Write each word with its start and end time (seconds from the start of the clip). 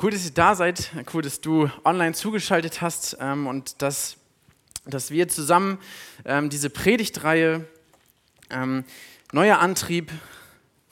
Cool, 0.00 0.10
dass 0.10 0.24
ihr 0.24 0.32
da 0.32 0.56
seid. 0.56 0.90
Cool, 1.12 1.22
dass 1.22 1.40
du 1.40 1.70
online 1.84 2.14
zugeschaltet 2.14 2.80
hast 2.80 3.16
ähm, 3.20 3.46
und 3.46 3.80
dass, 3.80 4.16
dass 4.86 5.12
wir 5.12 5.28
zusammen 5.28 5.78
ähm, 6.24 6.50
diese 6.50 6.68
Predigtreihe 6.68 7.64
ähm, 8.50 8.84
Neuer 9.30 9.60
Antrieb 9.60 10.10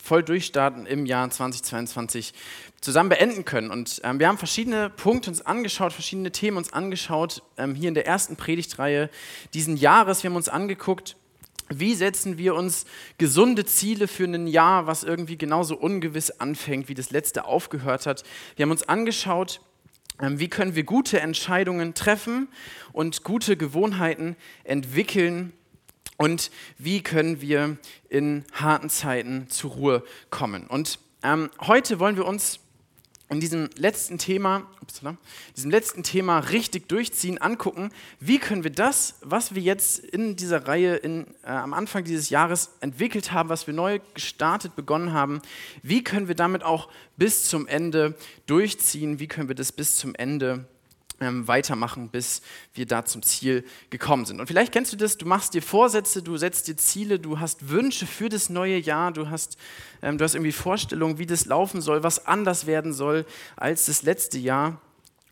voll 0.01 0.23
durchstarten 0.23 0.87
im 0.87 1.05
Jahr 1.05 1.29
2022 1.29 2.33
zusammen 2.81 3.09
beenden 3.09 3.45
können. 3.45 3.73
Und 3.73 4.01
ähm, 4.05 4.21
wir 4.21 4.29
haben 4.29 4.39
verschiedene 4.39 4.89
Punkte 4.89 5.31
uns 5.31 5.45
angeschaut, 5.45 5.93
verschiedene 5.93 6.31
Themen 6.31 6.57
uns 6.57 6.73
angeschaut, 6.73 7.43
ähm, 7.59 7.75
hier 7.75 7.89
in 7.89 7.95
der 7.95 8.07
ersten 8.07 8.37
Predigtreihe 8.37 9.11
diesen 9.53 9.77
Jahres. 9.77 10.23
Wir 10.23 10.31
haben 10.31 10.37
uns 10.37 10.49
angeguckt, 10.49 11.17
wie 11.69 11.95
setzen 11.95 12.39
wir 12.39 12.55
uns 12.55 12.85
gesunde 13.19 13.65
Ziele 13.65 14.09
für 14.09 14.25
ein 14.25 14.47
Jahr, 14.47 14.87
was 14.87 15.05
irgendwie 15.05 15.39
genauso 15.39 15.77
ungewiss 15.77 16.31
anfängt, 16.31 16.89
wie 16.89 16.95
das 16.95 17.11
letzte 17.11 17.45
aufgehört 17.45 18.07
hat? 18.07 18.25
Wir 18.57 18.65
haben 18.65 18.71
uns 18.71 18.89
angeschaut, 18.89 19.61
ähm, 20.21 20.39
wie 20.39 20.49
können 20.49 20.75
wir 20.75 20.85
gute 20.85 21.21
Entscheidungen 21.21 21.95
treffen 21.95 22.49
und 22.93 23.25
gute 23.25 23.57
Gewohnheiten 23.57 24.37
entwickeln 24.65 25.53
und 26.17 26.51
wie 26.79 27.03
können 27.03 27.41
wir 27.41 27.77
in 28.09 28.45
harten 28.53 28.91
Zeiten 28.91 29.49
zur 29.49 29.73
Ruhe 29.73 30.05
kommen. 30.31 30.67
Und 30.67 30.99
ähm, 31.23 31.51
heute 31.61 31.99
wollen 31.99 32.17
wir 32.17 32.27
uns 32.27 32.61
in 33.33 33.41
diesem 33.41 33.71
letzten 33.77 34.19
Thema, 34.19 34.69
upsala, 34.81 35.17
diesem 35.57 35.71
letzten 35.71 36.03
Thema 36.03 36.39
richtig 36.39 36.89
durchziehen, 36.89 37.39
angucken, 37.39 37.91
wie 38.21 38.39
können 38.39 38.63
wir 38.63 38.71
das, 38.71 39.17
was 39.23 39.55
wir 39.55 39.63
jetzt 39.63 39.99
in 39.99 40.37
dieser 40.37 40.69
Reihe 40.69 40.97
in, 40.97 41.27
äh, 41.43 41.49
am 41.49 41.73
Anfang 41.73 42.05
dieses 42.05 42.31
Jahres 42.31 42.71
entwickelt 42.81 43.33
haben, 43.33 43.49
was 43.49 43.67
wir 43.67 43.75
neu 43.75 44.01
gestartet, 44.15 44.77
begonnen 44.77 45.13
haben, 45.13 45.41
wie 45.83 46.05
können 46.05 46.29
wir 46.29 46.35
damit 46.35 46.63
auch 46.63 46.89
bis 47.17 47.47
zum 47.49 47.67
Ende 47.67 48.15
durchziehen, 48.47 49.19
wie 49.19 49.27
können 49.27 49.49
wir 49.49 49.55
das 49.55 49.73
bis 49.73 49.97
zum 49.97 50.15
Ende 50.15 50.67
ähm, 51.23 51.49
weitermachen, 51.49 52.09
bis 52.09 52.43
wir 52.75 52.87
da 52.87 53.05
zum 53.05 53.23
Ziel 53.23 53.65
gekommen 53.91 54.25
sind. 54.25 54.41
Und 54.41 54.47
vielleicht 54.47 54.73
kennst 54.73 54.93
du 54.93 54.97
das, 54.97 55.17
du 55.17 55.27
machst 55.27 55.55
dir 55.55 55.63
Vorsätze, 55.63 56.23
du 56.23 56.37
setzt 56.37 56.69
dir 56.69 56.77
Ziele, 56.77 57.19
du 57.19 57.41
hast 57.41 57.69
Wünsche 57.69 58.07
für 58.07 58.29
das 58.29 58.51
neue 58.51 58.79
Jahr, 58.79 59.13
du 59.13 59.31
hast, 59.31 59.57
ähm, 60.03 60.19
du 60.19 60.25
hast 60.25 60.35
irgendwie 60.35 60.53
Vorstellungen, 60.53 61.19
wie 61.19 61.27
das 61.27 61.47
laufen 61.47 61.81
soll, 61.81 62.03
was 62.03 62.27
anders 62.27 62.67
werden 62.67 62.93
soll 62.93 63.25
als 63.57 63.87
das 63.87 64.03
letzte 64.03 64.39
Jahr. 64.39 64.81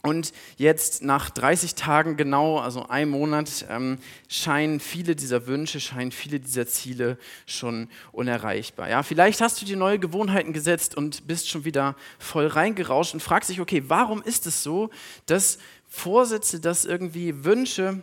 Und 0.02 0.32
jetzt 0.56 1.02
nach 1.02 1.28
30 1.28 1.74
Tagen 1.74 2.16
genau, 2.16 2.58
also 2.58 2.88
einem 2.88 3.10
Monat, 3.10 3.66
ähm, 3.68 3.98
scheinen 4.28 4.80
viele 4.80 5.14
dieser 5.14 5.46
Wünsche, 5.46 5.78
scheinen 5.78 6.10
viele 6.10 6.40
dieser 6.40 6.66
Ziele 6.66 7.18
schon 7.44 7.88
unerreichbar. 8.10 8.88
Ja, 8.88 9.02
vielleicht 9.02 9.42
hast 9.42 9.60
du 9.60 9.66
dir 9.66 9.76
neue 9.76 9.98
Gewohnheiten 9.98 10.54
gesetzt 10.54 10.96
und 10.96 11.26
bist 11.26 11.50
schon 11.50 11.66
wieder 11.66 11.96
voll 12.18 12.46
reingerauscht 12.46 13.12
und 13.12 13.20
fragst 13.20 13.50
dich, 13.50 13.60
okay, 13.60 13.84
warum 13.88 14.22
ist 14.22 14.46
es 14.46 14.62
so, 14.62 14.88
dass 15.26 15.58
Vorsätze, 15.90 16.60
dass 16.60 16.84
irgendwie 16.86 17.44
Wünsche 17.44 18.00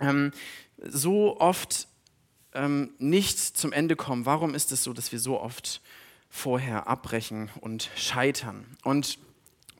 ähm, 0.00 0.32
so 0.78 1.38
oft 1.40 1.88
ähm, 2.54 2.92
nicht 2.98 3.38
zum 3.38 3.72
Ende 3.72 3.96
kommen? 3.96 4.24
Warum 4.24 4.54
ist 4.54 4.72
es 4.72 4.84
so, 4.84 4.92
dass 4.92 5.12
wir 5.12 5.18
so 5.18 5.38
oft 5.40 5.82
vorher 6.30 6.86
abbrechen 6.86 7.50
und 7.60 7.90
scheitern? 7.96 8.64
Und 8.84 9.18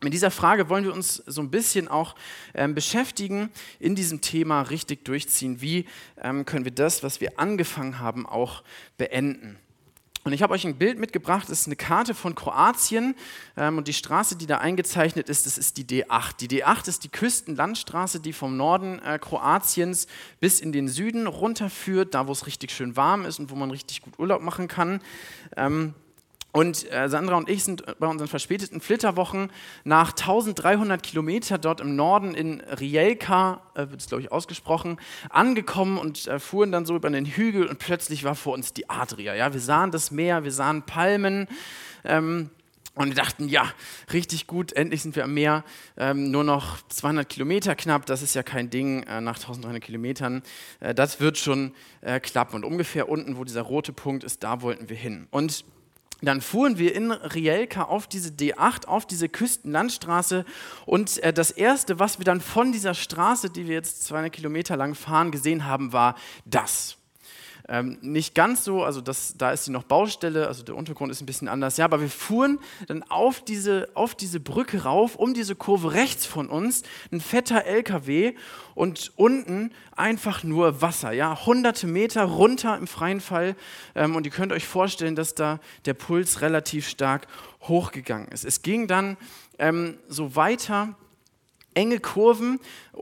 mit 0.03 0.13
dieser 0.13 0.31
Frage 0.31 0.69
wollen 0.69 0.85
wir 0.85 0.93
uns 0.93 1.23
so 1.27 1.41
ein 1.41 1.51
bisschen 1.51 1.89
auch 1.89 2.17
ähm, 2.53 2.75
beschäftigen, 2.75 3.51
in 3.79 3.95
diesem 3.95 4.21
Thema 4.21 4.63
richtig 4.63 5.05
durchziehen. 5.05 5.63
Wie 5.63 5.87
ähm, 6.21 6.45
können 6.45 6.65
wir 6.65 6.73
das, 6.73 7.03
was 7.03 7.21
wir 7.21 7.39
angefangen 7.39 7.99
haben, 8.01 8.27
auch 8.27 8.63
beenden? 8.99 9.57
Und 10.27 10.33
ich 10.33 10.43
habe 10.43 10.55
euch 10.55 10.67
ein 10.67 10.75
Bild 10.75 10.99
mitgebracht, 10.99 11.45
das 11.49 11.61
ist 11.61 11.67
eine 11.69 11.77
Karte 11.77 12.13
von 12.13 12.35
Kroatien 12.35 13.15
ähm, 13.57 13.79
und 13.79 13.87
die 13.87 13.93
Straße, 13.93 14.35
die 14.35 14.49
da 14.49 14.59
eingezeichnet 14.59 15.29
ist, 15.29 15.47
das 15.47 15.57
ist 15.57 15.77
die 15.77 15.85
D8. 15.85 16.39
Die 16.41 16.49
D8 16.49 16.89
ist 16.89 17.05
die 17.05 17.09
Küstenlandstraße, 17.09 18.19
die 18.19 18.33
vom 18.33 18.57
Norden 18.57 18.99
äh, 19.05 19.21
Kroatiens 19.21 20.09
bis 20.41 20.61
in 20.61 20.73
den 20.73 20.89
Süden 20.89 21.29
runterführt, 21.29 22.15
da 22.15 22.27
wo 22.27 22.33
es 22.33 22.49
richtig 22.49 22.73
schön 22.73 22.97
warm 22.97 23.25
ist 23.25 23.39
und 23.39 23.53
wo 23.53 23.55
man 23.55 23.71
richtig 23.71 24.03
gut 24.03 24.19
Urlaub 24.19 24.43
machen 24.43 24.67
kann. 24.67 25.01
Ähm, 25.57 25.95
und 26.57 26.91
äh, 26.91 27.11
Sandra 27.11 27.37
und 27.37 27.51
ich 27.51 27.65
sind 27.65 27.85
bei 27.99 28.07
unseren 28.07 28.29
verspäteten 28.29 28.81
Flitterwochen 28.81 29.51
nach 29.85 30.13
1300 30.13 31.03
Kilometer 31.03 31.59
dort 31.59 31.83
im 31.83 31.97
Norden 31.97 32.35
in 32.35 32.63
Rijeka, 32.63 33.61
äh, 33.75 33.91
wird 33.91 34.01
es 34.01 34.07
glaube 34.07 34.23
ich 34.23 34.33
ausgesprochen, 34.33 34.97
angekommen 35.29 35.99
und 35.99 36.27
äh, 36.27 36.39
fuhren 36.39 36.73
dann 36.73 36.87
so 36.87 36.97
über 36.97 37.11
den 37.11 37.27
Hügel 37.27 37.67
und 37.67 37.79
plötzlich 37.79 38.25
war 38.25 38.35
vor 38.35 38.55
uns 38.55 38.73
die 38.73 38.89
Adria. 38.89 39.35
Ja? 39.35 39.53
Wir 39.53 39.61
sahen 39.61 39.91
das 39.91 40.11
Meer, 40.11 40.45
wir 40.45 40.51
sahen 40.51 40.83
Palmen. 40.85 41.47
Ähm, 42.05 42.49
und 42.95 43.09
wir 43.09 43.15
dachten, 43.15 43.47
ja, 43.51 43.71
richtig 44.15 44.47
gut, 44.47 44.73
endlich 44.73 45.03
sind 45.03 45.15
wir 45.15 45.25
am 45.25 45.35
Meer. 45.35 45.63
Ähm, 45.99 46.31
nur 46.31 46.43
noch 46.43 46.81
200 46.89 47.29
Kilometer 47.29 47.75
knapp, 47.75 48.07
das 48.07 48.23
ist 48.23 48.35
ja 48.35 48.43
kein 48.43 48.71
Ding 48.71 49.03
äh, 49.03 49.21
nach 49.21 49.37
1300 49.37 49.83
Kilometern. 49.85 50.43
Äh, 50.81 50.95
das 50.95 51.21
wird 51.21 51.37
schon 51.37 51.75
äh, 52.01 52.19
klappen. 52.19 52.55
Und 52.55 52.65
ungefähr 52.65 53.11
unten, 53.11 53.37
wo 53.37 53.45
dieser 53.45 53.61
rote 53.61 53.93
Punkt 53.93 54.25
ist, 54.25 54.43
da 54.43 54.63
wollten 54.63 54.89
wir 54.89 54.97
hin. 54.97 55.29
Und 55.31 55.67
dann 56.23 56.41
fuhren 56.41 56.79
wir 56.79 56.95
in 56.95 57.13
Rielka 57.13 57.83
auf 57.83 58.07
diese 58.07 58.31
D8, 58.31 58.87
auf 58.87 59.07
diese 59.07 59.29
Küstenlandstraße 59.29 60.45
und 60.87 61.23
äh, 61.23 61.33
das 61.33 61.51
Erste, 61.51 61.99
was 61.99 62.19
wir 62.19 62.25
dann 62.25 62.41
von 62.41 62.73
dieser 62.73 62.95
Straße, 62.95 63.51
die 63.51 63.67
wir 63.67 63.75
jetzt 63.75 64.05
200 64.05 64.33
Kilometer 64.33 64.77
lang 64.77 64.95
fahren, 64.95 65.31
gesehen 65.31 65.67
haben, 65.67 65.93
war 65.93 66.15
das. 66.45 66.97
Ähm, 67.69 67.99
nicht 68.01 68.35
ganz 68.35 68.65
so, 68.65 68.85
also 68.85 69.01
das, 69.01 69.35
da 69.37 69.51
ist 69.51 69.65
sie 69.65 69.73
noch 69.73 69.83
Baustelle, 69.83 70.47
also 70.47 70.63
der 70.63 70.77
Untergrund 70.77 71.11
ist 71.11 71.21
ein 71.21 71.27
bisschen 71.27 71.49
anders. 71.49 71.77
Ja, 71.77 71.85
aber 71.85 72.01
wir 72.01 72.11
fuhren 72.11 72.59
dann 72.87 73.03
auf 73.05 73.41
diese, 73.41 73.89
auf 73.95 74.15
diese 74.15 74.39
Brücke 74.39 74.85
rauf, 74.85 75.17
um 75.17 75.35
diese 75.35 75.57
Kurve 75.57 75.93
rechts 75.93 76.27
von 76.27 76.49
uns, 76.49 76.83
ein 77.11 77.21
fetter 77.21 77.65
LKW 77.65 78.35
und 78.75 79.13
unten 79.17 79.73
einfach 79.97 80.45
nur 80.45 80.81
Wasser, 80.81 81.13
ja, 81.13 81.45
hunderte 81.45 81.87
Meter 81.87 82.25
runter 82.25 82.77
im 82.79 82.87
freien 82.87 83.21
Fall. 83.21 83.57
Ähm, 83.95 84.15
und 84.15 84.27
ihr 84.27 84.33
könnt 84.33 84.53
euch 84.53 84.67
vorstellen, 84.67 85.17
dass 85.17 85.35
da 85.35 85.59
der 85.87 85.95
Puls 85.95 86.41
relativ 86.43 86.89
stark 86.89 87.27
hochgegangen 87.63 88.29
ist. 88.29 88.45
Es 88.45 88.63
ging 88.63 88.87
dann 88.87 89.17
ähm, 89.59 89.99
so 90.09 90.37
weiter 90.37 90.95
enge 91.77 92.01
Kurven, 92.01 92.59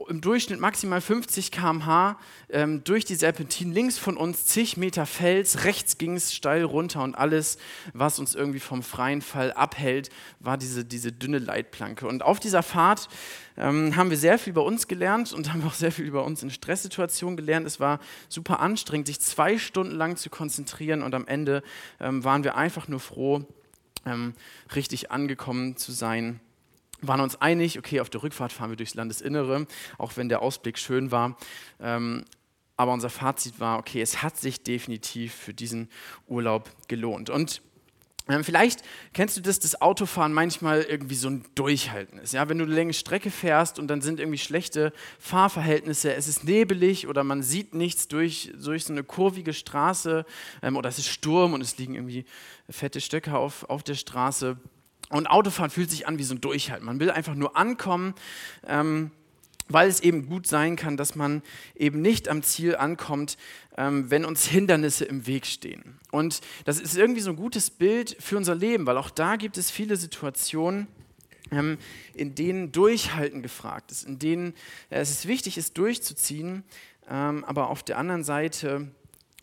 im 0.09 0.19
Durchschnitt 0.19 0.59
maximal 0.59 0.99
50 0.99 1.49
km/h 1.51 2.19
ähm, 2.49 2.83
durch 2.83 3.05
die 3.05 3.15
Serpentinen. 3.15 3.73
Links 3.73 3.97
von 3.97 4.17
uns 4.17 4.45
zig 4.45 4.75
Meter 4.75 5.05
Fels, 5.05 5.63
rechts 5.63 5.97
ging 5.97 6.15
es 6.15 6.33
steil 6.33 6.63
runter 6.63 7.01
und 7.01 7.15
alles, 7.15 7.57
was 7.93 8.19
uns 8.19 8.35
irgendwie 8.35 8.59
vom 8.59 8.83
freien 8.83 9.21
Fall 9.21 9.53
abhält, 9.53 10.09
war 10.41 10.57
diese, 10.57 10.83
diese 10.83 11.13
dünne 11.13 11.39
Leitplanke. 11.39 12.05
Und 12.05 12.21
auf 12.21 12.41
dieser 12.41 12.63
Fahrt 12.63 13.07
ähm, 13.57 13.95
haben 13.95 14.09
wir 14.09 14.17
sehr 14.17 14.37
viel 14.37 14.51
über 14.51 14.65
uns 14.65 14.89
gelernt 14.89 15.31
und 15.31 15.53
haben 15.53 15.63
auch 15.65 15.73
sehr 15.73 15.93
viel 15.93 16.05
über 16.05 16.25
uns 16.25 16.43
in 16.43 16.49
Stresssituationen 16.49 17.37
gelernt. 17.37 17.65
Es 17.65 17.79
war 17.79 17.99
super 18.27 18.59
anstrengend, 18.59 19.07
sich 19.07 19.21
zwei 19.21 19.57
Stunden 19.57 19.95
lang 19.95 20.17
zu 20.17 20.29
konzentrieren 20.29 21.01
und 21.01 21.15
am 21.15 21.25
Ende 21.27 21.63
ähm, 22.01 22.25
waren 22.25 22.43
wir 22.43 22.55
einfach 22.55 22.89
nur 22.89 22.99
froh, 22.99 23.45
ähm, 24.05 24.33
richtig 24.75 25.11
angekommen 25.11 25.77
zu 25.77 25.93
sein 25.93 26.41
waren 27.07 27.21
uns 27.21 27.41
einig, 27.41 27.77
okay, 27.79 27.99
auf 27.99 28.09
der 28.09 28.23
Rückfahrt 28.23 28.51
fahren 28.51 28.69
wir 28.69 28.77
durchs 28.77 28.95
Landesinnere, 28.95 29.67
auch 29.97 30.17
wenn 30.17 30.29
der 30.29 30.41
Ausblick 30.41 30.77
schön 30.77 31.11
war. 31.11 31.37
Ähm, 31.79 32.25
aber 32.77 32.93
unser 32.93 33.09
Fazit 33.09 33.59
war, 33.59 33.79
okay, 33.79 34.01
es 34.01 34.21
hat 34.21 34.37
sich 34.37 34.63
definitiv 34.63 35.33
für 35.33 35.53
diesen 35.53 35.89
Urlaub 36.27 36.69
gelohnt. 36.87 37.29
Und 37.29 37.61
ähm, 38.27 38.43
vielleicht 38.43 38.81
kennst 39.13 39.37
du 39.37 39.41
das, 39.41 39.59
dass 39.59 39.81
Autofahren 39.81 40.33
manchmal 40.33 40.81
irgendwie 40.81 41.15
so 41.15 41.29
ein 41.29 41.45
Durchhalten 41.53 42.17
ist. 42.17 42.33
Ja? 42.33 42.49
Wenn 42.49 42.57
du 42.57 42.65
eine 42.65 42.73
längere 42.73 42.93
Strecke 42.93 43.29
fährst 43.29 43.77
und 43.77 43.87
dann 43.87 44.01
sind 44.01 44.19
irgendwie 44.19 44.39
schlechte 44.39 44.93
Fahrverhältnisse, 45.19 46.13
es 46.13 46.27
ist 46.27 46.43
nebelig 46.43 47.07
oder 47.07 47.23
man 47.23 47.43
sieht 47.43 47.75
nichts 47.75 48.07
durch, 48.07 48.51
durch 48.59 48.85
so 48.85 48.93
eine 48.93 49.03
kurvige 49.03 49.53
Straße 49.53 50.25
ähm, 50.63 50.75
oder 50.75 50.89
es 50.89 50.97
ist 50.97 51.07
Sturm 51.07 51.53
und 51.53 51.61
es 51.61 51.77
liegen 51.77 51.93
irgendwie 51.93 52.25
fette 52.67 52.99
Stöcke 52.99 53.37
auf, 53.37 53.69
auf 53.69 53.83
der 53.83 53.95
Straße 53.95 54.57
und 55.15 55.27
Autofahren 55.27 55.71
fühlt 55.71 55.89
sich 55.89 56.07
an 56.07 56.17
wie 56.17 56.23
so 56.23 56.35
ein 56.35 56.41
Durchhalten. 56.41 56.85
Man 56.85 56.99
will 56.99 57.09
einfach 57.09 57.35
nur 57.35 57.55
ankommen, 57.55 58.13
ähm, 58.67 59.11
weil 59.67 59.87
es 59.87 60.01
eben 60.01 60.27
gut 60.27 60.45
sein 60.45 60.75
kann, 60.75 60.97
dass 60.97 61.15
man 61.15 61.41
eben 61.75 62.01
nicht 62.01 62.27
am 62.27 62.43
Ziel 62.43 62.75
ankommt, 62.75 63.37
ähm, 63.77 64.11
wenn 64.11 64.25
uns 64.25 64.45
Hindernisse 64.45 65.05
im 65.05 65.25
Weg 65.25 65.45
stehen. 65.45 65.99
Und 66.11 66.41
das 66.65 66.79
ist 66.79 66.97
irgendwie 66.97 67.21
so 67.21 67.31
ein 67.31 67.35
gutes 67.35 67.69
Bild 67.69 68.15
für 68.19 68.37
unser 68.37 68.55
Leben, 68.55 68.85
weil 68.85 68.97
auch 68.97 69.09
da 69.09 69.37
gibt 69.37 69.57
es 69.57 69.71
viele 69.71 69.95
Situationen, 69.95 70.87
ähm, 71.51 71.77
in 72.13 72.35
denen 72.35 72.71
Durchhalten 72.71 73.41
gefragt 73.41 73.91
ist, 73.91 74.03
in 74.03 74.19
denen 74.19 74.53
äh, 74.89 74.99
es 74.99 75.11
ist 75.11 75.27
wichtig 75.27 75.57
ist, 75.57 75.77
durchzuziehen, 75.77 76.63
ähm, 77.09 77.43
aber 77.45 77.69
auf 77.69 77.83
der 77.83 77.97
anderen 77.97 78.23
Seite 78.23 78.91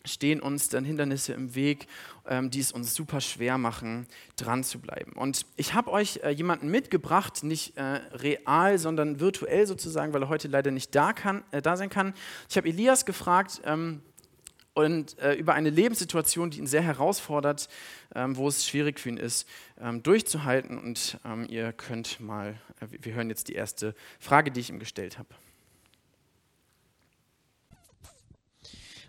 stehen 0.05 0.41
uns 0.41 0.69
dann 0.69 0.83
Hindernisse 0.83 1.33
im 1.33 1.55
Weg, 1.55 1.87
ähm, 2.27 2.49
die 2.49 2.59
es 2.59 2.71
uns 2.71 2.93
super 2.93 3.21
schwer 3.21 3.57
machen, 3.57 4.07
dran 4.35 4.63
zu 4.63 4.79
bleiben. 4.79 5.13
Und 5.13 5.45
ich 5.55 5.73
habe 5.73 5.91
euch 5.91 6.19
äh, 6.23 6.29
jemanden 6.29 6.69
mitgebracht, 6.69 7.43
nicht 7.43 7.77
äh, 7.77 8.01
real, 8.13 8.77
sondern 8.77 9.19
virtuell 9.19 9.65
sozusagen, 9.65 10.13
weil 10.13 10.23
er 10.23 10.29
heute 10.29 10.47
leider 10.47 10.71
nicht 10.71 10.93
da, 10.93 11.13
kann, 11.13 11.43
äh, 11.51 11.61
da 11.61 11.77
sein 11.77 11.89
kann. 11.89 12.13
Ich 12.49 12.57
habe 12.57 12.67
Elias 12.67 13.05
gefragt, 13.05 13.61
ähm, 13.65 14.01
und 14.73 15.19
äh, 15.19 15.33
über 15.35 15.53
eine 15.53 15.69
Lebenssituation, 15.69 16.49
die 16.49 16.59
ihn 16.59 16.67
sehr 16.67 16.81
herausfordert, 16.81 17.69
ähm, 18.15 18.35
wo 18.35 18.47
es 18.47 18.67
schwierig 18.67 18.99
für 18.99 19.09
ihn 19.09 19.17
ist, 19.17 19.47
ähm, 19.79 20.01
durchzuhalten. 20.01 20.79
Und 20.79 21.19
ähm, 21.25 21.45
ihr 21.47 21.71
könnt 21.73 22.19
mal, 22.19 22.59
äh, 22.79 22.87
wir 22.89 23.13
hören 23.13 23.29
jetzt 23.29 23.49
die 23.49 23.53
erste 23.53 23.93
Frage, 24.19 24.51
die 24.51 24.59
ich 24.59 24.69
ihm 24.69 24.79
gestellt 24.79 25.19
habe. 25.19 25.29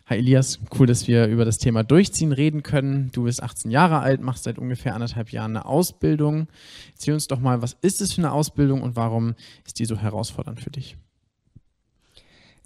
Hi 0.06 0.16
Elias, 0.16 0.60
cool, 0.78 0.86
dass 0.86 1.08
wir 1.08 1.28
über 1.28 1.46
das 1.46 1.56
Thema 1.56 1.82
Durchziehen 1.82 2.32
reden 2.32 2.62
können. 2.62 3.10
Du 3.12 3.24
bist 3.24 3.42
18 3.42 3.70
Jahre 3.70 4.00
alt, 4.00 4.20
machst 4.20 4.44
seit 4.44 4.58
ungefähr 4.58 4.94
anderthalb 4.94 5.30
Jahren 5.30 5.56
eine 5.56 5.64
Ausbildung. 5.64 6.46
Erzähl 6.92 7.14
uns 7.14 7.26
doch 7.26 7.40
mal, 7.40 7.62
was 7.62 7.78
ist 7.80 8.02
es 8.02 8.12
für 8.12 8.20
eine 8.20 8.32
Ausbildung 8.32 8.82
und 8.82 8.96
warum 8.96 9.34
ist 9.64 9.78
die 9.78 9.86
so 9.86 9.96
herausfordernd 9.96 10.60
für 10.60 10.70
dich? 10.70 10.98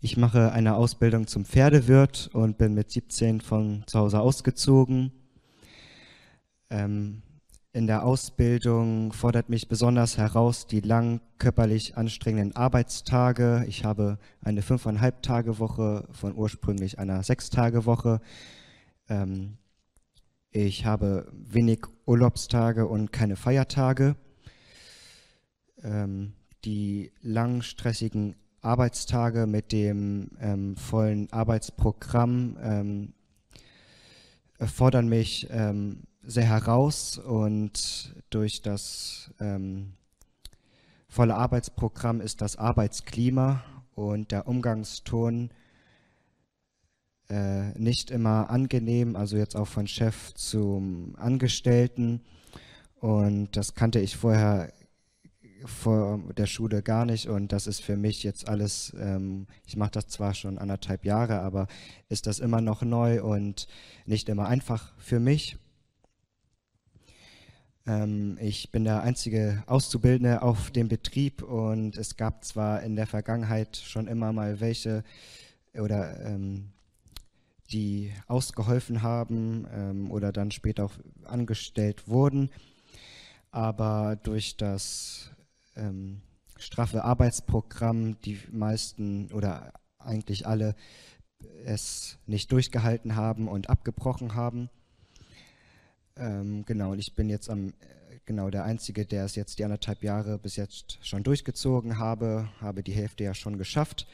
Ich 0.00 0.17
mache 0.17 0.50
eine 0.50 0.75
Ausbildung 0.75 1.29
zum 1.29 1.44
Pferdewirt 1.44 2.29
und 2.32 2.58
bin 2.58 2.75
mit 2.75 2.90
17 2.90 3.40
von 3.40 3.85
zu 3.87 4.00
Hause 4.00 4.19
ausgezogen. 4.19 5.12
Ähm, 6.70 7.23
in 7.72 7.86
der 7.86 8.04
Ausbildung 8.04 9.12
fordert 9.12 9.50
mich 9.50 9.68
besonders 9.68 10.16
heraus 10.16 10.66
die 10.66 10.80
lang 10.80 11.20
körperlich 11.38 11.96
anstrengenden 11.96 12.56
Arbeitstage. 12.56 13.64
Ich 13.68 13.84
habe 13.84 14.18
eine 14.40 14.62
fünfeinhalb 14.62 15.22
Tage 15.22 15.58
Woche 15.58 16.08
von 16.12 16.34
ursprünglich 16.34 16.98
einer 16.98 17.22
sechs 17.22 17.50
Tage 17.50 17.84
Woche. 17.84 18.20
Ähm, 19.08 19.58
ich 20.50 20.86
habe 20.86 21.30
wenig 21.32 21.80
Urlaubstage 22.06 22.86
und 22.86 23.12
keine 23.12 23.36
Feiertage. 23.36 24.16
Ähm, 25.82 26.32
die 26.64 27.12
lang 27.20 27.60
stressigen 27.60 28.34
Arbeitstage 28.62 29.46
mit 29.46 29.72
dem 29.72 30.30
ähm, 30.40 30.76
vollen 30.76 31.30
Arbeitsprogramm 31.32 33.12
fordern 34.60 35.08
mich 35.08 35.46
sehr 36.28 36.44
heraus 36.44 37.16
und 37.16 38.14
durch 38.28 38.60
das 38.60 39.30
ähm, 39.40 39.94
volle 41.08 41.34
Arbeitsprogramm 41.34 42.20
ist 42.20 42.42
das 42.42 42.56
Arbeitsklima 42.56 43.64
und 43.94 44.30
der 44.30 44.46
Umgangston 44.46 45.50
äh, 47.30 47.70
nicht 47.78 48.10
immer 48.10 48.50
angenehm, 48.50 49.16
also 49.16 49.38
jetzt 49.38 49.56
auch 49.56 49.69
von 49.69 49.86
Chef 49.86 50.34
zum 50.34 51.14
Angestellten. 51.16 52.20
Und 53.00 53.56
das 53.56 53.75
kannte 53.75 53.98
ich 54.00 54.19
vorher 54.19 54.70
vor 55.64 56.20
der 56.36 56.46
Schule 56.46 56.82
gar 56.82 57.06
nicht 57.06 57.28
und 57.28 57.52
das 57.52 57.66
ist 57.66 57.80
für 57.80 57.96
mich 57.96 58.22
jetzt 58.22 58.46
alles, 58.48 58.94
ähm, 59.00 59.46
ich 59.66 59.76
mache 59.76 59.92
das 59.92 60.08
zwar 60.08 60.34
schon 60.34 60.58
anderthalb 60.58 61.06
Jahre, 61.06 61.40
aber 61.40 61.69
ist 62.10 62.26
das 62.26 62.38
immer 62.38 62.60
noch 62.60 62.82
neu 62.82 63.22
und 63.22 63.66
nicht 64.04 64.28
immer 64.28 64.46
einfach 64.46 64.92
für 64.98 65.20
mich. 65.20 65.56
Ähm, 67.88 68.37
ich 68.40 68.70
bin 68.70 68.85
der 68.85 69.02
einzige 69.02 69.62
Auszubildende 69.67 70.43
auf 70.43 70.70
dem 70.70 70.88
Betrieb 70.88 71.43
und 71.43 71.96
es 71.96 72.17
gab 72.17 72.44
zwar 72.44 72.82
in 72.82 72.96
der 72.96 73.06
Vergangenheit 73.06 73.76
schon 73.76 74.06
immer 74.06 74.32
mal 74.32 74.61
welche 74.61 75.02
oder 75.75 76.20
ähm, 76.26 76.69
die 77.70 78.12
ausgeholfen 78.26 79.02
haben 79.02 79.67
ähm, 79.73 80.11
oder 80.11 80.32
dann 80.32 80.50
später 80.50 80.85
auch 80.85 80.94
angestellt 81.25 82.08
wurden, 82.08 82.50
aber 83.50 84.17
durch 84.23 84.56
das 84.56 85.31
ähm, 85.76 86.20
straffe 86.58 87.05
Arbeitsprogramm 87.05 88.20
die 88.20 88.38
meisten 88.50 89.32
oder 89.32 89.73
eigentlich 89.99 90.46
alle 90.46 90.75
es 91.64 92.19
nicht 92.26 92.50
durchgehalten 92.52 93.17
haben 93.17 93.49
und 93.49 93.70
abgebrochen 93.70 94.35
haben. 94.35 94.70
Ähm, 96.18 96.64
genau, 96.66 96.92
und 96.92 96.98
ich 96.98 97.14
bin 97.14 97.28
jetzt 97.28 97.48
am, 97.48 97.72
genau 98.26 98.50
der 98.50 98.64
Einzige, 98.64 99.06
der 99.06 99.24
es 99.24 99.36
jetzt 99.36 99.58
die 99.58 99.64
anderthalb 99.64 100.02
Jahre 100.02 100.38
bis 100.38 100.56
jetzt 100.56 100.98
schon 101.02 101.22
durchgezogen 101.22 101.98
habe, 101.98 102.48
habe 102.60 102.82
die 102.82 102.92
Hälfte 102.92 103.24
ja 103.24 103.34
schon 103.34 103.56
geschafft. 103.56 104.06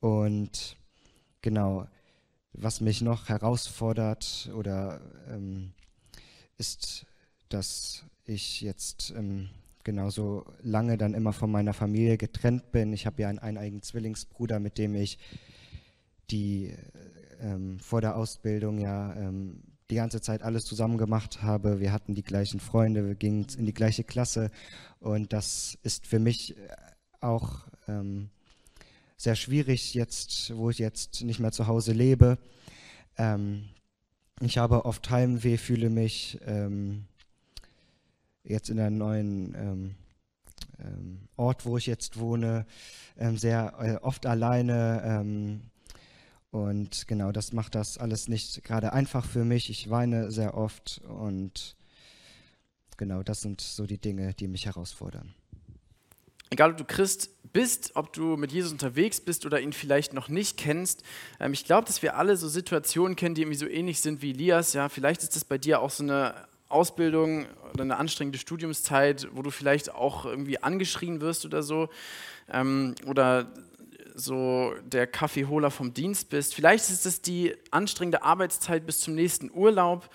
Und 0.00 0.76
genau, 1.42 1.86
was 2.52 2.80
mich 2.80 3.02
noch 3.02 3.28
herausfordert 3.28 4.50
oder 4.54 5.00
ähm, 5.28 5.72
ist, 6.58 7.06
dass 7.48 8.04
ich 8.24 8.60
jetzt 8.60 9.12
ähm, 9.16 9.50
genauso 9.84 10.44
lange 10.62 10.96
dann 10.96 11.14
immer 11.14 11.32
von 11.32 11.50
meiner 11.50 11.74
Familie 11.74 12.16
getrennt 12.16 12.72
bin. 12.72 12.92
Ich 12.92 13.06
habe 13.06 13.22
ja 13.22 13.28
einen 13.28 13.38
eineigen 13.38 13.82
Zwillingsbruder, 13.82 14.58
mit 14.60 14.78
dem 14.78 14.94
ich 14.94 15.18
die 16.30 16.74
ähm, 17.40 17.78
vor 17.78 18.00
der 18.00 18.16
Ausbildung 18.16 18.78
ja 18.78 19.14
ähm, 19.16 19.62
die 19.90 19.96
ganze 19.96 20.20
Zeit 20.20 20.42
alles 20.42 20.64
zusammen 20.64 20.98
gemacht 20.98 21.42
habe. 21.42 21.80
Wir 21.80 21.92
hatten 21.92 22.14
die 22.14 22.22
gleichen 22.22 22.60
Freunde, 22.60 23.06
wir 23.06 23.14
gingen 23.14 23.46
in 23.56 23.66
die 23.66 23.74
gleiche 23.74 24.04
Klasse 24.04 24.50
und 25.00 25.32
das 25.32 25.78
ist 25.82 26.06
für 26.06 26.18
mich 26.18 26.54
auch 27.20 27.60
ähm, 27.88 28.30
sehr 29.16 29.36
schwierig 29.36 29.94
jetzt, 29.94 30.56
wo 30.56 30.70
ich 30.70 30.78
jetzt 30.78 31.22
nicht 31.22 31.40
mehr 31.40 31.52
zu 31.52 31.66
Hause 31.66 31.92
lebe. 31.92 32.38
Ähm, 33.16 33.68
ich 34.40 34.58
habe 34.58 34.84
oft 34.84 35.08
Heimweh, 35.10 35.56
fühle 35.56 35.90
mich 35.90 36.40
ähm, 36.46 37.04
jetzt 38.42 38.68
in 38.70 38.80
einem 38.80 38.98
neuen 38.98 39.54
ähm, 39.54 39.94
ähm, 40.80 41.28
Ort, 41.36 41.64
wo 41.64 41.76
ich 41.76 41.86
jetzt 41.86 42.18
wohne, 42.18 42.66
ähm, 43.16 43.36
sehr 43.36 43.74
äh, 43.78 44.04
oft 44.04 44.26
alleine. 44.26 45.62
Und 46.52 47.08
genau, 47.08 47.32
das 47.32 47.54
macht 47.54 47.74
das 47.74 47.96
alles 47.96 48.28
nicht 48.28 48.62
gerade 48.62 48.92
einfach 48.92 49.24
für 49.24 49.42
mich. 49.42 49.70
Ich 49.70 49.88
weine 49.88 50.30
sehr 50.30 50.54
oft 50.54 51.00
und 51.08 51.76
genau, 52.98 53.22
das 53.22 53.40
sind 53.40 53.62
so 53.62 53.86
die 53.86 53.96
Dinge, 53.96 54.34
die 54.34 54.48
mich 54.48 54.66
herausfordern. 54.66 55.34
Egal, 56.50 56.72
ob 56.72 56.76
du 56.76 56.84
Christ 56.84 57.30
bist, 57.54 57.92
ob 57.94 58.12
du 58.12 58.36
mit 58.36 58.52
Jesus 58.52 58.70
unterwegs 58.70 59.18
bist 59.22 59.46
oder 59.46 59.62
ihn 59.62 59.72
vielleicht 59.72 60.12
noch 60.12 60.28
nicht 60.28 60.58
kennst, 60.58 61.02
ähm, 61.40 61.54
ich 61.54 61.64
glaube, 61.64 61.86
dass 61.86 62.02
wir 62.02 62.18
alle 62.18 62.36
so 62.36 62.46
Situationen 62.48 63.16
kennen, 63.16 63.34
die 63.34 63.40
irgendwie 63.40 63.58
so 63.58 63.66
ähnlich 63.66 64.02
sind 64.02 64.20
wie 64.20 64.32
Elias. 64.32 64.74
Ja, 64.74 64.90
vielleicht 64.90 65.22
ist 65.22 65.34
das 65.34 65.46
bei 65.46 65.56
dir 65.56 65.80
auch 65.80 65.88
so 65.88 66.02
eine 66.02 66.34
Ausbildung 66.68 67.46
oder 67.72 67.84
eine 67.84 67.96
anstrengende 67.96 68.38
Studiumszeit, 68.38 69.28
wo 69.32 69.40
du 69.40 69.50
vielleicht 69.50 69.94
auch 69.94 70.26
irgendwie 70.26 70.62
angeschrien 70.62 71.22
wirst 71.22 71.46
oder 71.46 71.62
so, 71.62 71.88
ähm, 72.50 72.94
oder 73.06 73.50
so 74.14 74.74
der 74.84 75.06
Kaffeeholer 75.06 75.70
vom 75.70 75.94
Dienst 75.94 76.28
bist. 76.28 76.54
Vielleicht 76.54 76.90
ist 76.90 77.06
es 77.06 77.22
die 77.22 77.54
anstrengende 77.70 78.22
Arbeitszeit 78.22 78.86
bis 78.86 79.00
zum 79.00 79.14
nächsten 79.14 79.50
Urlaub 79.52 80.08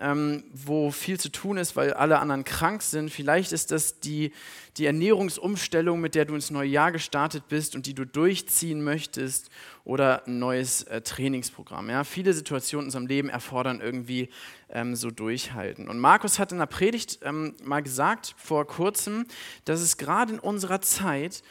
ähm, 0.00 0.42
wo 0.52 0.90
viel 0.90 1.20
zu 1.20 1.30
tun 1.30 1.56
ist, 1.56 1.76
weil 1.76 1.92
alle 1.92 2.18
anderen 2.18 2.42
krank 2.42 2.82
sind. 2.82 3.10
Vielleicht 3.10 3.52
ist 3.52 3.70
das 3.70 4.00
die, 4.00 4.32
die 4.76 4.86
Ernährungsumstellung, 4.86 6.00
mit 6.00 6.16
der 6.16 6.24
du 6.24 6.34
ins 6.34 6.50
neue 6.50 6.68
Jahr 6.68 6.90
gestartet 6.90 7.44
bist 7.48 7.76
und 7.76 7.86
die 7.86 7.94
du 7.94 8.04
durchziehen 8.04 8.82
möchtest 8.82 9.50
oder 9.84 10.26
ein 10.26 10.40
neues 10.40 10.82
äh, 10.84 11.00
Trainingsprogramm. 11.00 11.90
Ja? 11.90 12.02
Viele 12.02 12.32
Situationen 12.32 12.84
in 12.84 12.88
unserem 12.88 13.06
Leben 13.06 13.28
erfordern 13.28 13.80
irgendwie 13.80 14.30
ähm, 14.68 14.96
so 14.96 15.12
Durchhalten. 15.12 15.88
Und 15.88 16.00
Markus 16.00 16.40
hat 16.40 16.50
in 16.50 16.58
der 16.58 16.66
Predigt 16.66 17.20
ähm, 17.22 17.54
mal 17.62 17.82
gesagt 17.82 18.34
vor 18.36 18.66
kurzem, 18.66 19.26
dass 19.64 19.80
es 19.80 19.96
gerade 19.96 20.32
in 20.34 20.38
unserer 20.40 20.80
Zeit 20.80 21.44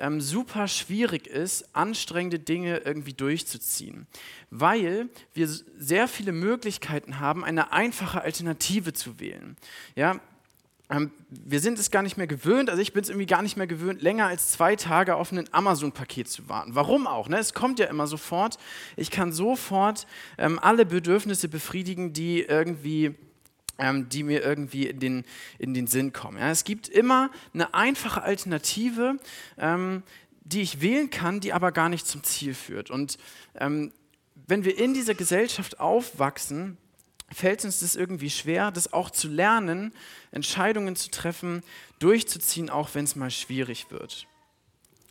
ähm, 0.00 0.20
super 0.20 0.66
schwierig 0.66 1.26
ist, 1.26 1.74
anstrengende 1.74 2.38
Dinge 2.38 2.78
irgendwie 2.78 3.12
durchzuziehen, 3.12 4.06
weil 4.50 5.08
wir 5.34 5.48
sehr 5.48 6.08
viele 6.08 6.32
Möglichkeiten 6.32 7.20
haben, 7.20 7.44
eine 7.44 7.72
einfache 7.72 8.22
Alternative 8.22 8.92
zu 8.92 9.20
wählen. 9.20 9.56
Ja, 9.94 10.20
ähm, 10.90 11.12
wir 11.30 11.60
sind 11.60 11.78
es 11.78 11.90
gar 11.90 12.02
nicht 12.02 12.16
mehr 12.16 12.26
gewöhnt, 12.26 12.68
also 12.68 12.82
ich 12.82 12.92
bin 12.92 13.02
es 13.02 13.08
irgendwie 13.08 13.26
gar 13.26 13.42
nicht 13.42 13.56
mehr 13.56 13.68
gewöhnt, 13.68 14.02
länger 14.02 14.26
als 14.26 14.50
zwei 14.50 14.74
Tage 14.74 15.14
auf 15.14 15.30
ein 15.30 15.48
Amazon-Paket 15.52 16.28
zu 16.28 16.48
warten. 16.48 16.74
Warum 16.74 17.06
auch? 17.06 17.28
Ne? 17.28 17.38
Es 17.38 17.54
kommt 17.54 17.78
ja 17.78 17.86
immer 17.86 18.08
sofort. 18.08 18.58
Ich 18.96 19.10
kann 19.10 19.32
sofort 19.32 20.06
ähm, 20.36 20.58
alle 20.58 20.84
Bedürfnisse 20.84 21.48
befriedigen, 21.48 22.12
die 22.12 22.42
irgendwie 22.42 23.14
die 24.08 24.22
mir 24.22 24.42
irgendwie 24.42 24.86
in 24.86 25.00
den, 25.00 25.24
in 25.58 25.74
den 25.74 25.86
Sinn 25.86 26.12
kommen. 26.12 26.38
Ja, 26.38 26.50
es 26.50 26.64
gibt 26.64 26.88
immer 26.88 27.30
eine 27.54 27.74
einfache 27.74 28.22
Alternative, 28.22 29.16
ähm, 29.58 30.02
die 30.42 30.62
ich 30.62 30.80
wählen 30.80 31.10
kann, 31.10 31.40
die 31.40 31.52
aber 31.52 31.72
gar 31.72 31.88
nicht 31.88 32.06
zum 32.06 32.22
Ziel 32.22 32.54
führt. 32.54 32.90
Und 32.90 33.18
ähm, 33.54 33.92
wenn 34.46 34.64
wir 34.64 34.78
in 34.78 34.94
dieser 34.94 35.14
Gesellschaft 35.14 35.80
aufwachsen, 35.80 36.76
fällt 37.32 37.64
uns 37.64 37.80
das 37.80 37.94
irgendwie 37.96 38.30
schwer, 38.30 38.70
das 38.70 38.92
auch 38.92 39.10
zu 39.10 39.28
lernen, 39.28 39.92
Entscheidungen 40.32 40.96
zu 40.96 41.10
treffen, 41.10 41.62
durchzuziehen, 42.00 42.70
auch 42.70 42.90
wenn 42.94 43.04
es 43.04 43.16
mal 43.16 43.30
schwierig 43.30 43.90
wird. 43.90 44.26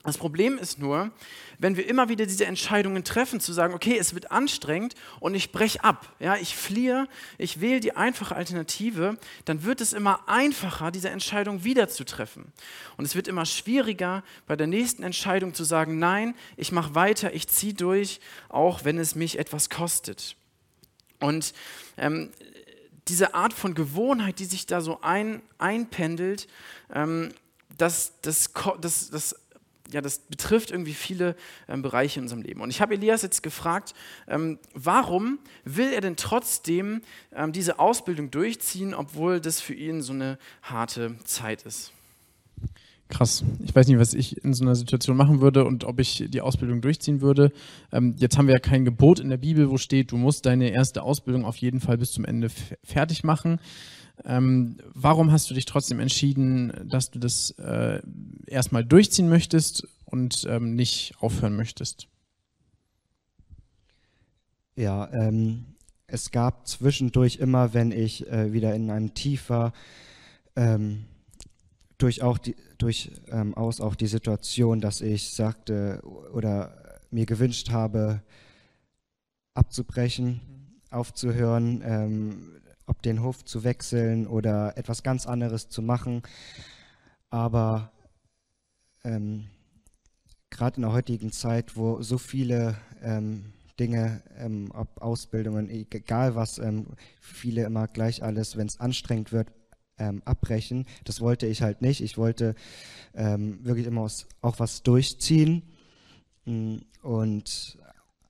Das 0.03 0.17
Problem 0.17 0.57
ist 0.57 0.79
nur, 0.79 1.11
wenn 1.57 1.75
wir 1.75 1.85
immer 1.85 2.07
wieder 2.07 2.25
diese 2.25 2.45
Entscheidungen 2.45 3.03
treffen, 3.03 3.41
zu 3.41 3.51
sagen, 3.51 3.73
okay, 3.73 3.97
es 3.97 4.13
wird 4.13 4.31
anstrengend 4.31 4.95
und 5.19 5.35
ich 5.35 5.51
breche 5.51 5.83
ab, 5.83 6.15
ja, 6.19 6.37
ich 6.37 6.55
fliehe, 6.55 7.07
ich 7.37 7.59
wähle 7.59 7.81
die 7.81 7.97
einfache 7.97 8.33
Alternative, 8.33 9.17
dann 9.43 9.63
wird 9.63 9.81
es 9.81 9.91
immer 9.91 10.21
einfacher, 10.27 10.89
diese 10.91 11.09
Entscheidung 11.09 11.65
wieder 11.65 11.89
zu 11.89 12.05
treffen. 12.05 12.53
Und 12.95 13.03
es 13.03 13.15
wird 13.15 13.27
immer 13.27 13.45
schwieriger, 13.45 14.23
bei 14.47 14.55
der 14.55 14.67
nächsten 14.67 15.03
Entscheidung 15.03 15.53
zu 15.53 15.65
sagen, 15.65 15.99
nein, 15.99 16.33
ich 16.55 16.71
mache 16.71 16.95
weiter, 16.95 17.33
ich 17.33 17.49
ziehe 17.49 17.73
durch, 17.73 18.21
auch 18.47 18.85
wenn 18.85 18.97
es 18.99 19.15
mich 19.15 19.37
etwas 19.37 19.69
kostet. 19.69 20.37
Und 21.19 21.53
ähm, 21.97 22.31
diese 23.09 23.33
Art 23.33 23.51
von 23.51 23.75
Gewohnheit, 23.75 24.39
die 24.39 24.45
sich 24.45 24.65
da 24.65 24.79
so 24.79 25.01
ein, 25.01 25.41
einpendelt, 25.57 26.47
ähm, 26.93 27.33
das, 27.77 28.13
das, 28.21 28.51
das, 28.79 29.09
das, 29.09 29.35
ja, 29.91 30.01
das 30.01 30.19
betrifft 30.19 30.71
irgendwie 30.71 30.93
viele 30.93 31.35
ähm, 31.67 31.81
Bereiche 31.81 32.19
in 32.19 32.25
unserem 32.25 32.41
Leben. 32.41 32.61
Und 32.61 32.69
ich 32.69 32.81
habe 32.81 32.93
Elias 32.93 33.21
jetzt 33.21 33.43
gefragt, 33.43 33.93
ähm, 34.27 34.59
warum 34.73 35.39
will 35.63 35.91
er 35.91 36.01
denn 36.01 36.15
trotzdem 36.15 37.01
ähm, 37.33 37.51
diese 37.51 37.79
Ausbildung 37.79 38.31
durchziehen, 38.31 38.93
obwohl 38.93 39.39
das 39.39 39.61
für 39.61 39.73
ihn 39.73 40.01
so 40.01 40.13
eine 40.13 40.37
harte 40.61 41.17
Zeit 41.25 41.63
ist? 41.63 41.93
Krass. 43.09 43.43
Ich 43.63 43.75
weiß 43.75 43.87
nicht, 43.87 43.97
was 43.97 44.13
ich 44.13 44.43
in 44.43 44.53
so 44.53 44.63
einer 44.63 44.75
Situation 44.75 45.17
machen 45.17 45.41
würde 45.41 45.65
und 45.65 45.83
ob 45.83 45.99
ich 45.99 46.25
die 46.27 46.41
Ausbildung 46.41 46.79
durchziehen 46.79 47.21
würde. 47.21 47.51
Ähm, 47.91 48.13
jetzt 48.17 48.37
haben 48.37 48.45
wir 48.45 48.53
ja 48.53 48.59
kein 48.59 48.85
Gebot 48.85 49.19
in 49.19 49.29
der 49.29 49.37
Bibel, 49.37 49.71
wo 49.71 49.77
steht, 49.77 50.11
du 50.11 50.17
musst 50.17 50.45
deine 50.45 50.69
erste 50.69 51.01
Ausbildung 51.01 51.43
auf 51.43 51.57
jeden 51.57 51.79
Fall 51.79 51.97
bis 51.97 52.11
zum 52.11 52.23
Ende 52.23 52.49
fertig 52.83 53.23
machen. 53.23 53.59
Ähm, 54.25 54.77
warum 54.93 55.31
hast 55.31 55.49
du 55.49 55.55
dich 55.55 55.65
trotzdem 55.65 55.99
entschieden, 55.99 56.71
dass 56.87 57.09
du 57.09 57.17
das 57.17 57.51
äh, 57.57 57.99
erstmal 58.45 58.85
durchziehen 58.85 59.27
möchtest 59.27 59.87
und 60.05 60.45
ähm, 60.47 60.75
nicht 60.75 61.15
aufhören 61.19 61.55
möchtest? 61.55 62.07
Ja, 64.75 65.11
ähm, 65.11 65.65
es 66.05 66.29
gab 66.29 66.67
zwischendurch 66.67 67.37
immer, 67.37 67.73
wenn 67.73 67.91
ich 67.91 68.27
äh, 68.27 68.53
wieder 68.53 68.75
in 68.75 68.91
einem 68.91 69.15
Tief 69.15 69.49
war, 69.49 69.73
ähm, 70.55 71.05
durch 71.99 72.23
auch 72.23 72.39
die, 72.39 72.55
durchaus 72.77 73.21
ähm, 73.29 73.53
auch 73.55 73.95
die 73.95 74.07
Situation, 74.07 74.81
dass 74.81 75.01
ich 75.01 75.29
sagte 75.29 76.01
oder 76.33 76.99
mir 77.11 77.25
gewünscht 77.25 77.69
habe, 77.69 78.23
abzubrechen, 79.53 80.39
aufzuhören, 80.89 81.83
ähm, 81.85 82.61
ob 82.85 83.01
den 83.03 83.21
Hof 83.21 83.45
zu 83.45 83.63
wechseln 83.63 84.25
oder 84.25 84.77
etwas 84.77 85.03
ganz 85.03 85.27
anderes 85.27 85.69
zu 85.69 85.81
machen. 85.81 86.23
Aber 87.29 87.91
ähm, 89.03 89.47
gerade 90.49 90.77
in 90.77 90.83
der 90.83 90.93
heutigen 90.93 91.31
Zeit, 91.31 91.75
wo 91.75 92.01
so 92.01 92.17
viele 92.17 92.77
ähm, 93.01 93.53
Dinge, 93.79 94.23
ähm, 94.37 94.71
ob 94.73 95.01
Ausbildungen, 95.01 95.69
egal 95.69 96.35
was, 96.35 96.59
ähm, 96.59 96.87
viele 97.19 97.63
immer 97.63 97.87
gleich 97.87 98.23
alles, 98.23 98.57
wenn 98.57 98.67
es 98.67 98.79
anstrengend 98.79 99.31
wird, 99.31 99.51
ähm, 99.99 100.21
abbrechen. 100.25 100.85
Das 101.03 101.21
wollte 101.21 101.45
ich 101.45 101.61
halt 101.61 101.81
nicht. 101.81 102.01
Ich 102.01 102.17
wollte 102.17 102.55
ähm, 103.13 103.63
wirklich 103.63 103.85
immer 103.85 104.01
aus, 104.01 104.27
auch 104.41 104.59
was 104.59 104.83
durchziehen 104.83 105.63
mm, 106.45 106.77
und 107.03 107.77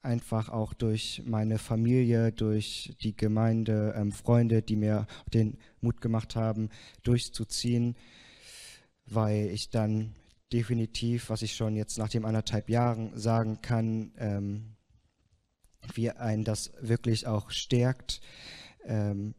einfach 0.01 0.49
auch 0.49 0.73
durch 0.73 1.23
meine 1.25 1.57
Familie, 1.57 2.31
durch 2.31 2.95
die 3.01 3.15
Gemeinde, 3.15 3.93
ähm, 3.95 4.11
Freunde, 4.11 4.61
die 4.61 4.75
mir 4.75 5.07
den 5.33 5.57
Mut 5.81 6.01
gemacht 6.01 6.35
haben, 6.35 6.69
durchzuziehen, 7.03 7.95
weil 9.05 9.49
ich 9.49 9.69
dann 9.69 10.15
definitiv, 10.51 11.29
was 11.29 11.41
ich 11.41 11.55
schon 11.55 11.75
jetzt 11.75 11.97
nach 11.97 12.09
den 12.09 12.25
anderthalb 12.25 12.69
Jahren 12.69 13.11
sagen 13.17 13.61
kann, 13.61 14.11
ähm, 14.17 14.75
wie 15.93 16.11
einen 16.11 16.43
das 16.43 16.71
wirklich 16.81 17.27
auch 17.27 17.51
stärkt, 17.51 18.21
ähm, 18.85 19.35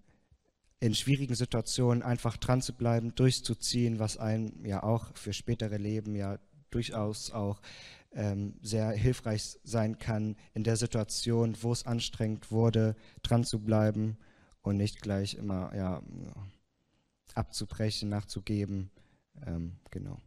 in 0.81 0.95
schwierigen 0.95 1.35
Situationen 1.35 2.03
einfach 2.03 2.39
dran 2.39 2.63
zu 2.63 2.73
bleiben, 2.73 3.15
durchzuziehen, 3.15 3.99
was 3.99 4.17
einem 4.17 4.65
ja 4.65 4.83
auch 4.83 5.15
für 5.15 5.35
spätere 5.35 5.77
Leben 5.77 6.17
ja 6.17 6.39
durchaus 6.71 7.31
auch 7.31 7.61
ähm, 8.13 8.55
sehr 8.63 8.91
hilfreich 8.91 9.59
sein 9.63 9.99
kann, 9.99 10.37
in 10.55 10.65
der 10.65 10.77
Situation, 10.77 11.57
wo 11.61 11.73
es 11.73 11.87
anstrengend 11.87 12.51
wurde, 12.51 12.97
dran 13.23 13.45
zu 13.45 13.61
bleiben 13.61 14.17
und 14.63 14.79
nicht 14.79 15.03
gleich 15.03 15.35
immer 15.35 15.75
ja, 15.75 16.03
abzubrechen, 17.35 18.09
nachzugeben. 18.09 18.91
Ähm, 19.47 19.77
genau. 19.91 20.19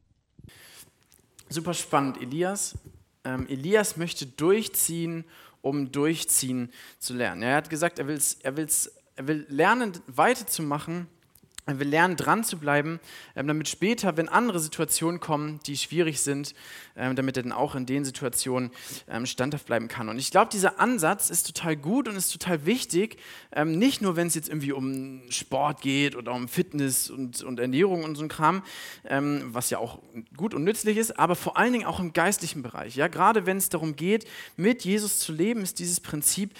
Super 1.50 1.74
spannend, 1.74 2.22
Elias. 2.22 2.77
Ähm, 3.24 3.48
Elias 3.48 3.98
möchte 3.98 4.25
durchziehen, 4.25 5.25
um 5.62 5.91
durchziehen 5.91 6.72
zu 7.00 7.13
lernen. 7.13 7.41
Er 7.41 7.55
hat 7.55 7.69
gesagt, 7.69 8.00
er 8.00 8.07
will 8.07 8.17
es 8.17 8.36
er 8.36 8.57
will's 8.57 8.91
er 9.15 9.27
will 9.27 9.46
lernen, 9.50 9.93
weiterzumachen. 10.08 11.08
Will 11.65 11.88
lernen, 11.88 12.17
dran 12.17 12.43
zu 12.43 12.58
bleiben, 12.58 13.00
ähm, 13.38 13.48
damit 13.48 13.70
später, 13.70 14.17
wenn 14.17 14.27
andere 14.27 14.60
Situationen 14.60 15.22
kommen, 15.22 15.62
die 15.65 15.77
schwierig 15.77 16.20
sind, 16.20 16.53
ähm, 16.98 17.15
damit 17.15 17.38
er 17.38 17.43
dann 17.43 17.53
auch 17.53 17.75
in 17.75 17.86
den 17.86 18.03
Situationen 18.03 18.72
ähm, 19.08 19.25
standhaft 19.25 19.65
bleiben 19.65 19.88
kann. 19.88 20.10
Und 20.10 20.20
ich 20.20 20.29
glaube, 20.29 20.50
dieser 20.51 20.79
Ansatz 20.82 21.29
ist 21.29 21.48
total 21.48 21.77
gut 21.77 22.10
und 22.10 22.17
ist 22.17 22.32
total 22.32 22.65
wichtig, 22.65 23.17
nicht 23.65 24.01
nur, 24.01 24.15
wenn 24.15 24.27
es 24.27 24.36
jetzt 24.36 24.50
irgendwie 24.50 24.72
um 24.72 25.22
Sport 25.29 25.82
geht 25.82 26.15
oder 26.15 26.34
um 26.34 26.48
Fitness 26.48 27.10
und, 27.10 27.43
und 27.43 27.60
Ernährung 27.60 28.03
und 28.03 28.15
so 28.15 28.24
ein 28.24 28.29
Kram, 28.29 28.63
was 29.03 29.70
ja 29.70 29.77
auch 29.77 30.00
gut 30.36 30.53
und 30.53 30.63
nützlich 30.63 30.98
ist, 30.98 31.20
aber 31.20 31.36
vor 31.36 31.58
allen 31.58 31.72
Dingen 31.74 31.86
auch 31.86 32.00
im 32.00 32.13
geistlichen 32.13 32.63
Bereich. 32.63 32.96
Ja, 32.96 33.08
gerade 33.08 33.46
wenn 33.46 33.58
es 33.58 33.70
darum 33.70 33.96
geht, 33.96 34.25
mit 34.58 34.84
Jesus 34.84 35.20
zu 35.20 35.32
leben, 35.34 35.62
ist 35.62 35.79
dieses 35.79 36.00
Prinzip 36.00 36.51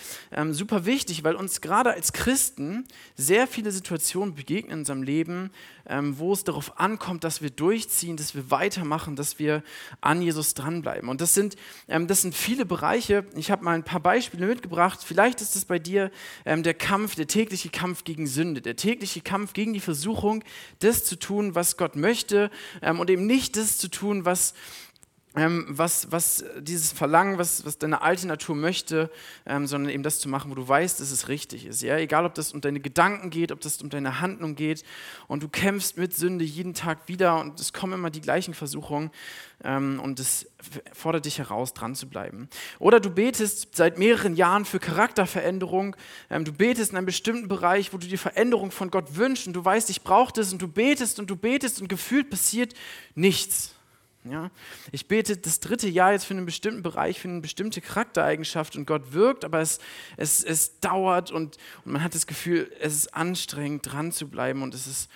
super 0.52 0.86
wichtig, 0.86 1.24
weil 1.24 1.36
uns 1.36 1.62
gerade 1.62 1.92
als 1.92 2.14
Christen 2.14 2.86
sehr 3.16 3.48
viele 3.48 3.72
Situationen 3.72 4.36
begegnen 4.36 4.86
unserem 4.94 5.04
Leben, 5.04 5.52
wo 5.86 6.32
es 6.32 6.44
darauf 6.44 6.80
ankommt, 6.80 7.24
dass 7.24 7.42
wir 7.42 7.50
durchziehen, 7.50 8.16
dass 8.16 8.36
wir 8.36 8.50
weitermachen, 8.50 9.16
dass 9.16 9.40
wir 9.40 9.64
an 10.00 10.22
Jesus 10.22 10.54
dranbleiben. 10.54 11.10
Und 11.10 11.20
das 11.20 11.34
sind, 11.34 11.58
ähm, 11.90 12.08
das 12.08 12.22
sind 12.22 12.36
viele 12.36 12.66
Bereiche. 12.66 13.26
Ich 13.36 13.52
habe 13.52 13.66
mal 13.66 13.76
ein 13.76 13.84
paar 13.84 14.00
Beispiele 14.00 14.48
mitgebracht. 14.48 15.02
Vielleicht 15.04 15.42
ist 15.42 15.56
es 15.56 15.66
bei 15.66 15.80
dir 15.80 16.12
ähm, 16.46 16.64
der 16.64 16.74
Kampf, 16.74 17.16
der 17.16 17.28
tägliche 17.28 17.70
Kampf 17.70 18.06
gegen 18.06 18.28
Sünde, 18.28 18.62
der 18.62 18.76
tägliche 18.76 19.22
Kampf 19.22 19.54
gegen 19.54 19.74
die 19.74 19.82
Versuchung, 19.82 20.44
das 20.80 21.04
zu 21.04 21.18
tun, 21.18 21.56
was 21.56 21.76
Gott 21.76 21.96
möchte 21.96 22.50
ähm, 22.82 23.00
und 23.00 23.10
eben 23.10 23.26
nicht 23.26 23.58
das 23.58 23.78
zu 23.78 23.90
tun, 23.90 24.26
was 24.26 24.54
ähm, 25.36 25.66
was, 25.68 26.12
was 26.12 26.46
dieses 26.60 26.92
Verlangen, 26.92 27.38
was, 27.38 27.66
was 27.66 27.78
deine 27.78 28.02
alte 28.02 28.28
Natur 28.28 28.56
möchte, 28.56 29.10
ähm, 29.46 29.66
sondern 29.66 29.92
eben 29.92 30.04
das 30.04 30.20
zu 30.20 30.30
machen, 30.30 30.52
wo 30.52 30.56
du 30.56 30.68
weißt, 30.68 31.00
dass 31.00 31.12
es 31.12 31.28
richtig 31.28 31.66
ist. 31.66 31.82
Ja? 31.82 31.98
Egal, 31.98 32.25
ob 32.25 32.36
das 32.36 32.54
um 32.54 32.62
deine 32.62 32.80
Gedanken 32.80 33.30
geht, 33.30 33.52
ob 33.52 33.60
das 33.62 33.82
um 33.82 33.90
deine 33.90 34.22
Handlung 34.22 34.56
geht 34.56 34.84
und 35.28 35.42
du 35.42 35.50
kämpfst 35.50 35.98
mit 35.98 36.16
Sünde 36.16 36.46
jeden 36.46 36.74
Tag 36.74 37.08
wieder 37.08 37.40
und 37.40 37.60
es 37.60 37.74
kommen 37.74 37.94
immer 37.94 38.12
die 38.12 38.22
gleichen 38.22 38.54
Versuchungen 38.54 39.10
ähm, 39.63 40.00
und 40.04 40.20
es 40.20 40.48
fordert 40.94 41.25
dich 41.25 41.40
heraus, 41.40 41.74
dran 41.74 41.96
zu 41.96 42.08
bleiben. 42.08 42.48
Oder 42.80 43.00
du 43.00 43.10
betest 43.10 43.75
seit 43.75 43.98
mehreren 43.98 44.36
Jahren 44.36 44.66
für 44.66 44.80
Charakterveränderung, 44.80 45.96
ähm, 46.30 46.46
du 46.46 46.54
betest 46.54 46.92
in 46.92 46.98
einem 46.98 47.08
bestimmten 47.08 47.48
Bereich, 47.48 47.92
wo 47.92 47.98
du 47.98 48.08
die 48.08 48.18
Veränderung 48.18 48.70
von 48.70 48.92
Gott 48.92 49.16
wünschst 49.16 49.48
und 49.48 49.54
du 49.54 49.66
weißt, 49.66 49.90
ich 49.90 50.04
brauche 50.04 50.34
das 50.34 50.54
und 50.54 50.62
du 50.62 50.68
betest 50.68 51.20
und 51.20 51.30
du 51.30 51.36
betest 51.36 51.82
und 51.82 51.88
gefühlt 51.88 52.30
passiert 52.30 52.74
nichts. 53.16 53.74
Ja? 54.25 54.51
Ich 54.92 55.08
bete 55.08 55.36
das 55.36 55.60
dritte 55.60 55.89
Jahr 55.89 56.13
jetzt 56.13 56.25
für 56.25 56.34
einen 56.34 56.46
bestimmten 56.46 56.82
Bereich, 56.82 57.20
für 57.20 57.27
eine 57.27 57.42
bestimmte 57.42 57.82
Charaktereigenschaft 57.82 58.75
und 58.75 58.86
Gott 58.86 59.12
wirkt, 59.12 59.44
aber 59.44 59.60
es, 59.60 59.80
es, 60.15 60.44
es 60.44 60.80
dauert 60.80 61.32
und, 61.32 61.58
und 61.84 61.92
man 61.92 62.03
hat 62.03 62.15
das 62.15 62.25
Gefühl, 62.25 62.72
es 62.80 62.94
ist 62.94 63.13
anstrengend, 63.13 63.92
dran 63.92 64.12
zu 64.12 64.30
bleiben 64.30 64.62
und 64.62 64.74
es 64.74 64.88
ist 64.88 65.10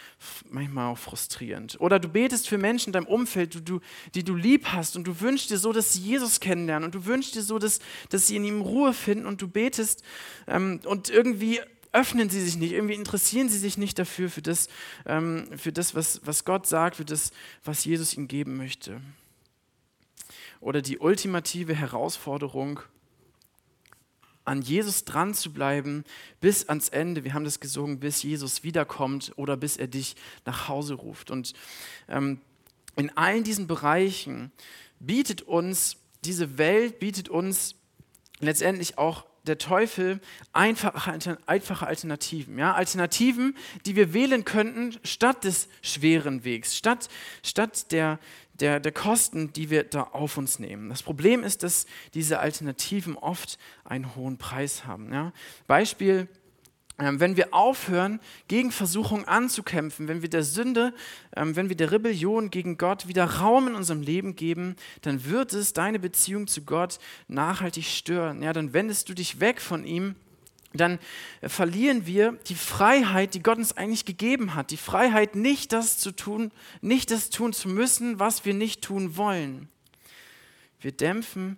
manchmal 0.50 0.92
auch 0.92 0.98
frustrierend. 0.98 1.80
Oder 1.80 2.00
du 2.00 2.10
betest 2.10 2.50
für 2.50 2.58
Menschen 2.58 2.90
in 2.90 2.94
deinem 2.94 3.08
Umfeld, 3.08 3.56
du, 3.56 3.62
du, 3.62 3.80
die 4.14 4.24
du 4.24 4.36
lieb 4.36 4.68
hast 4.74 4.98
und 4.98 5.06
du 5.06 5.22
wünschst 5.22 5.50
dir 5.50 5.58
so, 5.58 5.72
dass 5.72 5.94
sie 5.94 6.02
Jesus 6.02 6.40
kennenlernen 6.40 6.86
und 6.86 6.96
du 6.96 7.06
wünschst 7.06 7.36
dir 7.36 7.44
so, 7.44 7.60
dass, 7.60 7.80
dass 8.10 8.28
sie 8.28 8.36
in 8.36 8.44
ihm 8.44 8.62
Ruhe 8.62 8.94
finden 8.94 9.26
und 9.26 9.42
du 9.42 9.48
betest 9.48 10.04
ähm, 10.48 10.82
und 10.84 11.10
irgendwie 11.10 11.62
öffnen 11.94 12.30
sie 12.30 12.42
sich 12.42 12.58
nicht, 12.58 12.72
irgendwie 12.72 12.96
interessieren 12.96 13.50
sie 13.50 13.58
sich 13.58 13.78
nicht 13.78 13.98
dafür, 14.00 14.30
für 14.30 14.42
das, 14.42 14.68
ähm, 15.06 15.48
für 15.58 15.72
das 15.72 15.96
was, 15.96 16.22
was 16.26 16.46
Gott 16.46 16.68
sagt, 16.68 16.98
für 16.98 17.06
das, 17.06 17.32
was 17.64 17.86
Jesus 17.86 18.16
ihnen 18.16 18.28
geben 18.28 18.58
möchte. 18.58 19.02
Oder 20.60 20.82
die 20.82 20.98
ultimative 21.00 21.76
Herausforderung, 21.76 22.82
an 24.48 24.62
Jesus 24.62 25.04
dran 25.04 25.34
zu 25.34 25.52
bleiben 25.52 26.06
bis 26.40 26.70
ans 26.70 26.88
Ende. 26.88 27.26
Wir 27.26 27.34
haben 27.34 27.44
das 27.44 27.60
gesungen, 27.60 28.00
bis 28.00 28.24
Jesus 28.24 28.64
wiederkommt 28.64 29.34
oder 29.36 29.58
bis 29.58 29.76
er 29.76 29.88
dich 29.88 30.16
nach 30.46 30.70
Hause 30.70 30.94
ruft. 30.94 31.32
Und 31.32 31.54
ähm, 32.08 32.40
in 32.96 33.16
allen 33.18 33.44
diesen 33.44 33.68
Bereichen 33.68 34.54
bietet 35.00 35.42
uns 35.42 35.98
diese 36.24 36.58
Welt, 36.58 37.00
bietet 37.00 37.28
uns 37.28 37.76
letztendlich 38.40 38.98
auch 38.98 39.26
der 39.48 39.58
Teufel 39.58 40.20
einfache, 40.54 41.38
einfache 41.46 41.88
Alternativen. 41.88 42.58
Ja? 42.58 42.74
Alternativen, 42.74 43.56
die 43.86 43.96
wir 43.96 44.14
wählen 44.14 44.46
könnten 44.46 44.98
statt 45.04 45.44
des 45.44 45.68
schweren 45.82 46.44
Wegs, 46.44 46.76
statt, 46.76 47.10
statt 47.44 47.92
der, 47.92 48.20
der, 48.60 48.80
der 48.80 48.92
Kosten, 48.92 49.54
die 49.54 49.70
wir 49.70 49.84
da 49.84 50.04
auf 50.04 50.38
uns 50.38 50.60
nehmen. 50.60 50.90
Das 50.90 51.04
Problem 51.04 51.44
ist, 51.44 51.64
dass 51.64 51.86
diese 52.14 52.40
Alternativen 52.40 53.16
oft 53.16 53.58
einen 53.84 54.16
hohen 54.16 54.38
Preis 54.38 54.86
haben. 54.86 55.14
Ja? 55.14 55.34
Beispiel, 55.68 56.28
wenn 56.98 57.38
wir 57.38 57.54
aufhören, 57.54 58.20
gegen 58.48 58.72
Versuchung 58.72 59.26
anzukämpfen, 59.26 60.08
wenn 60.08 60.24
wir 60.24 60.30
der 60.30 60.44
Sünde, 60.44 60.94
ähm, 61.36 61.56
wenn 61.56 61.70
wir 61.70 61.76
der 61.76 61.92
Rebellion 61.92 62.50
gegen 62.50 62.78
Gott 62.78 63.08
wieder 63.08 63.26
Raum 63.26 63.68
in 63.68 63.76
unserem 63.76 64.02
Leben 64.02 64.36
geben, 64.36 64.76
dann 65.02 65.26
wird 65.26 65.54
es 65.54 65.74
deine 65.74 66.00
Beziehung 66.00 66.48
zu 66.48 66.64
Gott 66.64 66.98
nachhaltig 67.28 67.86
stören. 67.86 68.42
Ja, 68.42 68.52
dann 68.52 68.74
wendest 68.74 69.10
du 69.10 69.14
dich 69.14 69.40
weg 69.40 69.62
von 69.62 69.84
ihm 69.86 70.16
dann 70.74 71.00
verlieren 71.42 72.06
wir 72.06 72.34
die 72.48 72.56
Freiheit, 72.56 73.34
die 73.34 73.42
Gott 73.42 73.58
uns 73.58 73.76
eigentlich 73.76 74.06
gegeben 74.06 74.54
hat. 74.54 74.72
Die 74.72 74.78
Freiheit, 74.78 75.36
nicht 75.36 75.74
das 75.74 75.98
zu 75.98 76.12
tun, 76.12 76.52
nicht 76.82 77.10
das 77.12 77.30
tun 77.30 77.54
zu 77.54 77.70
müssen, 77.70 78.20
was 78.20 78.46
wir 78.46 78.54
nicht 78.54 78.84
tun 78.84 79.18
wollen. 79.18 79.70
Wir 80.80 80.92
dämpfen 80.92 81.58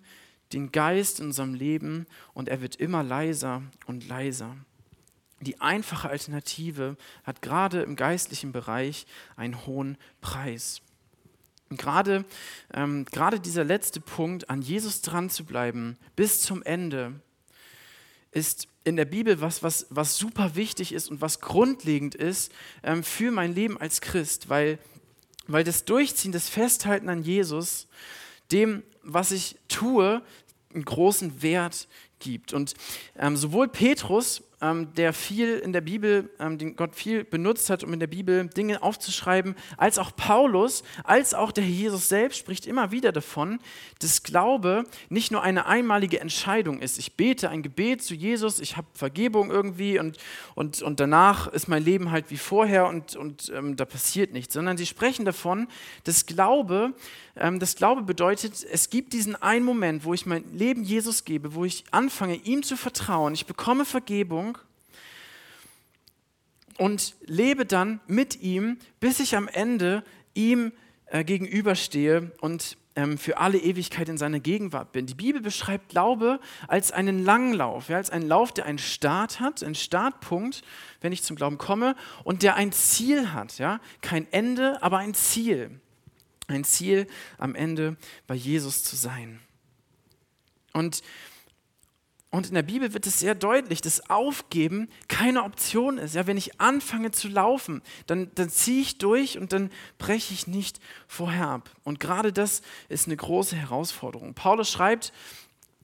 den 0.53 0.71
Geist 0.71 1.19
in 1.19 1.27
unserem 1.27 1.53
Leben 1.53 2.07
und 2.33 2.49
er 2.49 2.61
wird 2.61 2.75
immer 2.77 3.03
leiser 3.03 3.61
und 3.85 4.07
leiser. 4.07 4.55
Die 5.41 5.61
einfache 5.61 6.09
Alternative 6.09 6.97
hat 7.23 7.41
gerade 7.41 7.81
im 7.81 7.95
geistlichen 7.95 8.51
Bereich 8.51 9.05
einen 9.35 9.65
hohen 9.65 9.97
Preis. 10.21 10.81
Und 11.69 11.77
gerade, 11.79 12.25
ähm, 12.73 13.05
gerade 13.05 13.39
dieser 13.39 13.63
letzte 13.63 14.01
Punkt, 14.01 14.49
an 14.49 14.61
Jesus 14.61 15.01
dran 15.01 15.29
zu 15.29 15.45
bleiben, 15.45 15.97
bis 16.15 16.41
zum 16.41 16.63
Ende, 16.63 17.21
ist 18.31 18.67
in 18.83 18.95
der 18.95 19.05
Bibel 19.05 19.39
was, 19.41 19.63
was, 19.63 19.87
was 19.89 20.17
super 20.17 20.55
wichtig 20.55 20.93
ist 20.93 21.09
und 21.09 21.21
was 21.21 21.39
grundlegend 21.39 22.15
ist 22.15 22.51
ähm, 22.83 23.03
für 23.03 23.31
mein 23.31 23.53
Leben 23.53 23.79
als 23.79 24.01
Christ, 24.01 24.49
weil, 24.49 24.79
weil 25.47 25.63
das 25.63 25.85
Durchziehen, 25.85 26.31
das 26.31 26.49
Festhalten 26.49 27.09
an 27.09 27.23
Jesus, 27.23 27.87
dem, 28.51 28.83
was 29.03 29.31
ich 29.31 29.57
tue, 29.67 30.21
einen 30.73 30.85
großen 30.85 31.41
Wert 31.41 31.87
gibt. 32.19 32.53
Und 32.53 32.73
ähm, 33.17 33.37
sowohl 33.37 33.67
Petrus 33.67 34.43
ähm, 34.61 34.93
der 34.95 35.13
viel 35.13 35.57
in 35.59 35.73
der 35.73 35.81
Bibel, 35.81 36.29
ähm, 36.39 36.57
den 36.57 36.75
Gott 36.75 36.95
viel 36.95 37.23
benutzt 37.23 37.69
hat, 37.69 37.83
um 37.83 37.93
in 37.93 37.99
der 37.99 38.07
Bibel 38.07 38.47
Dinge 38.47 38.81
aufzuschreiben, 38.83 39.55
als 39.77 39.97
auch 39.97 40.15
Paulus, 40.15 40.83
als 41.03 41.33
auch 41.33 41.51
der 41.51 41.63
Jesus 41.63 42.09
selbst 42.09 42.37
spricht 42.37 42.67
immer 42.67 42.91
wieder 42.91 43.11
davon, 43.11 43.59
dass 43.99 44.23
Glaube 44.23 44.83
nicht 45.09 45.31
nur 45.31 45.43
eine 45.43 45.65
einmalige 45.65 46.19
Entscheidung 46.19 46.79
ist. 46.81 46.99
Ich 46.99 47.15
bete 47.15 47.49
ein 47.49 47.63
Gebet 47.63 48.03
zu 48.03 48.13
Jesus, 48.13 48.59
ich 48.59 48.77
habe 48.77 48.87
Vergebung 48.93 49.49
irgendwie 49.49 49.99
und, 49.99 50.17
und, 50.55 50.81
und 50.81 50.99
danach 50.99 51.47
ist 51.47 51.67
mein 51.67 51.83
Leben 51.83 52.11
halt 52.11 52.29
wie 52.29 52.37
vorher 52.37 52.87
und, 52.87 53.15
und 53.15 53.51
ähm, 53.55 53.75
da 53.75 53.85
passiert 53.85 54.33
nichts, 54.33 54.53
sondern 54.53 54.77
sie 54.77 54.85
sprechen 54.85 55.25
davon, 55.25 55.67
dass 56.03 56.25
Glaube, 56.25 56.93
ähm, 57.39 57.59
das 57.59 57.75
Glaube 57.75 58.03
bedeutet, 58.03 58.65
es 58.69 58.89
gibt 58.89 59.13
diesen 59.13 59.35
einen 59.35 59.65
Moment, 59.65 60.05
wo 60.05 60.13
ich 60.13 60.25
mein 60.25 60.43
Leben 60.53 60.83
Jesus 60.83 61.25
gebe, 61.25 61.55
wo 61.55 61.65
ich 61.65 61.83
anfange, 61.91 62.35
ihm 62.35 62.63
zu 62.63 62.77
vertrauen, 62.77 63.33
ich 63.33 63.45
bekomme 63.45 63.85
Vergebung 63.85 64.57
und 66.77 67.15
lebe 67.25 67.65
dann 67.65 67.99
mit 68.07 68.41
ihm, 68.41 68.77
bis 68.99 69.19
ich 69.19 69.35
am 69.35 69.47
Ende 69.47 70.03
ihm 70.33 70.71
äh, 71.07 71.23
gegenüberstehe 71.23 72.31
und 72.41 72.77
ähm, 72.95 73.17
für 73.17 73.37
alle 73.37 73.57
Ewigkeit 73.57 74.09
in 74.09 74.17
seiner 74.17 74.39
Gegenwart 74.39 74.91
bin. 74.91 75.05
Die 75.05 75.15
Bibel 75.15 75.41
beschreibt 75.41 75.89
Glaube 75.89 76.39
als 76.67 76.91
einen 76.91 77.23
Langlauf, 77.23 77.89
ja, 77.89 77.97
als 77.97 78.09
einen 78.09 78.27
Lauf, 78.27 78.51
der 78.51 78.65
einen 78.65 78.79
Start 78.79 79.39
hat, 79.39 79.63
einen 79.63 79.75
Startpunkt, 79.75 80.61
wenn 81.01 81.11
ich 81.11 81.23
zum 81.23 81.35
Glauben 81.35 81.57
komme, 81.57 81.95
und 82.23 82.43
der 82.43 82.55
ein 82.55 82.71
Ziel 82.71 83.31
hat. 83.31 83.57
Ja? 83.57 83.79
Kein 84.01 84.27
Ende, 84.31 84.81
aber 84.83 84.97
ein 84.97 85.13
Ziel. 85.13 85.79
Ein 86.49 86.63
Ziel 86.63 87.07
am 87.37 87.55
Ende 87.55 87.95
bei 88.27 88.35
Jesus 88.35 88.83
zu 88.83 88.95
sein. 88.95 89.39
Und 90.73 91.01
und 92.31 92.47
in 92.47 92.53
der 92.53 92.61
Bibel 92.61 92.93
wird 92.93 93.07
es 93.07 93.19
sehr 93.19 93.33
deutlich, 93.33 93.81
dass 93.81 94.07
Aufgeben 94.09 94.87
keine 95.07 95.43
Option 95.43 95.97
ist. 95.97 96.13
Ja, 96.13 96.27
wenn 96.27 96.37
ich 96.37 96.61
anfange 96.61 97.09
zu 97.09 97.27
laufen, 97.27 97.81
dann, 98.05 98.29
dann 98.35 98.51
ziehe 98.51 98.81
ich 98.81 98.99
durch 98.99 99.39
und 99.39 99.51
dann 99.51 99.71
breche 99.97 100.35
ich 100.35 100.45
nicht 100.45 100.79
vorher 101.07 101.47
ab. 101.47 101.71
Und 101.83 101.99
gerade 101.99 102.31
das 102.31 102.61
ist 102.87 103.07
eine 103.07 103.17
große 103.17 103.55
Herausforderung. 103.55 104.35
Paulus 104.35 104.69
schreibt 104.69 105.11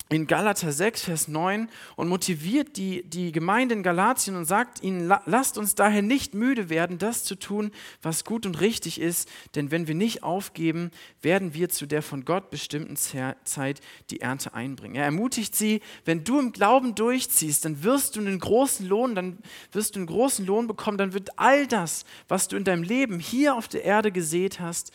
in 0.09 0.27
Galater 0.27 0.71
6, 0.71 1.01
Vers 1.03 1.27
9 1.27 1.67
und 1.95 2.07
motiviert 2.07 2.77
die, 2.77 3.01
die 3.03 3.31
Gemeinde 3.31 3.73
in 3.73 3.81
Galatien 3.81 4.35
und 4.35 4.45
sagt 4.45 4.83
ihnen, 4.83 5.11
lasst 5.25 5.57
uns 5.57 5.73
daher 5.73 6.03
nicht 6.03 6.35
müde 6.35 6.69
werden, 6.69 6.99
das 6.99 7.23
zu 7.23 7.33
tun, 7.33 7.71
was 8.03 8.23
gut 8.23 8.45
und 8.45 8.61
richtig 8.61 9.01
ist, 9.01 9.27
denn 9.55 9.71
wenn 9.71 9.87
wir 9.87 9.95
nicht 9.95 10.21
aufgeben, 10.21 10.91
werden 11.23 11.55
wir 11.55 11.69
zu 11.69 11.87
der 11.87 12.03
von 12.03 12.23
Gott 12.23 12.51
bestimmten 12.51 12.95
Zeit 12.95 13.81
die 14.11 14.21
Ernte 14.21 14.53
einbringen. 14.53 14.95
Er 14.95 15.05
ermutigt 15.05 15.55
sie, 15.55 15.81
wenn 16.05 16.23
du 16.23 16.39
im 16.39 16.51
Glauben 16.51 16.93
durchziehst, 16.93 17.65
dann 17.65 17.83
wirst 17.83 18.15
du 18.15 18.19
einen 18.19 18.39
großen 18.39 18.87
Lohn, 18.87 19.15
dann 19.15 19.39
wirst 19.71 19.95
du 19.95 19.99
einen 19.99 20.07
großen 20.07 20.45
Lohn 20.45 20.67
bekommen, 20.67 20.99
dann 20.99 21.13
wird 21.13 21.39
all 21.39 21.65
das, 21.65 22.05
was 22.27 22.47
du 22.47 22.57
in 22.57 22.63
deinem 22.63 22.83
Leben 22.83 23.19
hier 23.19 23.55
auf 23.55 23.67
der 23.67 23.83
Erde 23.83 24.11
gesät 24.11 24.59
hast, 24.59 24.91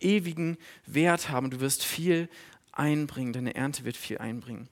ewigen 0.00 0.58
Wert 0.86 1.28
haben. 1.30 1.50
Du 1.50 1.60
wirst 1.60 1.84
viel 1.84 2.28
einbringen, 2.80 3.32
deine 3.32 3.54
Ernte 3.54 3.84
wird 3.84 3.96
viel 3.96 4.18
einbringen. 4.18 4.68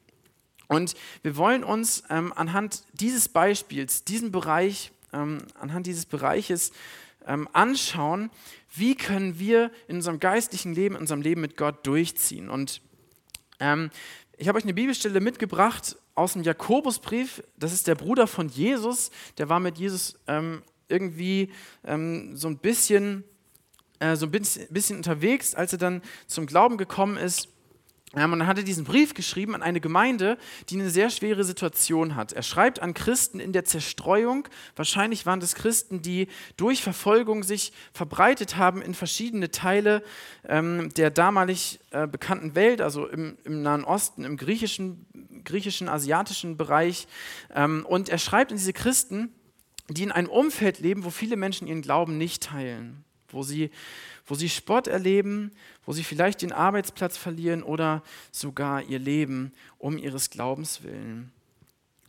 Und 0.66 0.94
wir 1.22 1.36
wollen 1.36 1.62
uns 1.62 2.02
ähm, 2.10 2.32
anhand 2.34 2.82
dieses 2.92 3.28
Beispiels, 3.28 4.04
diesen 4.04 4.32
Bereich, 4.32 4.92
ähm, 5.12 5.38
anhand 5.54 5.86
dieses 5.86 6.06
Bereiches 6.06 6.72
ähm, 7.26 7.48
anschauen, 7.52 8.30
wie 8.74 8.94
können 8.94 9.38
wir 9.38 9.70
in 9.86 9.96
unserem 9.96 10.20
geistlichen 10.20 10.74
Leben, 10.74 10.94
in 10.94 11.02
unserem 11.02 11.22
Leben 11.22 11.40
mit 11.40 11.56
Gott 11.56 11.86
durchziehen. 11.86 12.48
Und 12.48 12.80
ähm, 13.60 13.90
ich 14.36 14.48
habe 14.48 14.58
euch 14.58 14.64
eine 14.64 14.74
Bibelstelle 14.74 15.20
mitgebracht 15.20 15.96
aus 16.14 16.34
dem 16.34 16.42
Jakobusbrief. 16.42 17.42
Das 17.56 17.72
ist 17.72 17.86
der 17.86 17.94
Bruder 17.94 18.26
von 18.26 18.48
Jesus. 18.48 19.10
Der 19.36 19.48
war 19.48 19.60
mit 19.60 19.78
Jesus 19.78 20.18
ähm, 20.26 20.62
irgendwie 20.88 21.50
ähm, 21.84 22.36
so 22.36 22.48
ein 22.48 22.58
bisschen, 22.58 23.24
äh, 24.00 24.16
so 24.16 24.26
ein 24.26 24.30
bisschen 24.30 24.96
unterwegs, 24.96 25.54
als 25.54 25.72
er 25.72 25.78
dann 25.78 26.02
zum 26.26 26.46
Glauben 26.46 26.76
gekommen 26.76 27.16
ist. 27.16 27.48
Und 28.12 28.20
dann 28.20 28.46
hat 28.46 28.56
er 28.56 28.64
diesen 28.64 28.84
Brief 28.84 29.12
geschrieben 29.12 29.54
an 29.54 29.62
eine 29.62 29.80
Gemeinde, 29.80 30.38
die 30.70 30.76
eine 30.76 30.88
sehr 30.88 31.10
schwere 31.10 31.44
Situation 31.44 32.16
hat. 32.16 32.32
Er 32.32 32.42
schreibt 32.42 32.80
an 32.80 32.94
Christen 32.94 33.38
in 33.38 33.52
der 33.52 33.66
Zerstreuung. 33.66 34.48
Wahrscheinlich 34.76 35.26
waren 35.26 35.40
das 35.40 35.54
Christen, 35.54 36.00
die 36.00 36.28
durch 36.56 36.82
Verfolgung 36.82 37.42
sich 37.42 37.72
verbreitet 37.92 38.56
haben 38.56 38.80
in 38.80 38.94
verschiedene 38.94 39.50
Teile 39.50 40.02
ähm, 40.48 40.88
der 40.96 41.10
damalig 41.10 41.80
äh, 41.90 42.06
bekannten 42.06 42.54
Welt, 42.54 42.80
also 42.80 43.06
im, 43.06 43.36
im, 43.44 43.60
Nahen 43.60 43.84
Osten, 43.84 44.24
im 44.24 44.38
griechischen, 44.38 45.04
griechischen 45.44 45.88
asiatischen 45.90 46.56
Bereich. 46.56 47.08
Ähm, 47.54 47.84
und 47.86 48.08
er 48.08 48.18
schreibt 48.18 48.52
an 48.52 48.56
diese 48.56 48.72
Christen, 48.72 49.34
die 49.90 50.02
in 50.02 50.12
einem 50.12 50.30
Umfeld 50.30 50.78
leben, 50.80 51.04
wo 51.04 51.10
viele 51.10 51.36
Menschen 51.36 51.66
ihren 51.66 51.82
Glauben 51.82 52.16
nicht 52.16 52.42
teilen, 52.42 53.04
wo 53.30 53.42
sie 53.42 53.70
wo 54.28 54.34
sie 54.34 54.48
Spott 54.48 54.86
erleben, 54.86 55.52
wo 55.84 55.92
sie 55.92 56.04
vielleicht 56.04 56.42
den 56.42 56.52
Arbeitsplatz 56.52 57.16
verlieren 57.16 57.62
oder 57.62 58.02
sogar 58.30 58.82
ihr 58.82 58.98
Leben 58.98 59.52
um 59.78 59.98
ihres 59.98 60.30
Glaubens 60.30 60.82
willen. 60.82 61.32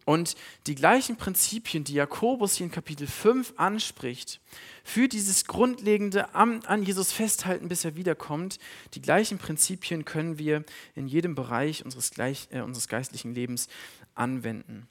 Und 0.06 0.36
die 0.66 0.76
gleichen 0.76 1.18
Prinzipien, 1.18 1.84
die 1.84 1.94
Jakobus 1.94 2.56
hier 2.56 2.66
in 2.66 2.72
Kapitel 2.72 3.06
5 3.06 3.54
anspricht, 3.58 4.42
für 4.84 5.08
dieses 5.08 5.46
grundlegende 5.46 6.34
an, 6.34 6.84
Jesus 6.84 7.12
festhalten, 7.12 7.70
bis 7.70 7.86
er 7.86 7.96
wiederkommt, 7.96 8.58
die 8.96 9.02
gleichen 9.02 9.38
Prinzipien 9.38 10.06
können 10.06 10.40
wir 10.40 10.64
in 10.96 11.08
jedem 11.08 11.36
Bereich 11.36 11.86
unseres, 11.86 12.12
äh, 12.18 12.62
unseres 12.62 12.88
geistlichen 12.88 13.36
Lebens 13.36 13.68
anwenden. 14.16 14.88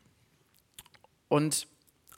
Und 1.26 1.66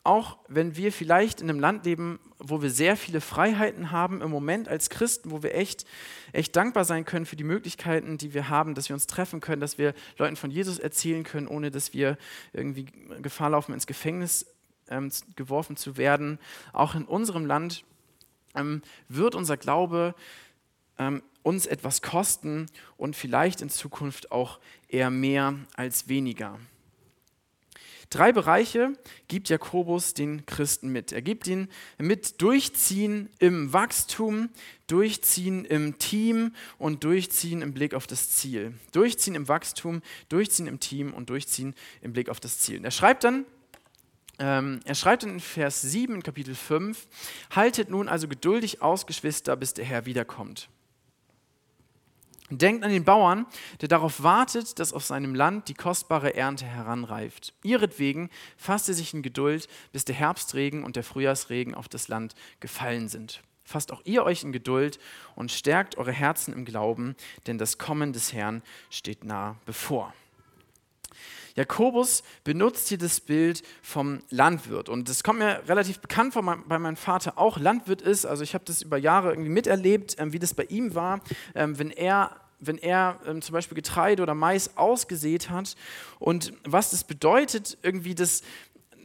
auch 0.02 0.38
wenn 0.48 0.76
wir 0.76 0.92
vielleicht 0.92 1.40
in 1.40 1.50
einem 1.50 1.60
Land 1.60 1.84
leben, 1.84 2.18
wo 2.38 2.62
wir 2.62 2.70
sehr 2.70 2.96
viele 2.96 3.20
Freiheiten 3.20 3.90
haben, 3.90 4.22
im 4.22 4.30
Moment 4.30 4.68
als 4.68 4.88
Christen, 4.88 5.30
wo 5.30 5.42
wir 5.42 5.54
echt, 5.54 5.84
echt 6.32 6.56
dankbar 6.56 6.84
sein 6.84 7.04
können 7.04 7.26
für 7.26 7.36
die 7.36 7.44
Möglichkeiten, 7.44 8.16
die 8.16 8.32
wir 8.32 8.48
haben, 8.48 8.74
dass 8.74 8.88
wir 8.88 8.94
uns 8.94 9.06
treffen 9.06 9.40
können, 9.40 9.60
dass 9.60 9.76
wir 9.76 9.94
Leuten 10.16 10.36
von 10.36 10.50
Jesus 10.50 10.78
erzählen 10.78 11.22
können, 11.22 11.48
ohne 11.48 11.70
dass 11.70 11.92
wir 11.92 12.16
irgendwie 12.52 12.86
Gefahr 13.20 13.50
laufen, 13.50 13.74
ins 13.74 13.86
Gefängnis 13.86 14.46
ähm, 14.88 15.10
geworfen 15.36 15.76
zu 15.76 15.98
werden. 15.98 16.38
Auch 16.72 16.94
in 16.94 17.04
unserem 17.04 17.44
Land 17.44 17.84
ähm, 18.54 18.82
wird 19.08 19.34
unser 19.34 19.58
Glaube 19.58 20.14
ähm, 20.98 21.22
uns 21.42 21.66
etwas 21.66 22.00
kosten 22.00 22.66
und 22.96 23.16
vielleicht 23.16 23.60
in 23.60 23.70
Zukunft 23.70 24.32
auch 24.32 24.60
eher 24.88 25.10
mehr 25.10 25.54
als 25.74 26.08
weniger. 26.08 26.58
Drei 28.10 28.32
Bereiche 28.32 28.92
gibt 29.28 29.50
Jakobus 29.50 30.14
den 30.14 30.44
Christen 30.44 30.88
mit. 30.90 31.12
Er 31.12 31.22
gibt 31.22 31.46
ihnen 31.46 31.68
mit 31.96 32.42
Durchziehen 32.42 33.30
im 33.38 33.72
Wachstum, 33.72 34.48
Durchziehen 34.88 35.64
im 35.64 35.96
Team 35.98 36.52
und 36.78 37.04
Durchziehen 37.04 37.62
im 37.62 37.72
Blick 37.72 37.94
auf 37.94 38.08
das 38.08 38.30
Ziel. 38.30 38.74
Durchziehen 38.90 39.36
im 39.36 39.46
Wachstum, 39.46 40.02
Durchziehen 40.28 40.66
im 40.66 40.80
Team 40.80 41.14
und 41.14 41.30
Durchziehen 41.30 41.72
im 42.02 42.12
Blick 42.12 42.28
auf 42.28 42.40
das 42.40 42.58
Ziel. 42.58 42.78
Und 42.78 42.84
er 42.84 42.90
schreibt 42.90 43.22
dann, 43.22 43.46
ähm, 44.40 44.80
er 44.84 44.96
schreibt 44.96 45.22
in 45.22 45.38
Vers 45.38 45.80
7 45.80 46.16
in 46.16 46.22
Kapitel 46.24 46.56
5, 46.56 47.06
Haltet 47.54 47.90
nun 47.90 48.08
also 48.08 48.26
geduldig 48.26 48.82
aus, 48.82 49.06
Geschwister, 49.06 49.54
bis 49.54 49.72
der 49.74 49.84
Herr 49.84 50.04
wiederkommt. 50.04 50.68
Denkt 52.50 52.84
an 52.84 52.90
den 52.90 53.04
Bauern, 53.04 53.46
der 53.80 53.88
darauf 53.88 54.24
wartet, 54.24 54.80
dass 54.80 54.92
auf 54.92 55.04
seinem 55.04 55.36
Land 55.36 55.68
die 55.68 55.74
kostbare 55.74 56.34
Ernte 56.34 56.64
heranreift. 56.64 57.54
Ihretwegen 57.62 58.28
fasst 58.56 58.88
er 58.88 58.94
sich 58.94 59.14
in 59.14 59.22
Geduld, 59.22 59.68
bis 59.92 60.04
der 60.04 60.16
Herbstregen 60.16 60.82
und 60.82 60.96
der 60.96 61.04
Frühjahrsregen 61.04 61.74
auf 61.76 61.88
das 61.88 62.08
Land 62.08 62.34
gefallen 62.58 63.08
sind. 63.08 63.42
Fasst 63.62 63.92
auch 63.92 64.02
ihr 64.04 64.24
euch 64.24 64.42
in 64.42 64.50
Geduld 64.50 64.98
und 65.36 65.52
stärkt 65.52 65.96
eure 65.96 66.10
Herzen 66.10 66.52
im 66.52 66.64
Glauben, 66.64 67.14
denn 67.46 67.56
das 67.56 67.78
Kommen 67.78 68.12
des 68.12 68.32
Herrn 68.32 68.62
steht 68.90 69.22
nah 69.24 69.54
bevor. 69.64 70.12
Jakobus 71.54 72.22
benutzt 72.44 72.88
hier 72.88 72.98
das 72.98 73.20
Bild 73.20 73.62
vom 73.82 74.20
Landwirt. 74.30 74.88
Und 74.88 75.08
das 75.08 75.22
kommt 75.22 75.38
mir 75.38 75.62
relativ 75.68 76.00
bekannt 76.00 76.32
vor, 76.32 76.44
weil 76.44 76.78
mein 76.78 76.96
Vater 76.96 77.38
auch 77.38 77.58
Landwirt 77.58 78.02
ist. 78.02 78.26
Also 78.26 78.42
ich 78.42 78.54
habe 78.54 78.64
das 78.64 78.82
über 78.82 78.98
Jahre 78.98 79.30
irgendwie 79.30 79.50
miterlebt, 79.50 80.16
ähm, 80.18 80.32
wie 80.32 80.38
das 80.38 80.54
bei 80.54 80.64
ihm 80.64 80.94
war, 80.94 81.20
ähm, 81.54 81.78
wenn 81.78 81.90
er 81.90 82.36
wenn 82.60 82.76
er 82.76 83.18
ähm, 83.26 83.40
zum 83.40 83.54
Beispiel 83.54 83.74
Getreide 83.74 84.22
oder 84.22 84.34
Mais 84.34 84.76
ausgesät 84.76 85.48
hat 85.48 85.76
und 86.18 86.52
was 86.64 86.90
das 86.90 87.04
bedeutet, 87.04 87.78
irgendwie 87.82 88.14
das, 88.14 88.42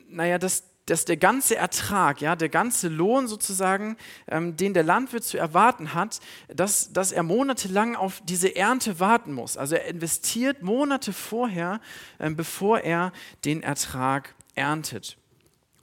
naja, 0.10 0.38
das, 0.38 0.66
dass 0.86 1.06
der 1.06 1.18
ganze 1.18 1.56
Ertrag, 1.56 2.22
ja, 2.22 2.36
der 2.36 2.50
ganze 2.50 2.88
Lohn 2.90 3.28
sozusagen, 3.28 3.98
ähm, 4.28 4.56
den 4.56 4.74
der 4.74 4.84
Landwirt 4.84 5.24
zu 5.24 5.38
erwarten 5.38 5.94
hat, 5.94 6.20
dass, 6.48 6.94
dass 6.94 7.12
er 7.12 7.24
monatelang 7.24 7.96
auf 7.96 8.22
diese 8.24 8.56
Ernte 8.56 9.00
warten 9.00 9.34
muss. 9.34 9.58
Also 9.58 9.76
er 9.76 9.88
investiert 9.88 10.62
Monate 10.62 11.12
vorher, 11.12 11.82
ähm, 12.20 12.36
bevor 12.36 12.80
er 12.80 13.12
den 13.46 13.64
Ertrag 13.64 14.36
erntet. 14.54 15.18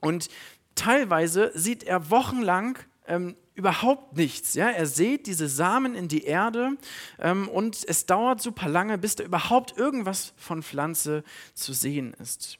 Und 0.00 0.28
teilweise 0.74 1.50
sieht 1.54 1.82
er 1.84 2.10
wochenlang 2.10 2.78
ähm, 3.06 3.36
überhaupt 3.54 4.16
nichts. 4.16 4.54
Ja? 4.54 4.68
Er 4.70 4.86
sät 4.86 5.26
diese 5.26 5.48
Samen 5.48 5.94
in 5.94 6.08
die 6.08 6.24
Erde 6.24 6.76
ähm, 7.18 7.48
und 7.48 7.84
es 7.86 8.06
dauert 8.06 8.40
super 8.40 8.68
lange, 8.68 8.98
bis 8.98 9.16
da 9.16 9.24
überhaupt 9.24 9.76
irgendwas 9.76 10.32
von 10.36 10.62
Pflanze 10.62 11.24
zu 11.54 11.72
sehen 11.72 12.14
ist. 12.20 12.58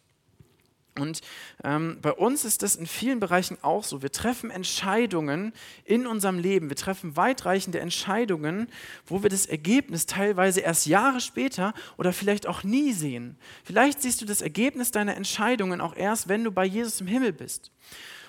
Und 0.99 1.23
ähm, 1.65 1.99
bei 2.03 2.13
uns 2.13 2.45
ist 2.45 2.63
das 2.63 2.77
in 2.77 2.87
vielen 2.87 3.19
Bereichen 3.19 3.57
auch 3.63 3.83
so. 3.83 4.03
Wir 4.03 4.13
treffen 4.13 4.51
Entscheidungen 4.51 5.55
in 5.85 6.07
unserem 6.07 6.39
Leben. 6.39 6.69
Wir 6.69 6.77
treffen 6.77 7.17
weitreichende 7.17 7.81
Entscheidungen, 7.81 8.69
wo 9.07 9.23
wir 9.23 9.31
das 9.31 9.47
Ergebnis 9.47 10.05
teilweise 10.05 10.61
erst 10.61 10.87
Jahre 10.87 11.21
später 11.21 11.73
oder 11.97 12.13
vielleicht 12.13 12.47
auch 12.47 12.63
nie 12.63 12.93
sehen. 12.93 13.39
Vielleicht 13.65 14.03
siehst 14.03 14.21
du 14.21 14.27
das 14.27 14.43
Ergebnis 14.43 14.91
deiner 14.91 15.17
Entscheidungen 15.17 15.81
auch 15.81 15.97
erst, 15.97 16.29
wenn 16.29 16.45
du 16.45 16.53
bei 16.53 16.67
Jesus 16.67 17.01
im 17.01 17.07
Himmel 17.07 17.33
bist. 17.33 17.71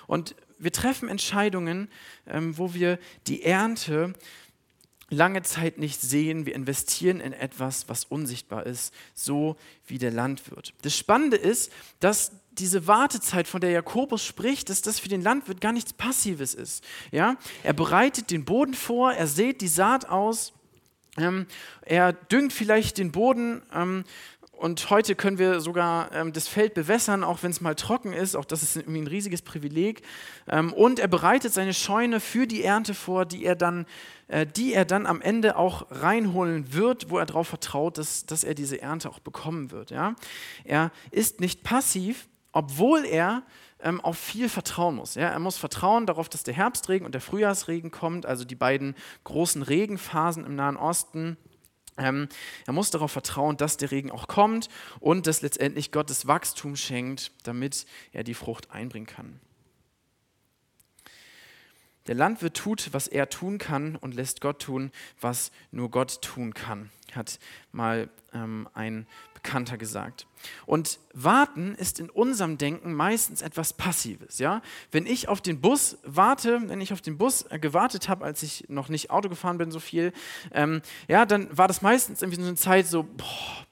Und 0.06 0.34
wir 0.58 0.72
treffen 0.72 1.08
Entscheidungen, 1.08 1.88
ähm, 2.26 2.56
wo 2.56 2.72
wir 2.72 2.98
die 3.26 3.42
Ernte 3.42 4.14
lange 5.10 5.42
Zeit 5.42 5.78
nicht 5.78 6.00
sehen. 6.00 6.46
Wir 6.46 6.54
investieren 6.54 7.20
in 7.20 7.32
etwas, 7.32 7.88
was 7.88 8.04
unsichtbar 8.04 8.66
ist, 8.66 8.94
so 9.14 9.56
wie 9.86 9.98
der 9.98 10.10
Landwirt. 10.10 10.74
Das 10.82 10.96
Spannende 10.96 11.36
ist, 11.36 11.72
dass 12.00 12.32
diese 12.52 12.86
Wartezeit, 12.86 13.48
von 13.48 13.60
der 13.60 13.70
Jakobus 13.70 14.24
spricht, 14.24 14.70
dass 14.70 14.82
das 14.82 15.00
für 15.00 15.08
den 15.08 15.22
Landwirt 15.22 15.60
gar 15.60 15.72
nichts 15.72 15.92
Passives 15.92 16.54
ist. 16.54 16.84
Ja? 17.10 17.36
Er 17.64 17.72
bereitet 17.72 18.30
den 18.30 18.44
Boden 18.44 18.74
vor, 18.74 19.12
er 19.12 19.26
sät 19.26 19.60
die 19.60 19.68
Saat 19.68 20.08
aus, 20.08 20.52
ähm, 21.16 21.46
er 21.82 22.12
düngt 22.12 22.52
vielleicht 22.52 22.98
den 22.98 23.12
Boden. 23.12 23.62
Ähm, 23.72 24.04
und 24.64 24.88
heute 24.88 25.14
können 25.14 25.36
wir 25.36 25.60
sogar 25.60 26.10
ähm, 26.12 26.32
das 26.32 26.48
Feld 26.48 26.72
bewässern, 26.72 27.22
auch 27.22 27.42
wenn 27.42 27.50
es 27.50 27.60
mal 27.60 27.74
trocken 27.74 28.14
ist. 28.14 28.34
Auch 28.34 28.46
das 28.46 28.62
ist 28.62 28.76
irgendwie 28.76 29.02
ein 29.02 29.06
riesiges 29.06 29.42
Privileg. 29.42 30.00
Ähm, 30.48 30.72
und 30.72 30.98
er 30.98 31.06
bereitet 31.06 31.52
seine 31.52 31.74
Scheune 31.74 32.18
für 32.18 32.46
die 32.46 32.64
Ernte 32.64 32.94
vor, 32.94 33.26
die 33.26 33.44
er 33.44 33.56
dann, 33.56 33.84
äh, 34.28 34.46
die 34.46 34.72
er 34.72 34.86
dann 34.86 35.04
am 35.04 35.20
Ende 35.20 35.58
auch 35.58 35.84
reinholen 35.90 36.72
wird, 36.72 37.10
wo 37.10 37.18
er 37.18 37.26
darauf 37.26 37.48
vertraut, 37.48 37.98
dass, 37.98 38.24
dass 38.24 38.42
er 38.42 38.54
diese 38.54 38.80
Ernte 38.80 39.10
auch 39.10 39.18
bekommen 39.18 39.70
wird. 39.70 39.90
Ja? 39.90 40.14
Er 40.64 40.92
ist 41.10 41.40
nicht 41.40 41.62
passiv, 41.62 42.26
obwohl 42.52 43.04
er 43.04 43.42
ähm, 43.80 44.00
auf 44.00 44.16
viel 44.16 44.48
vertrauen 44.48 44.94
muss. 44.94 45.14
Ja? 45.14 45.28
Er 45.28 45.40
muss 45.40 45.58
vertrauen 45.58 46.06
darauf, 46.06 46.30
dass 46.30 46.42
der 46.42 46.54
Herbstregen 46.54 47.04
und 47.04 47.12
der 47.12 47.20
Frühjahrsregen 47.20 47.90
kommt, 47.90 48.24
also 48.24 48.46
die 48.46 48.54
beiden 48.56 48.94
großen 49.24 49.60
Regenphasen 49.60 50.42
im 50.46 50.56
Nahen 50.56 50.78
Osten. 50.78 51.36
Ähm, 51.96 52.28
er 52.66 52.72
muss 52.72 52.90
darauf 52.90 53.12
vertrauen, 53.12 53.56
dass 53.56 53.76
der 53.76 53.90
Regen 53.90 54.10
auch 54.10 54.26
kommt 54.26 54.68
und 55.00 55.26
dass 55.26 55.42
letztendlich 55.42 55.92
Gott 55.92 56.10
das 56.10 56.26
Wachstum 56.26 56.76
schenkt, 56.76 57.32
damit 57.44 57.86
er 58.12 58.24
die 58.24 58.34
Frucht 58.34 58.70
einbringen 58.70 59.06
kann. 59.06 59.40
Der 62.06 62.14
Landwirt 62.14 62.56
tut, 62.56 62.92
was 62.92 63.08
er 63.08 63.30
tun 63.30 63.58
kann 63.58 63.96
und 63.96 64.14
lässt 64.14 64.40
Gott 64.40 64.60
tun, 64.60 64.90
was 65.20 65.52
nur 65.70 65.90
Gott 65.90 66.20
tun 66.20 66.52
kann, 66.52 66.90
hat 67.12 67.38
mal 67.72 68.10
ähm, 68.34 68.68
ein 68.74 69.06
Bekannter 69.44 69.76
gesagt. 69.76 70.26
Und 70.64 70.98
warten 71.12 71.74
ist 71.74 72.00
in 72.00 72.10
unserem 72.10 72.58
Denken 72.58 72.94
meistens 72.94 73.42
etwas 73.42 73.74
Passives. 73.74 74.38
Ja? 74.38 74.62
Wenn 74.90 75.06
ich 75.06 75.28
auf 75.28 75.40
den 75.42 75.60
Bus 75.60 75.98
warte, 76.02 76.62
wenn 76.68 76.80
ich 76.80 76.92
auf 76.92 77.02
den 77.02 77.18
Bus 77.18 77.42
äh, 77.50 77.58
gewartet 77.58 78.08
habe, 78.08 78.24
als 78.24 78.42
ich 78.42 78.64
noch 78.68 78.88
nicht 78.88 79.10
Auto 79.10 79.28
gefahren 79.28 79.58
bin 79.58 79.70
so 79.70 79.80
viel, 79.80 80.12
ähm, 80.50 80.80
ja, 81.08 81.26
dann 81.26 81.56
war 81.56 81.68
das 81.68 81.82
meistens 81.82 82.22
irgendwie 82.22 82.40
so 82.40 82.48
eine 82.48 82.56
Zeit 82.56 82.86
so, 82.86 83.04
boah, 83.04 83.66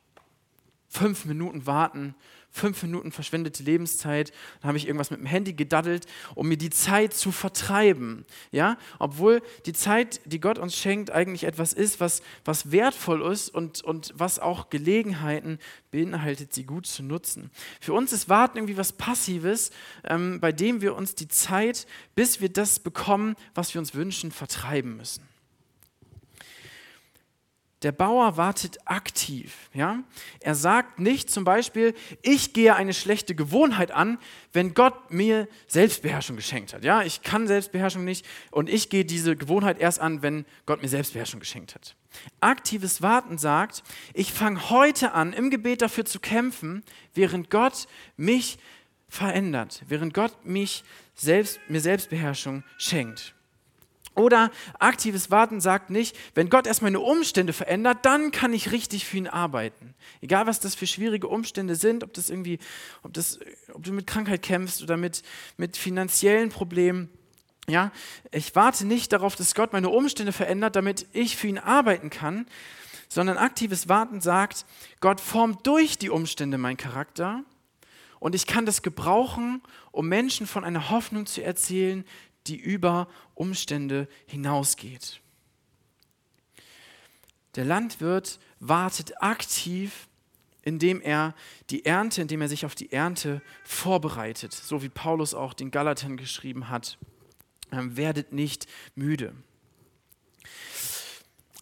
fünf 0.89 1.25
Minuten 1.25 1.67
warten, 1.67 2.15
fünf 2.53 2.83
Minuten 2.83 3.11
verschwendete 3.11 3.63
Lebenszeit, 3.63 4.33
dann 4.61 4.69
habe 4.69 4.79
ich 4.79 4.87
irgendwas 4.87 5.11
mit 5.11 5.21
dem 5.21 5.27
Handy 5.27 5.55
gedaddelt, 5.55 6.07
um 6.35 6.49
mir 6.49 6.59
die 6.59 6.71
Zeit 6.71 7.15
zu 7.15 7.33
vertreiben. 7.33 8.25
Ja? 8.51 8.77
Obwohl 8.99 9.43
die 9.65 9.73
Zeit, 9.73 10.21
die 10.27 10.39
Gott 10.39 10.59
uns 10.59 10.77
schenkt, 10.77 11.11
eigentlich 11.11 11.45
etwas 11.45 11.73
ist, 11.73 11.99
was, 11.99 12.23
was 12.45 12.71
wertvoll 12.71 13.23
ist 13.23 13.49
und, 13.49 13.83
und 13.83 14.13
was 14.15 14.39
auch 14.39 14.71
Gelegenheiten 14.71 15.59
beinhaltet, 15.91 16.53
sie 16.53 16.65
gut 16.65 16.87
zu 16.87 17.03
nutzen. 17.03 17.51
Für 17.81 17.95
uns 17.95 18.13
ist 18.13 18.29
Warten 18.29 18.59
irgendwie 18.59 18.77
was 18.77 18.93
Passives, 18.93 19.71
ähm, 20.05 20.39
bei 20.41 20.53
dem 20.53 20.83
wir 20.83 20.95
uns 20.95 21.15
die 21.15 21.29
Zeit, 21.29 21.87
bis 22.15 22.41
wir 22.41 22.51
das 22.51 22.79
bekommen, 22.79 23.35
was 23.55 23.75
wir 23.75 23.81
uns 23.81 23.95
wünschen, 23.95 24.31
vertreiben 24.31 24.97
müssen. 24.97 25.32
Der 27.83 27.93
Bauer 27.93 28.37
wartet 28.37 28.79
aktiv. 28.85 29.71
Ja? 29.75 30.05
Er 30.41 30.55
sagt 30.55 31.01
nicht 31.01 31.31
zum 31.31 31.45
Beispiel, 31.45 31.95
ich 32.23 32.53
gehe 32.53 32.75
eine 32.77 32.95
schlechte 32.95 33.35
Gewohnheit 33.35 33.91
an, 33.91 34.19
wenn 34.53 34.75
Gott 34.75 35.11
mir 35.11 35.49
Selbstbeherrschung 35.67 36.37
geschenkt 36.37 36.75
hat. 36.75 36.85
Ja? 36.85 37.03
Ich 37.03 37.23
kann 37.23 37.47
Selbstbeherrschung 37.47 38.05
nicht 38.05 38.25
und 38.51 38.69
ich 38.69 38.89
gehe 38.89 39.05
diese 39.05 39.37
Gewohnheit 39.37 39.81
erst 39.81 40.01
an, 40.01 40.23
wenn 40.23 40.45
Gott 40.67 40.83
mir 40.83 40.89
Selbstbeherrschung 40.89 41.41
geschenkt 41.41 41.75
hat. 41.75 41.97
Aktives 42.41 43.03
Warten 43.03 43.39
sagt, 43.39 43.83
ich 44.15 44.33
fange 44.33 44.71
heute 44.71 45.13
an, 45.13 45.33
im 45.33 45.51
Gebet 45.51 45.83
dafür 45.83 46.05
zu 46.05 46.21
kämpfen, 46.21 46.85
während 47.15 47.51
Gott 47.51 47.87
mich 48.17 48.59
verändert, 49.09 49.83
während 49.89 50.15
Gott 50.15 50.45
mich 50.45 50.85
selbst, 51.15 51.59
mir 51.69 51.81
Selbstbeherrschung 51.81 52.65
schenkt. 52.79 53.35
Oder 54.15 54.51
aktives 54.79 55.31
Warten 55.31 55.61
sagt 55.61 55.89
nicht, 55.89 56.17
wenn 56.35 56.51
Gott 56.51 56.67
erst 56.67 56.83
meine 56.83 57.01
Umstände 57.01 57.53
verändert, 57.53 57.99
dann 58.03 58.31
kann 58.31 58.53
ich 58.53 58.71
richtig 58.71 59.07
für 59.07 59.17
ihn 59.17 59.27
arbeiten. 59.27 59.95
Egal, 60.21 60.47
was 60.47 60.61
das 60.61 60.75
für 60.75 60.87
schwierige 60.87 61.29
Umstände 61.29 61.77
sind, 61.77 62.05
ob 62.05 62.13
das 62.13 62.29
irgendwie, 62.29 62.59
ob, 63.03 63.15
das, 63.15 63.39
ob 63.73 63.83
du 63.85 63.93
mit 63.93 64.07
Krankheit 64.07 64.43
kämpfst 64.43 64.83
oder 64.83 64.97
mit, 64.97 65.23
mit 65.57 65.77
finanziellen 65.77 66.51
Problemen. 66.51 67.09
Ja, 67.69 67.91
ich 68.33 68.55
warte 68.55 68.87
nicht 68.87 69.13
darauf, 69.13 69.37
dass 69.37 69.55
Gott 69.55 69.73
meine 69.73 69.89
Umstände 69.89 70.33
verändert, 70.33 70.77
damit 70.77 71.07
ich 71.13 71.37
für 71.37 71.47
ihn 71.47 71.59
arbeiten 71.59 72.11
kann, 72.11 72.47
sondern 73.09 73.39
aktives 73.39 73.89
Warten 73.89 74.21
sagt, 74.21 74.67
Gott 75.01 75.21
formt 75.21 75.67
durch 75.67 75.97
die 75.97 76.11
Umstände 76.11 76.59
meinen 76.59 76.77
Charakter 76.77 77.45
und 78.23 78.37
ich 78.37 78.47
kann 78.47 78.67
das 78.67 78.83
gebrauchen, 78.83 79.63
um 79.91 80.09
Menschen 80.09 80.47
von 80.47 80.65
einer 80.65 80.91
Hoffnung 80.91 81.27
zu 81.27 81.43
erzählen, 81.43 82.05
die 82.47 82.57
über 82.57 83.09
Umstände 83.35 84.09
hinausgeht. 84.27 85.21
Der 87.55 87.65
Landwirt 87.65 88.39
wartet 88.61 89.23
aktiv, 89.23 90.09
indem 90.63 91.01
er 91.01 91.35
die 91.71 91.85
Ernte, 91.85 92.23
indem 92.23 92.41
er 92.41 92.49
sich 92.49 92.65
auf 92.65 92.75
die 92.75 92.93
Ernte 92.93 93.43
vorbereitet, 93.65 94.53
so 94.53 94.83
wie 94.83 94.89
Paulus 94.89 95.35
auch 95.35 95.55
den 95.55 95.71
Galatern 95.71 96.17
geschrieben 96.17 96.69
hat. 96.69 96.99
Ähm, 97.73 97.97
werdet 97.97 98.33
nicht 98.33 98.67
müde. 98.95 99.35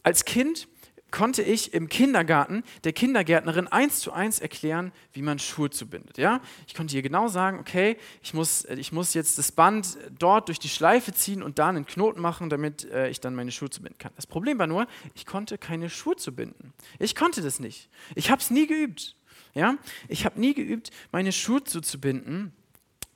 Als 0.03 0.25
Kind 0.25 0.69
konnte 1.11 1.43
ich 1.43 1.75
im 1.75 1.89
Kindergarten 1.89 2.63
der 2.85 2.93
Kindergärtnerin 2.93 3.69
eins 3.69 4.01
zu 4.01 4.13
eins 4.13 4.41
erklären, 4.41 4.93
wie 5.13 5.23
man 5.23 5.39
Schuhe 5.39 5.71
zubindet. 5.71 6.19
Ja? 6.19 6.41
Ich 6.67 6.75
konnte 6.75 6.95
ihr 6.97 7.03
genau 7.03 7.29
sagen, 7.29 7.59
okay, 7.59 7.97
ich 8.23 8.35
muss, 8.35 8.65
ich 8.65 8.93
muss 8.93 9.15
jetzt 9.15 9.39
das 9.39 9.53
Band 9.53 9.99
dort 10.19 10.49
durch 10.49 10.59
die 10.59 10.69
Schleife 10.69 11.13
ziehen 11.13 11.43
und 11.43 11.59
da 11.59 11.69
einen 11.69 11.87
Knoten 11.87 12.21
machen, 12.21 12.51
damit 12.51 12.85
äh, 12.91 13.09
ich 13.09 13.21
dann 13.21 13.35
meine 13.35 13.53
Schuhe 13.53 13.71
zubinden 13.71 13.99
kann. 13.99 14.13
Das 14.17 14.27
Problem 14.27 14.59
war 14.59 14.67
nur, 14.67 14.87
ich 15.15 15.27
konnte 15.27 15.59
keine 15.59 15.91
Schuhe 15.91 16.17
zubinden. 16.17 16.73
Ich 16.99 17.15
konnte 17.15 17.43
das 17.43 17.61
nicht. 17.61 17.89
Ich 18.15 18.31
habe 18.31 18.41
es 18.41 18.51
nie 18.51 18.67
geübt. 18.67 19.17
Ja? 19.55 19.77
Ich 20.09 20.25
habe 20.25 20.41
nie 20.41 20.55
geübt, 20.55 20.91
meine 21.13 21.33
Schuhe 21.33 21.65
zuzubinden 21.65 22.53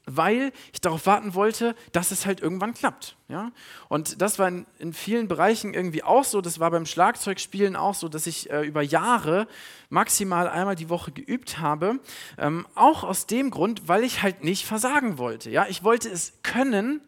weil 0.06 0.52
ich 0.72 0.80
darauf 0.80 1.06
warten 1.06 1.34
wollte, 1.34 1.74
dass 1.92 2.10
es 2.10 2.26
halt 2.26 2.40
irgendwann 2.40 2.74
klappt. 2.74 3.16
Ja? 3.28 3.52
Und 3.88 4.20
das 4.20 4.38
war 4.38 4.48
in, 4.48 4.66
in 4.78 4.92
vielen 4.92 5.28
Bereichen 5.28 5.72
irgendwie 5.72 6.02
auch 6.02 6.24
so. 6.24 6.40
Das 6.40 6.60
war 6.60 6.70
beim 6.70 6.86
Schlagzeugspielen 6.86 7.76
auch 7.76 7.94
so, 7.94 8.08
dass 8.08 8.26
ich 8.26 8.50
äh, 8.50 8.62
über 8.62 8.82
Jahre 8.82 9.46
maximal 9.88 10.48
einmal 10.48 10.74
die 10.74 10.90
Woche 10.90 11.12
geübt 11.12 11.58
habe. 11.58 12.00
Ähm, 12.38 12.66
auch 12.74 13.04
aus 13.04 13.26
dem 13.26 13.50
Grund, 13.50 13.88
weil 13.88 14.04
ich 14.04 14.22
halt 14.22 14.44
nicht 14.44 14.66
versagen 14.66 15.18
wollte. 15.18 15.50
Ja? 15.50 15.66
Ich 15.68 15.84
wollte 15.84 16.08
es 16.10 16.34
können, 16.42 17.00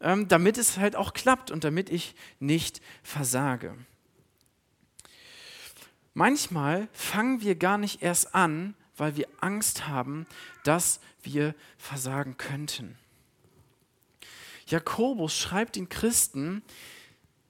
ähm, 0.00 0.28
damit 0.28 0.56
es 0.56 0.78
halt 0.78 0.96
auch 0.96 1.12
klappt 1.12 1.50
und 1.50 1.64
damit 1.64 1.90
ich 1.90 2.14
nicht 2.40 2.80
versage. 3.02 3.74
Manchmal 6.14 6.88
fangen 6.92 7.40
wir 7.40 7.54
gar 7.54 7.78
nicht 7.78 8.02
erst 8.02 8.34
an, 8.34 8.74
weil 9.02 9.16
wir 9.16 9.26
Angst 9.40 9.88
haben, 9.88 10.28
dass 10.62 11.00
wir 11.24 11.56
versagen 11.76 12.36
könnten. 12.36 12.96
Jakobus 14.68 15.36
schreibt 15.36 15.74
den 15.74 15.88
Christen, 15.88 16.62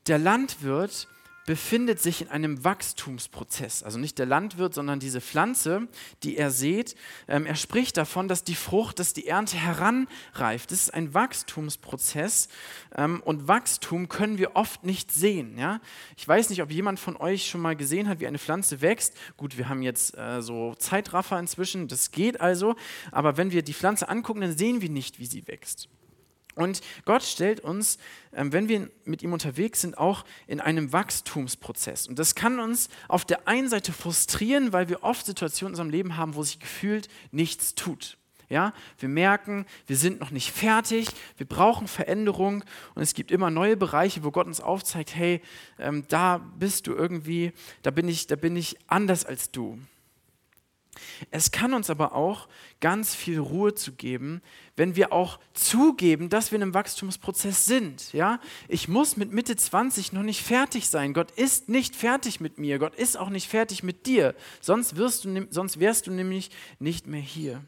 der 0.06 0.16
Landwirt 0.16 1.08
befindet 1.46 2.00
sich 2.00 2.22
in 2.22 2.28
einem 2.28 2.64
Wachstumsprozess. 2.64 3.82
Also 3.82 3.98
nicht 3.98 4.18
der 4.18 4.26
Landwirt, 4.26 4.74
sondern 4.74 5.00
diese 5.00 5.20
Pflanze, 5.20 5.88
die 6.22 6.36
er 6.36 6.50
sät. 6.50 6.94
Ähm, 7.28 7.46
er 7.46 7.56
spricht 7.56 7.96
davon, 7.96 8.28
dass 8.28 8.44
die 8.44 8.54
Frucht, 8.54 8.98
dass 8.98 9.12
die 9.12 9.26
Ernte 9.26 9.56
heranreift. 9.56 10.70
Das 10.70 10.78
ist 10.78 10.94
ein 10.94 11.14
Wachstumsprozess 11.14 12.48
ähm, 12.96 13.22
und 13.24 13.48
Wachstum 13.48 14.08
können 14.08 14.38
wir 14.38 14.54
oft 14.56 14.84
nicht 14.84 15.10
sehen. 15.12 15.58
Ja? 15.58 15.80
Ich 16.16 16.26
weiß 16.26 16.50
nicht, 16.50 16.62
ob 16.62 16.70
jemand 16.70 17.00
von 17.00 17.16
euch 17.16 17.48
schon 17.48 17.60
mal 17.60 17.76
gesehen 17.76 18.08
hat, 18.08 18.20
wie 18.20 18.26
eine 18.26 18.38
Pflanze 18.38 18.80
wächst. 18.80 19.14
Gut, 19.36 19.58
wir 19.58 19.68
haben 19.68 19.82
jetzt 19.82 20.16
äh, 20.16 20.42
so 20.42 20.74
Zeitraffer 20.76 21.38
inzwischen, 21.38 21.88
das 21.88 22.10
geht 22.12 22.40
also. 22.40 22.76
Aber 23.10 23.36
wenn 23.36 23.50
wir 23.50 23.62
die 23.62 23.74
Pflanze 23.74 24.08
angucken, 24.08 24.42
dann 24.42 24.56
sehen 24.56 24.80
wir 24.80 24.90
nicht, 24.90 25.18
wie 25.18 25.26
sie 25.26 25.46
wächst. 25.48 25.88
Und 26.54 26.80
Gott 27.04 27.22
stellt 27.22 27.60
uns, 27.60 27.98
ähm, 28.34 28.52
wenn 28.52 28.68
wir 28.68 28.90
mit 29.04 29.22
ihm 29.22 29.32
unterwegs 29.32 29.80
sind, 29.80 29.96
auch 29.96 30.24
in 30.46 30.60
einem 30.60 30.92
Wachstumsprozess. 30.92 32.06
Und 32.06 32.18
das 32.18 32.34
kann 32.34 32.60
uns 32.60 32.88
auf 33.08 33.24
der 33.24 33.48
einen 33.48 33.68
Seite 33.68 33.92
frustrieren, 33.92 34.72
weil 34.72 34.88
wir 34.88 35.02
oft 35.02 35.26
Situationen 35.26 35.70
in 35.70 35.72
unserem 35.74 35.90
Leben 35.90 36.16
haben, 36.16 36.34
wo 36.34 36.42
sich 36.42 36.60
gefühlt 36.60 37.08
nichts 37.30 37.74
tut. 37.74 38.18
Ja, 38.52 38.74
wir 38.98 39.08
merken, 39.08 39.64
wir 39.86 39.96
sind 39.96 40.20
noch 40.20 40.30
nicht 40.30 40.52
fertig, 40.52 41.08
wir 41.38 41.46
brauchen 41.46 41.88
Veränderung 41.88 42.62
und 42.94 43.02
es 43.02 43.14
gibt 43.14 43.30
immer 43.30 43.48
neue 43.48 43.78
Bereiche, 43.78 44.24
wo 44.24 44.30
Gott 44.30 44.46
uns 44.46 44.60
aufzeigt, 44.60 45.14
hey, 45.14 45.40
ähm, 45.78 46.04
da 46.08 46.36
bist 46.36 46.86
du 46.86 46.92
irgendwie, 46.92 47.52
da 47.80 47.90
bin 47.90 48.08
ich, 48.08 48.26
da 48.26 48.36
bin 48.36 48.54
ich 48.54 48.76
anders 48.88 49.24
als 49.24 49.50
du. 49.52 49.78
Es 51.30 51.50
kann 51.50 51.72
uns 51.72 51.88
aber 51.88 52.14
auch 52.14 52.48
ganz 52.80 53.14
viel 53.14 53.38
Ruhe 53.38 53.74
zu 53.74 53.92
geben, 53.92 54.42
wenn 54.76 54.96
wir 54.96 55.12
auch 55.12 55.38
zugeben, 55.54 56.28
dass 56.28 56.50
wir 56.50 56.56
in 56.56 56.62
einem 56.62 56.74
Wachstumsprozess 56.74 57.64
sind. 57.64 58.12
Ja? 58.12 58.40
Ich 58.68 58.88
muss 58.88 59.16
mit 59.16 59.32
Mitte 59.32 59.56
20 59.56 60.12
noch 60.12 60.22
nicht 60.22 60.42
fertig 60.42 60.88
sein. 60.88 61.14
Gott 61.14 61.30
ist 61.30 61.68
nicht 61.68 61.96
fertig 61.96 62.40
mit 62.40 62.58
mir. 62.58 62.78
Gott 62.78 62.94
ist 62.94 63.16
auch 63.16 63.30
nicht 63.30 63.48
fertig 63.48 63.82
mit 63.82 64.06
dir. 64.06 64.34
Sonst, 64.60 64.96
wirst 64.96 65.24
du, 65.24 65.46
sonst 65.50 65.80
wärst 65.80 66.06
du 66.06 66.10
nämlich 66.10 66.50
nicht 66.78 67.06
mehr 67.06 67.20
hier. 67.20 67.64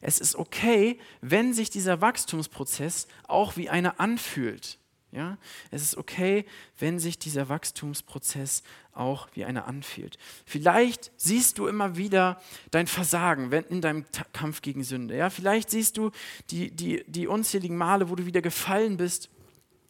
Es 0.00 0.18
ist 0.18 0.36
okay, 0.36 0.98
wenn 1.20 1.54
sich 1.54 1.70
dieser 1.70 2.00
Wachstumsprozess 2.00 3.06
auch 3.26 3.56
wie 3.56 3.70
einer 3.70 4.00
anfühlt. 4.00 4.78
Ja? 5.14 5.38
Es 5.70 5.82
ist 5.82 5.96
okay, 5.96 6.44
wenn 6.78 6.98
sich 6.98 7.18
dieser 7.18 7.48
Wachstumsprozess 7.48 8.62
auch 8.92 9.28
wie 9.34 9.44
einer 9.44 9.66
anfühlt. 9.66 10.18
Vielleicht 10.44 11.12
siehst 11.16 11.58
du 11.58 11.66
immer 11.66 11.96
wieder 11.96 12.40
dein 12.70 12.86
Versagen 12.86 13.52
in 13.52 13.80
deinem 13.80 14.04
Kampf 14.32 14.60
gegen 14.60 14.84
Sünde. 14.84 15.16
Ja? 15.16 15.30
Vielleicht 15.30 15.70
siehst 15.70 15.96
du 15.96 16.10
die, 16.50 16.70
die, 16.70 17.04
die 17.06 17.26
unzähligen 17.26 17.76
Male, 17.76 18.10
wo 18.10 18.16
du 18.16 18.26
wieder 18.26 18.42
gefallen 18.42 18.96
bist. 18.96 19.30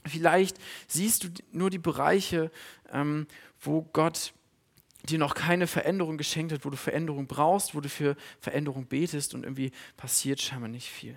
Vielleicht 0.07 0.59
siehst 0.87 1.25
du 1.25 1.29
nur 1.53 1.71
die 1.71 1.79
Bereiche, 1.79 2.51
ähm, 2.93 3.27
wo 3.61 3.83
Gott 3.83 4.35
dir 5.09 5.19
noch 5.19 5.35
keine 5.35 5.67
Veränderung 5.67 6.17
geschenkt 6.17 6.53
hat, 6.53 6.65
wo 6.65 6.71
du 6.71 6.77
Veränderung 6.77 7.27
brauchst, 7.27 7.75
wo 7.75 7.81
du 7.81 7.89
für 7.89 8.17
Veränderung 8.41 8.87
betest 8.87 9.35
und 9.35 9.45
irgendwie 9.45 9.73
passiert 9.97 10.41
scheinbar 10.41 10.69
nicht 10.69 10.89
viel. 10.89 11.17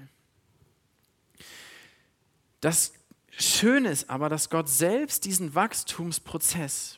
Das 2.59 2.93
Schöne 3.39 3.89
ist 3.89 4.09
aber, 4.09 4.29
dass 4.29 4.49
Gott 4.49 4.67
selbst 4.67 5.25
diesen 5.25 5.53
Wachstumsprozess 5.53 6.97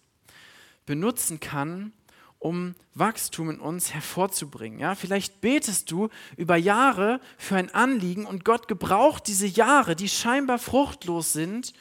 benutzen 0.86 1.42
kann, 1.42 1.92
um 2.40 2.76
Wachstum 2.94 3.50
in 3.50 3.60
uns 3.60 3.94
hervorzubringen. 3.94 4.80
Ja, 4.80 4.96
vielleicht 4.96 5.42
betest 5.42 5.92
du 5.92 6.08
über 6.38 6.56
Jahre 6.56 7.20
für 7.38 7.58
ein 7.58 7.74
Anliegen 7.74 8.26
und 8.26 8.46
Gott 8.46 8.70
gebraucht 8.70 9.28
diese 9.28 9.48
Jahre, 9.48 9.98
die 9.98 10.08
scheinbar 10.08 10.60
fruchtlos 10.60 11.34
sind, 11.34 11.74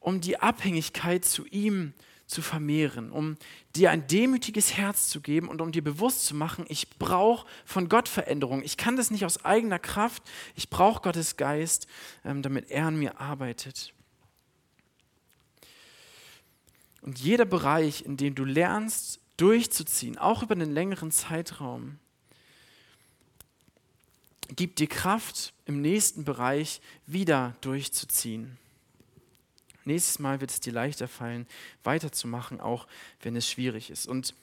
um 0.00 0.20
die 0.20 0.38
Abhängigkeit 0.40 1.24
zu 1.24 1.46
ihm 1.46 1.94
zu 2.26 2.42
vermehren, 2.42 3.10
um 3.10 3.36
dir 3.76 3.90
ein 3.90 4.06
demütiges 4.06 4.76
Herz 4.76 5.08
zu 5.08 5.20
geben 5.20 5.48
und 5.48 5.60
um 5.60 5.72
dir 5.72 5.82
bewusst 5.84 6.24
zu 6.24 6.34
machen, 6.34 6.64
ich 6.68 6.90
brauche 6.98 7.46
von 7.64 7.88
Gott 7.88 8.08
Veränderung. 8.08 8.62
Ich 8.62 8.76
kann 8.76 8.96
das 8.96 9.10
nicht 9.10 9.24
aus 9.24 9.44
eigener 9.44 9.78
Kraft. 9.78 10.22
Ich 10.54 10.70
brauche 10.70 11.02
Gottes 11.02 11.36
Geist, 11.36 11.86
ähm, 12.24 12.42
damit 12.42 12.70
er 12.70 12.86
an 12.86 12.96
mir 12.96 13.20
arbeitet. 13.20 13.92
Und 17.02 17.18
jeder 17.18 17.44
Bereich, 17.44 18.02
in 18.06 18.16
dem 18.16 18.34
du 18.34 18.44
lernst, 18.44 19.20
durchzuziehen, 19.36 20.16
auch 20.16 20.42
über 20.42 20.54
einen 20.54 20.72
längeren 20.72 21.10
Zeitraum, 21.10 21.98
gibt 24.48 24.78
dir 24.78 24.86
Kraft, 24.86 25.52
im 25.66 25.80
nächsten 25.80 26.24
Bereich 26.24 26.80
wieder 27.06 27.54
durchzuziehen. 27.60 28.58
Nächstes 29.84 30.18
Mal 30.18 30.40
wird 30.40 30.50
es 30.50 30.60
dir 30.60 30.72
leichter 30.72 31.08
fallen, 31.08 31.46
weiterzumachen, 31.82 32.60
auch 32.60 32.86
wenn 33.22 33.36
es 33.36 33.48
schwierig 33.48 33.90
ist. 33.90 34.06
Und 34.06 34.34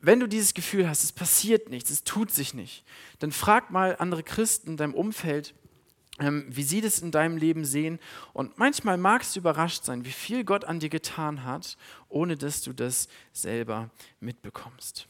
wenn 0.00 0.20
du 0.20 0.26
dieses 0.26 0.54
Gefühl 0.54 0.88
hast, 0.88 1.04
es 1.04 1.12
passiert 1.12 1.68
nichts, 1.70 1.90
es 1.90 2.04
tut 2.04 2.30
sich 2.30 2.54
nicht, 2.54 2.84
dann 3.18 3.32
frag 3.32 3.70
mal 3.70 3.96
andere 3.98 4.22
Christen 4.22 4.70
in 4.70 4.76
deinem 4.76 4.94
Umfeld, 4.94 5.54
ähm, 6.18 6.46
wie 6.48 6.62
sie 6.62 6.80
das 6.80 7.00
in 7.00 7.10
deinem 7.10 7.36
Leben 7.36 7.64
sehen. 7.64 7.98
Und 8.32 8.58
manchmal 8.58 8.98
magst 8.98 9.34
du 9.34 9.40
überrascht 9.40 9.84
sein, 9.84 10.04
wie 10.04 10.12
viel 10.12 10.44
Gott 10.44 10.64
an 10.64 10.80
dir 10.80 10.88
getan 10.88 11.44
hat, 11.44 11.76
ohne 12.08 12.36
dass 12.36 12.62
du 12.62 12.72
das 12.72 13.08
selber 13.32 13.90
mitbekommst. 14.20 15.06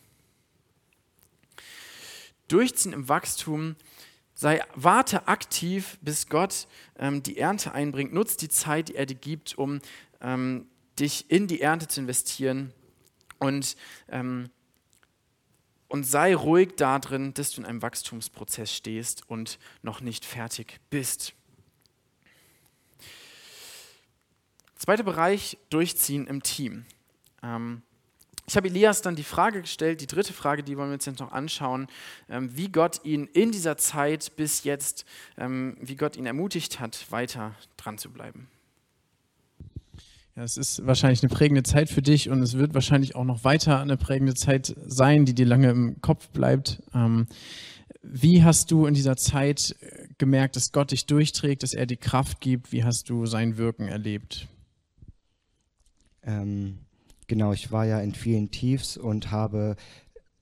Durchziehen 2.48 2.92
im 2.92 3.08
Wachstum 3.08 3.76
Sei, 4.38 4.62
warte 4.74 5.28
aktiv, 5.28 5.98
bis 6.02 6.28
Gott 6.28 6.68
ähm, 6.98 7.22
die 7.22 7.38
Ernte 7.38 7.72
einbringt. 7.72 8.12
Nutz 8.12 8.36
die 8.36 8.50
Zeit, 8.50 8.90
die 8.90 8.94
er 8.94 9.06
dir 9.06 9.14
gibt, 9.14 9.56
um 9.56 9.80
ähm, 10.20 10.66
dich 10.98 11.30
in 11.30 11.46
die 11.46 11.62
Ernte 11.62 11.88
zu 11.88 12.00
investieren. 12.00 12.74
Und, 13.38 13.76
ähm, 14.10 14.50
und 15.88 16.04
sei 16.04 16.34
ruhig 16.34 16.74
darin, 16.76 17.32
dass 17.32 17.52
du 17.52 17.62
in 17.62 17.66
einem 17.66 17.80
Wachstumsprozess 17.80 18.70
stehst 18.74 19.26
und 19.30 19.58
noch 19.80 20.02
nicht 20.02 20.26
fertig 20.26 20.80
bist. 20.90 21.32
Zweiter 24.74 25.04
Bereich, 25.04 25.56
durchziehen 25.70 26.26
im 26.26 26.42
Team. 26.42 26.84
Ähm, 27.42 27.80
ich 28.46 28.56
habe 28.56 28.68
Elias 28.68 29.02
dann 29.02 29.16
die 29.16 29.24
Frage 29.24 29.60
gestellt, 29.60 30.00
die 30.00 30.06
dritte 30.06 30.32
Frage, 30.32 30.62
die 30.62 30.76
wollen 30.76 30.90
wir 30.90 30.94
uns 30.94 31.06
jetzt 31.06 31.18
noch 31.20 31.32
anschauen, 31.32 31.88
ähm, 32.28 32.56
wie 32.56 32.68
Gott 32.68 33.00
ihn 33.04 33.26
in 33.32 33.50
dieser 33.50 33.76
Zeit 33.76 34.36
bis 34.36 34.64
jetzt, 34.64 35.04
ähm, 35.36 35.76
wie 35.80 35.96
Gott 35.96 36.16
ihn 36.16 36.26
ermutigt 36.26 36.78
hat, 36.78 37.10
weiter 37.10 37.54
dran 37.76 37.98
zu 37.98 38.10
bleiben. 38.10 38.48
Ja, 40.36 40.44
es 40.44 40.56
ist 40.56 40.86
wahrscheinlich 40.86 41.22
eine 41.22 41.30
prägende 41.30 41.62
Zeit 41.62 41.88
für 41.88 42.02
dich 42.02 42.28
und 42.28 42.42
es 42.42 42.56
wird 42.56 42.74
wahrscheinlich 42.74 43.16
auch 43.16 43.24
noch 43.24 43.42
weiter 43.42 43.80
eine 43.80 43.96
prägende 43.96 44.34
Zeit 44.34 44.76
sein, 44.86 45.24
die 45.24 45.34
dir 45.34 45.46
lange 45.46 45.70
im 45.70 46.00
Kopf 46.00 46.28
bleibt. 46.28 46.82
Ähm, 46.94 47.26
wie 48.02 48.44
hast 48.44 48.70
du 48.70 48.86
in 48.86 48.94
dieser 48.94 49.16
Zeit 49.16 49.74
gemerkt, 50.18 50.54
dass 50.54 50.70
Gott 50.70 50.92
dich 50.92 51.06
durchträgt, 51.06 51.64
dass 51.64 51.74
er 51.74 51.86
die 51.86 51.96
Kraft 51.96 52.40
gibt? 52.40 52.70
Wie 52.70 52.84
hast 52.84 53.10
du 53.10 53.26
sein 53.26 53.56
Wirken 53.56 53.88
erlebt? 53.88 54.46
Ähm, 56.22 56.85
genau, 57.26 57.52
ich 57.52 57.72
war 57.72 57.84
ja 57.86 58.00
in 58.00 58.14
vielen 58.14 58.50
Tiefs 58.50 58.96
und 58.96 59.30
habe 59.30 59.76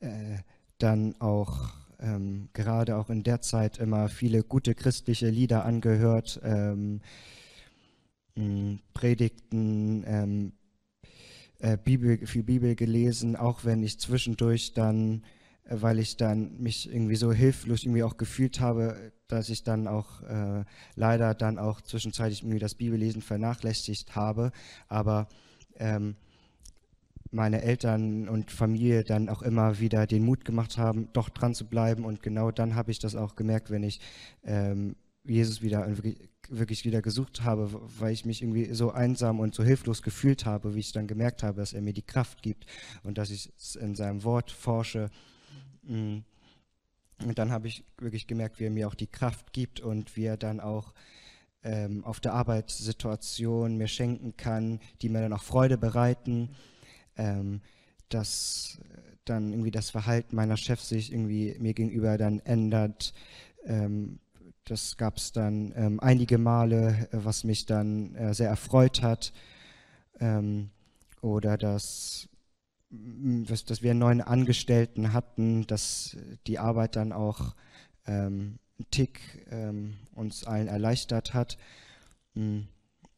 äh, 0.01 0.38
dann 0.79 1.14
auch 1.20 1.73
ähm, 2.01 2.49
gerade 2.53 2.97
auch 2.97 3.11
in 3.11 3.23
der 3.23 3.40
Zeit 3.40 3.79
immer 3.79 4.09
viele 4.09 4.42
gute 4.42 4.75
christliche 4.75 5.29
Lieder 5.31 5.64
angehört, 5.64 6.40
ähm, 6.44 7.01
mh, 8.35 8.79
Predigten, 8.92 10.05
ähm, 10.07 10.53
äh, 11.59 11.79
Bibel, 11.79 12.27
viel 12.27 12.42
Bibel 12.42 12.75
gelesen, 12.75 13.37
auch 13.37 13.64
wenn 13.64 13.83
ich 13.83 13.99
zwischendurch 13.99 14.75
dann, 14.75 15.23
äh, 15.64 15.77
weil 15.81 15.99
ich 15.99 16.16
dann 16.16 16.61
mich 16.61 16.92
irgendwie 16.92 17.16
so 17.16 17.33
hilflos 17.33 17.85
irgendwie 17.85 18.03
auch 18.03 18.16
gefühlt 18.16 18.61
habe, 18.61 19.12
dass 19.29 19.49
ich 19.49 19.62
dann 19.62 19.88
auch 19.88 20.23
äh, 20.23 20.64
leider 20.97 21.35
dann 21.35 21.59
auch 21.59 21.81
zwischenzeitlich 21.81 22.42
irgendwie 22.42 22.59
das 22.59 22.75
Bibellesen 22.75 23.23
vernachlässigt 23.23 24.14
habe, 24.14 24.53
aber 24.88 25.29
ähm, 25.77 26.16
meine 27.35 27.62
Eltern 27.62 28.29
und 28.29 28.51
Familie 28.51 29.05
dann 29.05 29.29
auch 29.29 29.42
immer 29.42 29.81
wieder 29.81 30.07
den 30.07 30.25
Mut 30.25 30.44
gemacht 30.44 30.79
haben, 30.79 31.09
doch 31.12 31.29
dran 31.29 31.55
zu 31.55 31.66
bleiben. 31.66 32.05
Und 32.05 32.23
genau 32.23 32.51
dann 32.51 32.75
habe 32.75 32.90
ich 32.90 32.99
das 32.99 33.16
auch 33.16 33.35
gemerkt, 33.35 33.70
wenn 33.70 33.83
ich 33.83 34.01
ähm, 34.44 34.94
Jesus 35.25 35.62
wieder 35.62 35.87
wirklich, 35.88 36.16
wirklich, 36.49 36.85
wieder 36.85 37.03
gesucht 37.03 37.42
habe, 37.42 37.70
weil 37.99 38.12
ich 38.12 38.25
mich 38.25 38.42
irgendwie 38.42 38.73
so 38.73 38.90
einsam 38.92 39.40
und 39.40 39.55
so 39.55 39.64
hilflos 39.64 40.03
gefühlt 40.03 40.47
habe, 40.47 40.75
wie 40.75 40.81
ich 40.81 40.92
dann 40.92 41.07
gemerkt 41.07 41.42
habe, 41.42 41.61
dass 41.61 41.73
er 41.73 41.83
mir 41.83 41.92
die 41.92 42.03
Kraft 42.03 42.42
gibt 42.42 42.66
und 43.03 43.18
dass 43.18 43.31
ich 43.31 43.51
in 43.77 43.94
seinem 43.94 44.23
Wort 44.25 44.51
forsche. 44.51 45.11
Mm. 45.83 46.18
Und 47.25 47.38
dann 47.38 47.53
habe 47.53 47.68
ich 47.68 47.85
wirklich 47.99 48.27
gemerkt, 48.27 48.61
wie 48.61 48.64
er 48.64 48.70
mir 48.70 48.88
auch 48.88 48.94
die 48.94 49.07
Kraft 49.07 49.53
gibt 49.53 49.81
und 49.81 50.16
wie 50.16 50.25
er 50.25 50.37
dann 50.37 50.61
auch 50.61 50.92
ähm, 51.62 52.05
auf 52.05 52.20
der 52.20 52.35
Arbeitssituation 52.35 53.77
mir 53.77 53.88
schenken 53.88 54.37
kann, 54.37 54.81
die 55.01 55.09
mir 55.09 55.23
dann 55.23 55.33
auch 55.33 55.42
Freude 55.42 55.79
bereiten 55.79 56.51
ähm, 57.16 57.61
dass 58.09 58.79
dann 59.24 59.50
irgendwie 59.50 59.70
das 59.70 59.90
Verhalten 59.90 60.37
meiner 60.37 60.57
Chefs 60.57 60.88
sich 60.88 61.12
irgendwie 61.12 61.57
mir 61.59 61.74
gegenüber 61.74 62.18
dann 62.18 62.40
ändert. 62.40 63.12
Ähm, 63.64 64.18
das 64.64 64.96
gab 64.96 65.18
es 65.18 65.33
dann 65.33 65.72
ähm, 65.77 66.00
einige 66.00 66.38
Male, 66.38 67.09
äh, 67.11 67.18
was 67.24 67.44
mich 67.44 67.66
dann 67.66 68.14
äh, 68.14 68.35
sehr 68.35 68.48
erfreut 68.48 69.03
hat. 69.03 69.33
Ähm, 70.20 70.70
oder 71.20 71.57
dass, 71.57 72.29
dass, 72.90 73.64
dass, 73.64 73.83
wir 73.83 73.90
einen 73.90 74.00
neuen 74.00 74.20
Angestellten 74.20 75.12
hatten, 75.12 75.66
dass 75.66 76.16
die 76.46 76.59
Arbeit 76.59 76.96
dann 76.96 77.12
auch 77.12 77.55
ähm, 78.07 78.59
einen 78.79 78.90
Tick 78.90 79.20
ähm, 79.50 79.94
uns 80.14 80.44
allen 80.44 80.68
erleichtert 80.68 81.35
hat. 81.35 81.59
Hm. 82.35 82.68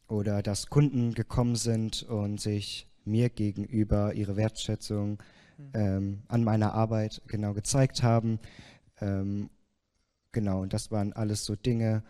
Oder 0.07 0.41
dass 0.41 0.67
Kunden 0.67 1.13
gekommen 1.13 1.57
sind 1.57 2.03
und 2.03 2.39
sich 2.39 2.86
mir 3.07 3.29
gegenüber 3.29 4.13
ihre 4.13 4.35
Wertschätzung 4.35 5.21
hm. 5.57 5.71
ähm, 5.73 6.23
an 6.27 6.43
meiner 6.43 6.73
Arbeit 6.73 7.21
genau 7.27 7.53
gezeigt 7.53 8.03
haben. 8.03 8.39
Ähm, 9.01 9.49
genau, 10.31 10.61
und 10.61 10.73
das 10.73 10.91
waren 10.91 11.13
alles 11.13 11.45
so 11.45 11.55
Dinge, 11.55 12.03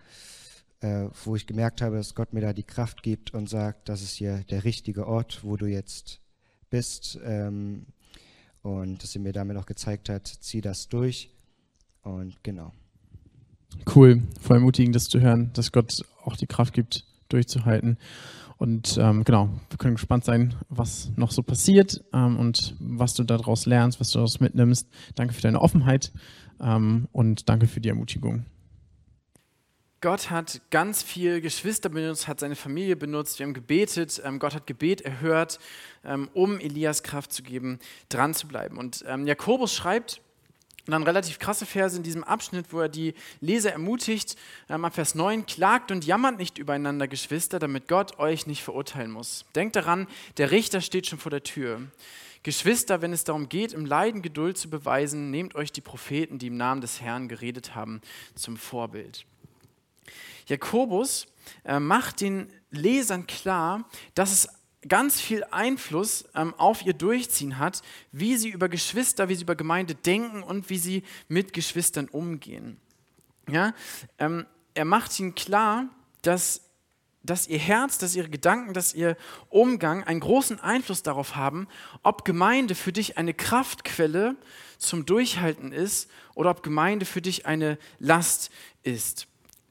äh, 0.82 1.06
wo 1.24 1.36
ich 1.36 1.48
gemerkt 1.48 1.82
habe, 1.82 1.98
dass 1.98 2.16
Gott 2.16 2.34
mir 2.34 2.42
da 2.42 2.54
die 2.54 2.64
Kraft 2.64 3.04
gibt 3.04 3.34
und 3.34 3.50
sagt, 3.50 3.90
das 3.90 4.02
ist 4.02 4.14
hier 4.14 4.44
der 4.50 4.64
richtige 4.64 5.08
Ort, 5.08 5.44
wo 5.44 5.58
du 5.58 5.66
jetzt 5.66 6.22
bist. 6.70 7.20
Ähm, 7.24 7.88
und 8.62 9.02
dass 9.02 9.16
er 9.16 9.22
mir 9.22 9.34
damit 9.34 9.58
auch 9.58 9.66
gezeigt 9.66 10.10
hat, 10.10 10.28
zieh 10.28 10.62
das 10.62 10.90
durch. 10.90 11.30
Und 12.02 12.44
genau. 12.44 12.74
Cool, 13.94 14.24
voll 14.40 14.58
ermutigend, 14.58 14.96
das 14.96 15.06
zu 15.06 15.20
hören, 15.20 15.52
dass 15.54 15.72
Gott 15.72 16.04
auch 16.24 16.36
die 16.36 16.48
Kraft 16.48 16.74
gibt, 16.74 17.06
durchzuhalten. 17.30 17.98
Und 18.58 18.98
ähm, 19.00 19.24
genau, 19.24 19.50
wir 19.70 19.78
können 19.78 19.96
gespannt 19.96 20.26
sein, 20.26 20.56
was 20.70 21.12
noch 21.16 21.32
so 21.32 21.44
passiert 21.44 22.04
ähm, 22.12 22.38
und 22.38 22.76
was 22.80 23.14
du 23.14 23.24
daraus 23.24 23.66
lernst, 23.66 24.00
was 24.00 24.12
du 24.12 24.18
daraus 24.18 24.40
mitnimmst. 24.40 24.88
Danke 25.16 25.34
für 25.34 25.42
deine 25.42 25.62
Offenheit 25.62 26.12
ähm, 26.60 27.08
und 27.12 27.50
danke 27.50 27.68
für 27.68 27.82
die 27.82 27.90
Ermutigung. 27.90 28.46
Gott 30.00 30.30
hat 30.30 30.62
ganz 30.70 31.02
viel 31.02 31.42
Geschwister 31.42 31.90
benutzt, 31.90 32.28
hat 32.28 32.40
seine 32.40 32.56
Familie 32.56 32.96
benutzt, 32.96 33.40
wir 33.40 33.48
haben 33.48 33.56
gebetet, 33.56 34.22
ähm, 34.24 34.38
Gott 34.38 34.54
hat 34.54 34.68
Gebet 34.68 35.02
erhört, 35.02 35.60
ähm, 36.06 36.30
um 36.34 36.60
Elias 36.60 37.02
Kraft 37.02 37.34
zu 37.34 37.42
geben, 37.42 37.80
dran 38.10 38.36
zu 38.36 38.48
bleiben. 38.48 38.78
Und 38.78 39.04
ähm, 39.08 39.26
Jakobus 39.26 39.74
schreibt, 39.74 40.22
und 40.88 40.94
dann 40.94 41.04
relativ 41.04 41.38
krasse 41.38 41.66
Verse 41.66 41.98
in 41.98 42.04
diesem 42.04 42.24
Abschnitt, 42.24 42.68
wo 42.72 42.80
er 42.80 42.90
die 42.90 43.14
Leser 43.42 43.74
ermutigt, 43.74 44.38
ähm, 44.70 44.86
ab 44.86 44.96
Vers 44.96 45.16
9, 45.16 45.46
klagt 45.46 45.92
und 45.92 46.06
jammert 46.06 46.38
nicht 46.38 46.58
übereinander, 46.58 47.08
Geschwister, 47.08 47.60
damit 47.60 47.88
Gott 47.88 48.20
euch 48.20 48.48
nicht 48.48 48.64
verurteilen 48.64 49.12
muss. 49.12 49.46
Denkt 49.54 49.76
daran, 49.76 50.08
der 50.38 50.52
Richter 50.52 50.80
steht 50.80 51.06
schon 51.06 51.20
vor 51.20 51.30
der 51.30 51.44
Tür. 51.44 51.82
Geschwister, 52.44 53.02
wenn 53.02 53.12
es 53.12 53.26
darum 53.26 53.50
geht, 53.50 53.74
im 53.74 53.86
Leiden 53.86 54.22
Geduld 54.22 54.58
zu 54.58 54.70
beweisen, 54.70 55.30
nehmt 55.30 55.56
euch 55.56 55.74
die 55.74 55.82
Propheten, 55.82 56.40
die 56.40 56.48
im 56.48 56.56
Namen 56.56 56.80
des 56.80 57.02
Herrn 57.02 57.28
geredet 57.28 57.76
haben, 57.76 58.02
zum 58.36 58.56
Vorbild. 58.56 59.26
Jakobus 60.46 61.28
äh, 61.66 61.80
macht 61.80 62.22
den 62.22 62.50
Lesern 62.72 63.28
klar, 63.28 63.90
dass 64.16 64.32
es 64.32 64.50
ganz 64.88 65.20
viel 65.20 65.44
Einfluss 65.52 66.26
ähm, 66.36 66.54
auf 66.56 66.86
ihr 66.86 66.94
Durchziehen 66.94 67.58
hat, 67.58 67.82
wie 68.12 68.38
sie 68.38 68.50
über 68.50 68.70
Geschwister, 68.70 69.30
wie 69.30 69.36
sie 69.36 69.44
über 69.44 69.56
Gemeinde 69.56 69.96
denken 69.96 70.44
und 70.44 70.70
wie 70.70 70.78
sie 70.78 71.04
mit 71.28 71.54
Geschwistern 71.54 72.08
umgehen. 72.08 72.78
Ja? 73.50 73.74
Ähm, 74.20 74.46
er 74.74 74.86
macht 74.86 75.20
ihnen 75.20 75.36
klar, 75.36 75.88
dass, 76.22 76.62
dass 77.24 77.48
ihr 77.48 77.60
Herz, 77.60 77.98
dass 77.98 78.16
ihre 78.16 78.30
Gedanken, 78.30 78.74
dass 78.74 78.94
ihr 78.94 79.18
Umgang 79.50 80.04
einen 80.04 80.20
großen 80.20 80.60
Einfluss 80.60 81.04
darauf 81.04 81.36
haben, 81.36 81.68
ob 82.04 82.26
Gemeinde 82.26 82.76
für 82.76 82.92
dich 82.92 83.18
eine 83.18 83.34
Kraftquelle 83.34 84.36
zum 84.78 85.06
Durchhalten 85.06 85.72
ist 85.72 86.10
oder 86.36 86.52
ob 86.52 86.64
Gemeinde 86.64 87.06
für 87.06 87.22
dich 87.22 87.46
eine 87.46 87.78
Last 88.00 88.52
ist 88.84 89.28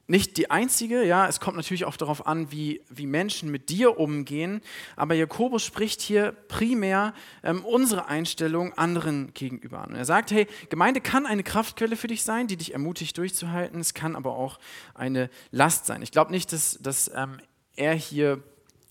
nicht 0.07 0.37
die 0.37 0.49
einzige, 0.49 1.03
ja, 1.03 1.27
es 1.27 1.39
kommt 1.39 1.57
natürlich 1.57 1.85
auch 1.85 1.97
darauf 1.97 2.25
an, 2.25 2.51
wie, 2.51 2.81
wie 2.89 3.05
Menschen 3.05 3.51
mit 3.51 3.69
dir 3.69 3.99
umgehen, 3.99 4.61
aber 4.95 5.15
Jakobus 5.15 5.63
spricht 5.63 6.01
hier 6.01 6.31
primär 6.47 7.13
ähm, 7.43 7.63
unsere 7.65 8.07
Einstellung 8.07 8.73
anderen 8.73 9.33
gegenüber 9.33 9.81
an. 9.81 9.93
er 9.93 10.05
sagt, 10.05 10.31
hey, 10.31 10.47
Gemeinde 10.69 11.01
kann 11.01 11.25
eine 11.25 11.43
Kraftquelle 11.43 11.97
für 11.97 12.07
dich 12.07 12.23
sein, 12.23 12.47
die 12.47 12.55
dich 12.55 12.73
ermutigt 12.73 13.17
durchzuhalten, 13.17 13.81
es 13.81 13.93
kann 13.93 14.15
aber 14.15 14.37
auch 14.37 14.59
eine 14.93 15.29
Last 15.51 15.85
sein. 15.85 16.01
Ich 16.01 16.11
glaube 16.11 16.31
nicht, 16.31 16.53
dass, 16.53 16.79
dass 16.81 17.11
ähm, 17.13 17.39
er 17.75 17.93
hier 17.93 18.41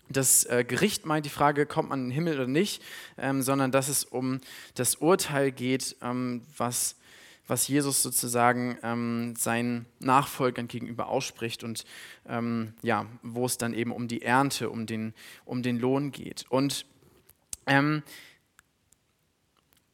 das 0.09 0.45
äh, 0.45 0.65
Gericht 0.65 1.07
meint, 1.07 1.27
die 1.27 1.31
Frage, 1.31 1.67
kommt 1.67 1.89
man 1.89 2.01
in 2.01 2.05
den 2.07 2.13
Himmel 2.13 2.35
oder 2.35 2.47
nicht, 2.47 2.83
ähm, 3.19 3.43
sondern 3.43 3.73
dass 3.73 3.89
es 3.89 4.05
um 4.05 4.41
das 4.75 4.97
Urteil 4.97 5.51
geht, 5.51 5.97
ähm, 6.03 6.43
was 6.57 6.96
was 7.47 7.69
Jesus 7.69 8.03
sozusagen 8.03 8.79
ähm, 8.83 9.35
seinen 9.37 9.87
Nachfolgern 10.01 10.69
gegenüber 10.69 11.09
ausspricht 11.09 11.63
und 11.65 11.85
ähm, 12.29 12.75
ja, 12.83 13.07
wo 13.23 13.47
es 13.47 13.59
dann 13.59 13.73
eben 13.73 13.93
um 13.93 14.09
die 14.09 14.23
Ernte, 14.23 14.71
um 14.71 14.87
den, 14.87 15.15
um 15.45 15.63
den 15.63 15.79
Lohn 15.79 16.11
geht. 16.11 16.45
Und 16.49 16.87
ähm, 17.67 18.03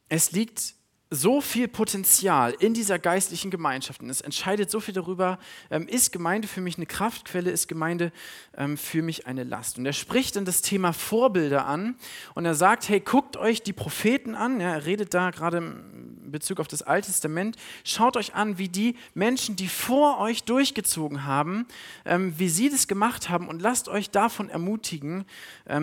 es 0.09 0.31
liegt 0.31 0.75
so 1.13 1.41
viel 1.41 1.67
Potenzial 1.67 2.55
in 2.59 2.73
dieser 2.73 2.97
geistlichen 2.97 3.51
Gemeinschaft 3.51 4.01
und 4.01 4.09
es 4.09 4.21
entscheidet 4.21 4.71
so 4.71 4.79
viel 4.79 4.93
darüber, 4.93 5.37
ähm, 5.69 5.87
ist 5.87 6.11
Gemeinde 6.11 6.47
für 6.47 6.61
mich 6.61 6.77
eine 6.77 6.87
Kraftquelle, 6.87 7.51
ist 7.51 7.67
Gemeinde 7.67 8.11
ähm, 8.57 8.77
für 8.77 9.03
mich 9.03 9.27
eine 9.27 9.43
Last. 9.43 9.77
Und 9.77 9.85
er 9.85 9.93
spricht 9.93 10.35
dann 10.35 10.45
das 10.45 10.61
Thema 10.61 10.91
Vorbilder 10.91 11.65
an 11.65 11.95
und 12.33 12.45
er 12.45 12.55
sagt, 12.55 12.89
hey, 12.89 12.99
guckt 12.99 13.37
euch 13.37 13.61
die 13.61 13.73
Propheten 13.73 14.33
an, 14.33 14.59
ja, 14.59 14.71
er 14.71 14.85
redet 14.85 15.13
da 15.13 15.29
gerade 15.29 15.57
in 15.57 16.31
Bezug 16.31 16.59
auf 16.59 16.67
das 16.67 16.81
Alte 16.81 17.07
Testament, 17.07 17.57
schaut 17.83 18.17
euch 18.17 18.33
an, 18.33 18.57
wie 18.57 18.69
die 18.69 18.95
Menschen, 19.13 19.55
die 19.55 19.67
vor 19.67 20.19
euch 20.19 20.43
durchgezogen 20.43 21.25
haben, 21.25 21.67
ähm, 22.05 22.33
wie 22.37 22.49
sie 22.49 22.69
das 22.69 22.87
gemacht 22.87 23.29
haben 23.29 23.47
und 23.47 23.61
lasst 23.61 23.87
euch 23.87 24.09
davon 24.09 24.49
ermutigen, 24.49 25.25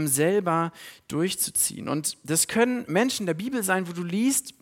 selber 0.04 0.72
durchzuziehen. 1.08 1.88
Und 1.88 2.16
das 2.24 2.48
können 2.48 2.84
Menschen 2.88 3.26
der 3.26 3.34
Bibel 3.34 3.62
sein, 3.62 3.88
wo 3.88 3.92
du 3.92 4.02
liest, 4.02 4.54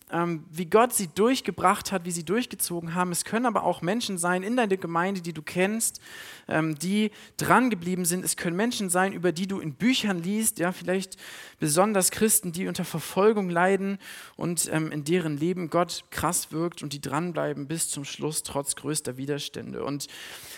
wie 0.51 0.67
Gott 0.67 0.93
sie 0.95 1.09
durchgebracht 1.09 1.93
hat, 1.93 2.05
wie 2.05 2.11
sie 2.11 2.25
durchgezogen 2.25 2.95
haben. 2.95 3.13
Es 3.13 3.25
können 3.25 3.47
aber 3.47 3.65
auch 3.65 3.83
Menschen 3.83 4.19
sein 4.19 4.43
in 4.43 4.57
deiner 4.57 4.77
Gemeinde, 4.77 5.21
die 5.21 5.33
du 5.33 5.43
kennst, 5.43 6.01
ähm, 6.01 6.07
die 6.49 7.11
dran 7.37 7.71
geblieben 7.71 8.05
sind. 8.05 8.25
Es 8.25 8.37
können 8.37 8.57
Menschen 8.57 8.89
sein, 8.89 9.13
über 9.13 9.33
die 9.33 9.47
du 9.47 9.61
in 9.61 9.75
Büchern 9.75 10.23
liest, 10.23 10.59
ja, 10.59 10.73
vielleicht 10.73 11.17
besonders 11.61 12.11
Christen, 12.11 12.53
die 12.53 12.69
unter 12.69 12.85
Verfolgung 12.85 13.51
leiden 13.51 13.99
und 14.37 14.69
ähm, 14.73 14.91
in 14.93 15.05
deren 15.05 15.37
Leben 15.37 15.71
Gott 15.71 16.05
krass 16.11 16.53
wirkt 16.53 16.83
und 16.83 16.93
die 16.93 17.01
dranbleiben 17.01 17.67
bis 17.67 17.89
zum 17.89 18.05
Schluss 18.05 18.43
trotz 18.43 18.77
größter 18.77 19.17
Widerstände. 19.17 19.85
Und 19.85 20.07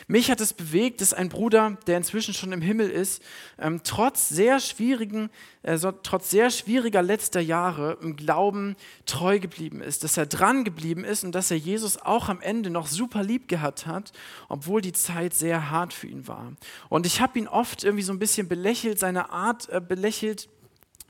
mich 0.06 0.30
hat 0.30 0.40
es 0.40 0.52
bewegt, 0.52 1.00
dass 1.00 1.14
ein 1.14 1.28
Bruder, 1.28 1.78
der 1.86 1.96
inzwischen 1.96 2.34
schon 2.34 2.52
im 2.52 2.60
Himmel 2.60 2.90
ist, 2.90 3.22
ähm, 3.58 3.80
trotz 3.82 4.28
sehr 4.28 4.60
schwierigen, 4.60 5.30
äh, 5.62 5.78
trotz 6.02 6.30
sehr 6.30 6.50
schwieriger 6.50 7.02
letzter 7.02 7.40
Jahre 7.40 7.98
im 8.02 8.16
Glauben 8.16 8.76
treu 9.06 9.38
geblieben 9.38 9.80
ist, 9.80 10.04
dass 10.04 10.16
er 10.16 10.26
dran 10.26 10.64
geblieben 10.64 11.04
ist 11.04 11.24
und 11.24 11.32
dass 11.32 11.50
er 11.50 11.56
Jesus 11.56 11.96
auch 12.00 12.28
am 12.28 12.40
Ende 12.40 12.70
noch 12.70 12.86
super 12.86 13.22
lieb 13.22 13.48
gehabt 13.48 13.86
hat, 13.86 14.12
obwohl 14.48 14.80
die 14.80 14.92
Zeit 14.92 15.34
sehr 15.34 15.70
hart 15.70 15.79
für 15.88 16.06
ihn 16.06 16.28
war. 16.28 16.52
Und 16.88 17.06
ich 17.06 17.20
habe 17.20 17.38
ihn 17.38 17.48
oft 17.48 17.84
irgendwie 17.84 18.04
so 18.04 18.12
ein 18.12 18.18
bisschen 18.18 18.48
belächelt, 18.48 18.98
seine 18.98 19.30
Art 19.30 19.68
äh, 19.70 19.80
belächelt 19.80 20.48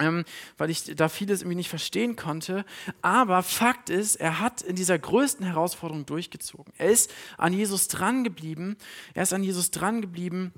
ähm, 0.00 0.24
weil 0.58 0.70
ich 0.70 0.84
da 0.96 1.08
vieles 1.08 1.42
irgendwie 1.42 1.56
nicht 1.56 1.68
verstehen 1.68 2.16
konnte. 2.16 2.64
Aber 3.02 3.42
Fakt 3.42 3.90
ist, 3.90 4.16
er 4.16 4.40
hat 4.40 4.62
in 4.62 4.74
dieser 4.74 4.98
größten 4.98 5.44
Herausforderung 5.44 6.06
durchgezogen. 6.06 6.72
Er 6.78 6.90
ist 6.90 7.12
an 7.36 7.52
Jesus 7.52 7.88
dran 7.88 8.24
geblieben. 8.24 8.76
Er 9.14 9.24
ist 9.24 9.32
an 9.32 9.44
Jesus 9.44 9.70
dran 9.70 10.00
geblieben. 10.00 10.52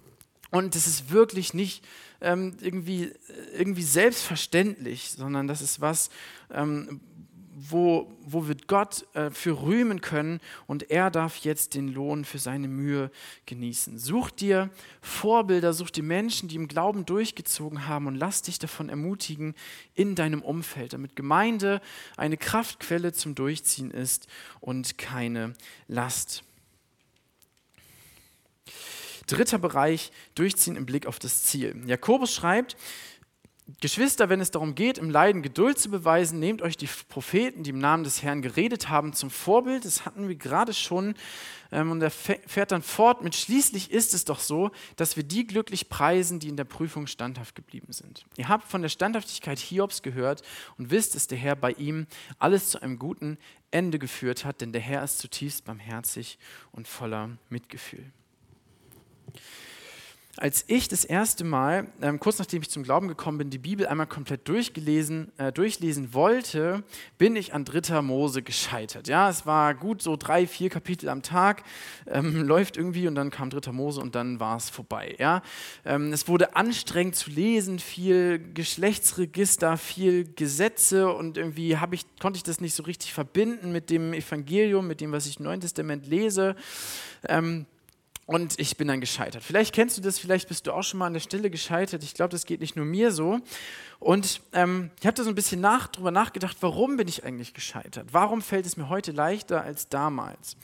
Und 0.51 0.75
das 0.75 0.87
ist 0.87 1.11
wirklich 1.11 1.55
nicht 1.55 1.85
ähm, 2.21 2.57
irgendwie, 2.61 3.11
irgendwie 3.57 3.83
selbstverständlich, 3.83 5.11
sondern 5.11 5.49
das 5.49 5.61
ist 5.61 5.81
was, 5.81 6.11
ähm, 6.53 7.01
wo, 7.55 8.11
wo 8.25 8.49
wir 8.49 8.57
Gott 8.67 9.07
äh, 9.15 9.31
für 9.31 9.63
rühmen 9.63 10.01
können 10.01 10.41
und 10.67 10.91
er 10.91 11.11
darf 11.11 11.37
jetzt 11.39 11.75
den 11.75 11.89
Lohn 11.89 12.25
für 12.25 12.39
seine 12.39 12.69
Mühe 12.69 13.11
genießen. 13.47 13.99
Such 13.99 14.31
dir 14.31 14.71
Vorbilder, 15.01 15.73
such 15.73 15.91
dir 15.91 16.03
Menschen, 16.03 16.49
die 16.49 16.57
im 16.57 16.69
Glauben 16.69 17.05
durchgezogen 17.05 17.87
haben 17.87 18.07
und 18.07 18.15
lass 18.15 18.43
dich 18.43 18.59
davon 18.59 18.89
ermutigen 18.89 19.55
in 19.95 20.15
deinem 20.15 20.43
Umfeld, 20.43 20.95
damit 20.95 21.15
Gemeinde 21.15 21.81
eine 22.17 22.37
Kraftquelle 22.37 23.13
zum 23.13 23.35
Durchziehen 23.35 23.91
ist 23.91 24.27
und 24.61 24.97
keine 24.97 25.53
Last. 25.89 26.45
Dritter 29.27 29.59
Bereich, 29.59 30.11
Durchziehen 30.35 30.77
im 30.77 30.87
Blick 30.87 31.07
auf 31.07 31.19
das 31.19 31.45
Ziel. 31.45 31.77
Jakobus 31.87 32.35
schreibt, 32.35 32.77
Geschwister, 33.81 34.29
wenn 34.29 34.41
es 34.41 34.51
darum 34.51 34.75
geht, 34.75 34.99
im 34.99 35.11
Leiden 35.11 35.43
Geduld 35.43 35.79
zu 35.79 35.91
beweisen, 35.91 36.39
nehmt 36.39 36.63
euch 36.63 36.77
die 36.77 36.89
Propheten, 37.09 37.63
die 37.63 37.71
im 37.71 37.79
Namen 37.79 38.05
des 38.05 38.23
Herrn 38.23 38.43
geredet 38.43 38.89
haben, 38.89 39.13
zum 39.13 39.31
Vorbild. 39.31 39.85
Das 39.85 40.05
hatten 40.05 40.29
wir 40.29 40.35
gerade 40.37 40.75
schon. 40.75 41.15
Ähm, 41.71 41.91
und 41.91 42.03
er 42.03 42.11
fährt 42.11 42.73
dann 42.73 42.83
fort 42.83 43.23
mit, 43.23 43.35
schließlich 43.35 43.91
ist 43.91 44.15
es 44.15 44.25
doch 44.25 44.41
so, 44.41 44.71
dass 44.97 45.17
wir 45.17 45.25
die 45.25 45.47
glücklich 45.47 45.89
preisen, 45.89 46.39
die 46.39 46.49
in 46.49 46.57
der 46.57 46.65
Prüfung 46.65 47.07
standhaft 47.07 47.55
geblieben 47.55 47.93
sind. 47.93 48.25
Ihr 48.37 48.49
habt 48.49 48.69
von 48.69 48.83
der 48.83 48.89
Standhaftigkeit 48.89 49.59
Hiobs 49.59 50.03
gehört 50.03 50.43
und 50.77 50.91
wisst, 50.91 51.15
dass 51.15 51.27
der 51.27 51.39
Herr 51.39 51.57
bei 51.57 51.73
ihm 51.73 52.07
alles 52.39 52.71
zu 52.71 52.83
einem 52.83 52.99
guten 52.99 53.39
Ende 53.71 53.99
geführt 53.99 54.45
hat, 54.45 54.61
denn 54.61 54.73
der 54.73 54.83
Herr 54.83 55.03
ist 55.03 55.19
zutiefst 55.19 55.65
barmherzig 55.65 56.39
und 56.73 56.87
voller 56.87 57.31
Mitgefühl 57.49 58.13
als 60.39 60.65
ich 60.67 60.89
das 60.89 61.05
erste 61.05 61.45
Mal, 61.45 61.89
ähm, 62.01 62.19
kurz 62.19 62.39
nachdem 62.39 62.63
ich 62.63 62.71
zum 62.71 62.85
Glauben 62.85 63.07
gekommen 63.07 63.37
bin, 63.37 63.51
die 63.51 63.59
Bibel 63.59 63.87
einmal 63.87 64.07
komplett 64.07 64.49
durchgelesen, 64.49 65.31
äh, 65.37 65.53
durchlesen 65.53 66.15
wollte, 66.15 66.85
bin 67.19 67.37
ich 67.37 67.53
an 67.53 67.67
dritter 67.67 68.01
Mose 68.01 68.43
gescheitert. 68.43 69.09
Ja, 69.09 69.29
es 69.29 69.45
war 69.45 69.75
gut 69.75 70.01
so 70.01 70.17
drei, 70.17 70.47
vier 70.47 70.71
Kapitel 70.71 71.11
am 71.11 71.23
Tag, 71.23 71.65
ähm, 72.07 72.43
läuft 72.47 72.79
irgendwie 72.79 73.07
und 73.07 73.15
dann 73.15 73.31
kam 73.31 73.51
dritter 73.51 73.73
Mose 73.73 74.01
und 74.01 74.15
dann 74.15 74.41
war 74.41 74.57
es 74.57 74.71
vorbei. 74.71 75.17
Ja, 75.19 75.43
ähm, 75.85 76.15
es 76.15 76.27
wurde 76.29 76.57
anstrengend 76.57 77.15
zu 77.15 77.29
lesen, 77.29 77.79
viel 77.79 78.39
Geschlechtsregister, 78.55 79.77
viel 79.77 80.33
Gesetze 80.35 81.13
und 81.13 81.37
irgendwie 81.37 81.77
ich, 81.91 82.07
konnte 82.21 82.39
ich 82.39 82.43
das 82.43 82.59
nicht 82.59 82.75
so 82.75 82.85
richtig 82.85 83.13
verbinden 83.13 83.71
mit 83.71 83.91
dem 83.91 84.15
Evangelium, 84.15 84.87
mit 84.87 85.03
dem, 85.03 85.13
was 85.13 85.27
ich 85.27 85.39
im 85.39 85.45
Neuen 85.45 85.61
Testament 85.61 86.07
lese. 86.07 86.57
Ähm, 87.29 87.67
und 88.33 88.59
ich 88.59 88.77
bin 88.77 88.89
dann 88.89 89.01
gescheitert. 89.01 89.43
Vielleicht 89.43 89.75
kennst 89.75 89.99
du 89.99 90.03
das, 90.03 90.19
vielleicht 90.19 90.49
bist 90.49 90.67
du 90.67 90.73
auch 90.73 90.83
schon 90.83 90.99
mal 90.99 91.07
an 91.07 91.13
der 91.13 91.21
Stelle 91.21 91.51
gescheitert. 91.51 92.03
Ich 92.03 92.15
glaube, 92.15 92.31
das 92.31 92.47
geht 92.47 92.61
nicht 92.61 92.77
nur 92.77 92.85
mir 92.85 93.13
so. 93.13 93.41
Und 93.99 94.41
ähm, 94.53 94.91
ich 94.99 95.07
habe 95.07 95.15
da 95.15 95.23
so 95.23 95.29
ein 95.29 95.35
bisschen 95.35 95.61
nach, 95.61 95.89
drüber 95.89 96.11
nachgedacht, 96.11 96.57
warum 96.61 96.97
bin 96.97 97.09
ich 97.09 97.25
eigentlich 97.25 97.55
gescheitert? 97.55 98.07
Warum 98.13 98.43
fällt 98.43 98.67
es 98.67 98.77
mir 98.77 98.89
heute 98.89 99.13
leichter 99.13 99.63
als 99.63 99.89
damals? 99.89 100.57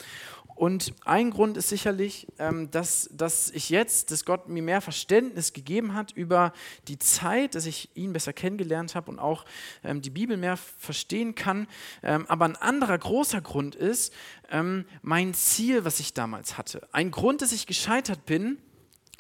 Und 0.59 0.93
ein 1.05 1.31
Grund 1.31 1.57
ist 1.57 1.69
sicherlich, 1.69 2.27
ähm, 2.41 2.69
dass, 2.73 3.09
dass 3.13 3.49
ich 3.51 3.71
jetzt, 3.71 4.11
dass 4.11 4.25
Gott 4.25 4.49
mir 4.49 4.61
mehr 4.61 4.81
Verständnis 4.81 5.53
gegeben 5.53 5.95
hat 5.95 6.11
über 6.11 6.53
die 6.89 6.99
Zeit, 6.99 7.55
dass 7.55 7.65
ich 7.65 7.91
ihn 7.95 8.13
besser 8.13 8.33
kennengelernt 8.33 8.97
habe 8.97 9.09
und 9.09 9.21
auch 9.21 9.45
ähm, 9.85 10.03
die 10.03 10.11
Bibel 10.11 10.37
mehr 10.37 10.57
verstehen 10.57 11.37
kann. 11.37 11.69
Ähm, 12.03 12.27
aber 12.27 12.45
ein 12.45 12.57
anderer 12.57 12.99
großer 12.99 13.41
Grund 13.41 13.77
ist 13.77 14.13
mein 15.03 15.35
Ziel, 15.35 15.85
was 15.85 16.01
ich 16.01 16.15
damals 16.15 16.57
hatte. 16.57 16.89
Ein 16.91 17.11
Grund, 17.11 17.43
dass 17.43 17.53
ich 17.53 17.67
gescheitert 17.67 18.25
bin, 18.25 18.57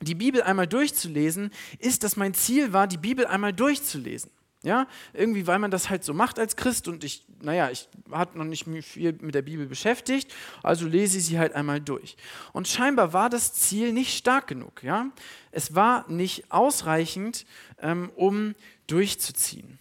die 0.01 0.15
Bibel 0.15 0.43
einmal 0.43 0.67
durchzulesen, 0.67 1.51
ist, 1.79 2.03
dass 2.03 2.17
mein 2.17 2.33
Ziel 2.33 2.73
war, 2.73 2.87
die 2.87 2.97
Bibel 2.97 3.27
einmal 3.27 3.53
durchzulesen. 3.53 4.31
Ja, 4.63 4.89
irgendwie, 5.13 5.47
weil 5.47 5.59
man 5.59 5.71
das 5.71 5.91
halt 5.91 6.03
so 6.03 6.15
macht 6.15 6.39
als 6.39 6.57
Christ 6.57 6.89
und 6.89 7.05
ich, 7.05 7.27
naja, 7.41 7.71
ich 7.71 7.89
hatte 8.11 8.39
noch 8.39 8.45
nicht 8.45 8.67
viel 8.85 9.13
mit 9.21 9.35
der 9.35 9.43
Bibel 9.43 9.67
beschäftigt, 9.67 10.33
also 10.63 10.87
lese 10.87 11.19
ich 11.19 11.27
sie 11.27 11.39
halt 11.39 11.53
einmal 11.55 11.81
durch. 11.81 12.17
Und 12.53 12.69
scheinbar 12.69 13.13
war 13.13 13.31
das 13.31 13.53
Ziel 13.55 13.93
nicht 13.93 14.17
stark 14.17 14.47
genug. 14.47 14.83
Ja, 14.83 15.11
es 15.51 15.75
war 15.75 16.09
nicht 16.11 16.51
ausreichend, 16.51 17.47
ähm, 17.81 18.11
um 18.17 18.55
durchzuziehen. 18.87 19.79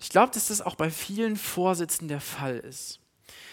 Ich 0.00 0.10
glaube, 0.10 0.32
dass 0.32 0.48
das 0.48 0.60
auch 0.60 0.76
bei 0.76 0.90
vielen 0.90 1.36
Vorsitzen 1.36 2.08
der 2.08 2.20
Fall 2.20 2.58
ist. 2.58 3.00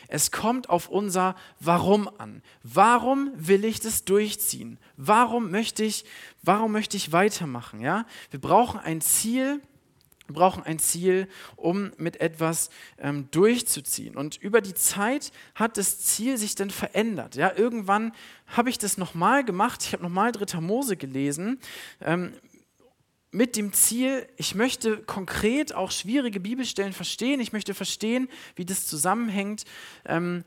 Es 0.07 0.31
kommt 0.31 0.69
auf 0.69 0.89
unser 0.89 1.35
Warum 1.59 2.09
an. 2.19 2.43
Warum 2.63 3.31
will 3.35 3.65
ich 3.65 3.79
das 3.79 4.05
durchziehen? 4.05 4.77
Warum 4.97 5.49
möchte 5.49 5.83
ich, 5.83 6.05
warum 6.43 6.71
möchte 6.71 6.95
ich 6.97 7.11
weitermachen? 7.11 7.79
Ja? 7.79 8.05
Wir 8.29 8.39
brauchen 8.39 8.79
ein 8.79 9.01
Ziel, 9.01 9.61
wir 10.27 10.35
brauchen 10.35 10.63
ein 10.63 10.79
Ziel, 10.79 11.27
um 11.55 11.91
mit 11.97 12.19
etwas 12.19 12.69
ähm, 12.97 13.29
durchzuziehen. 13.31 14.15
Und 14.15 14.37
über 14.37 14.61
die 14.61 14.73
Zeit 14.73 15.31
hat 15.53 15.77
das 15.77 15.99
Ziel 15.99 16.37
sich 16.37 16.55
dann 16.55 16.71
verändert. 16.71 17.35
Ja, 17.35 17.55
irgendwann 17.55 18.11
habe 18.47 18.69
ich 18.69 18.77
das 18.77 18.97
nochmal 18.97 19.43
gemacht. 19.43 19.83
Ich 19.83 19.93
habe 19.93 20.03
nochmal 20.03 20.31
Dritter 20.31 20.61
Mose 20.61 20.97
gelesen. 20.97 21.59
Ähm, 22.01 22.33
mit 23.31 23.57
dem 23.57 23.73
Ziel, 23.73 24.27
ich 24.37 24.55
möchte 24.55 24.97
konkret 24.97 25.75
auch 25.75 25.91
schwierige 25.91 26.39
Bibelstellen 26.39 26.93
verstehen. 26.93 27.41
Ich 27.41 27.51
möchte 27.51 27.73
verstehen, 27.73 28.29
wie 28.55 28.65
das 28.65 28.87
zusammenhängt. 28.87 29.65
Ähm, 30.05 30.45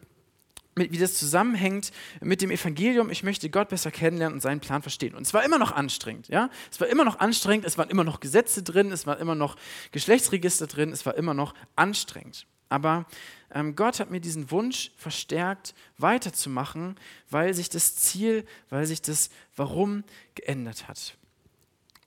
mit, 0.79 0.93
wie 0.93 0.99
das 0.99 1.15
zusammenhängt 1.15 1.93
mit 2.21 2.41
dem 2.41 2.51
Evangelium. 2.51 3.11
Ich 3.11 3.23
möchte 3.23 3.51
Gott 3.51 3.69
besser 3.69 3.91
kennenlernen 3.91 4.37
und 4.37 4.41
seinen 4.41 4.61
Plan 4.61 4.83
verstehen. 4.83 5.15
Und 5.15 5.23
es 5.23 5.35
war 5.35 5.45
immer 5.45 5.59
noch 5.59 5.73
anstrengend, 5.73 6.29
ja. 6.29 6.49
Es 6.71 6.81
war 6.81 6.89
immer 6.89 7.05
noch 7.05 7.19
anstrengend. 7.19 7.67
Es 7.67 7.77
waren 7.77 7.91
immer 7.91 8.05
noch 8.05 8.21
Gesetze 8.21 8.63
drin. 8.63 8.93
Es 8.93 9.07
war 9.07 9.19
immer 9.19 9.35
noch 9.35 9.57
Geschlechtsregister 9.93 10.67
drin. 10.67 10.93
Es 10.93 11.05
war 11.05 11.17
immer 11.17 11.35
noch 11.35 11.55
anstrengend. 11.77 12.47
Aber 12.69 13.07
ähm, 13.53 13.77
Gott 13.77 14.01
hat 14.01 14.11
mir 14.11 14.21
diesen 14.21 14.51
Wunsch 14.51 14.93
verstärkt, 14.97 15.75
weiterzumachen, 15.97 16.97
weil 17.31 17.55
sich 17.55 17.71
das 17.71 17.97
Ziel, 17.97 18.47
weil 18.69 18.87
sich 18.87 19.03
das 19.03 19.31
Warum 19.57 20.05
geändert 20.35 20.89
hat. 20.89 21.17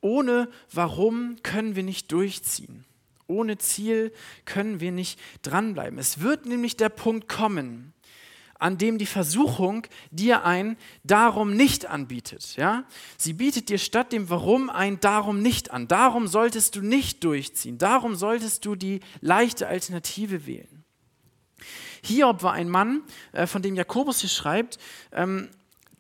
Ohne 0.02 0.50
Warum 0.72 1.38
können 1.44 1.76
wir 1.76 1.84
nicht 1.84 2.12
durchziehen. 2.12 2.86
Ohne 3.28 3.58
Ziel 3.58 4.12
können 4.46 4.80
wir 4.82 4.92
nicht 4.92 5.20
dranbleiben. 5.42 5.98
Es 5.98 6.20
wird 6.20 6.46
nämlich 6.46 6.76
der 6.76 6.90
Punkt 6.90 7.30
kommen, 7.30 7.94
an 8.62 8.78
dem 8.78 8.98
die 9.00 9.08
Versuchung 9.08 9.88
dir 10.12 10.46
ein 10.46 10.78
Darum 11.04 11.56
nicht 11.56 11.88
anbietet. 11.88 12.56
Ja? 12.58 12.84
Sie 13.18 13.34
bietet 13.34 13.70
dir 13.70 13.80
statt 13.80 14.14
dem 14.14 14.30
Warum 14.30 14.70
ein 14.70 15.00
Darum 15.00 15.42
nicht 15.42 15.72
an. 15.72 15.88
Darum 15.88 16.28
solltest 16.28 16.76
du 16.76 16.82
nicht 16.82 17.24
durchziehen. 17.24 17.80
Darum 17.80 18.16
solltest 18.16 18.66
du 18.66 18.76
die 18.76 19.00
leichte 19.20 19.68
Alternative 19.68 20.46
wählen. 20.46 20.84
Hiob 22.04 22.44
war 22.44 22.54
ein 22.54 22.70
Mann, 22.70 23.02
äh, 23.32 23.48
von 23.48 23.62
dem 23.62 23.76
Jakobus 23.76 24.22
hier 24.22 24.30
schreibt, 24.30 24.78
ähm, 25.12 25.50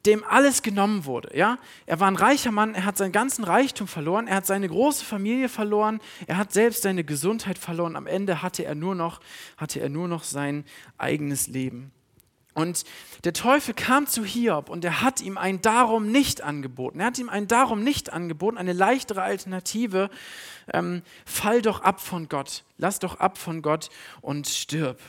dem 0.05 0.23
alles 0.23 0.61
genommen 0.61 1.05
wurde. 1.05 1.35
Ja? 1.35 1.57
Er 1.87 1.99
war 1.99 2.07
ein 2.07 2.15
reicher 2.15 2.51
Mann, 2.51 2.75
er 2.75 2.85
hat 2.85 2.97
seinen 2.97 3.11
ganzen 3.11 3.43
Reichtum 3.43 3.87
verloren, 3.87 4.27
er 4.27 4.37
hat 4.37 4.45
seine 4.45 4.67
große 4.67 5.03
Familie 5.03 5.49
verloren, 5.49 5.99
er 6.27 6.37
hat 6.37 6.53
selbst 6.53 6.83
seine 6.83 7.03
Gesundheit 7.03 7.57
verloren. 7.57 7.95
Am 7.95 8.07
Ende 8.07 8.43
hatte 8.43 8.65
er 8.65 8.75
nur 8.75 8.93
noch, 8.93 9.19
hatte 9.57 9.79
er 9.79 9.89
nur 9.89 10.07
noch 10.07 10.23
sein 10.23 10.63
eigenes 10.97 11.47
Leben. 11.47 11.91
Und 12.53 12.83
der 13.23 13.33
Teufel 13.33 13.73
kam 13.73 14.07
zu 14.07 14.25
Hiob 14.25 14.69
und 14.69 14.83
er 14.83 15.01
hat 15.01 15.21
ihm 15.21 15.37
ein 15.37 15.61
Darum 15.61 16.11
nicht 16.11 16.41
angeboten. 16.41 16.99
Er 16.99 17.07
hat 17.07 17.17
ihm 17.17 17.29
ein 17.29 17.47
Darum 17.47 17.83
nicht 17.83 18.11
angeboten, 18.11 18.57
eine 18.57 18.73
leichtere 18.73 19.21
Alternative. 19.21 20.09
Ähm, 20.73 21.01
fall 21.25 21.61
doch 21.61 21.81
ab 21.81 22.01
von 22.01 22.27
Gott, 22.27 22.63
lass 22.77 22.99
doch 22.99 23.19
ab 23.19 23.37
von 23.37 23.61
Gott 23.61 23.89
und 24.19 24.47
stirb. 24.47 24.99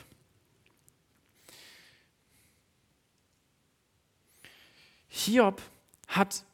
Hiob 5.08 5.60
hat 6.08 6.44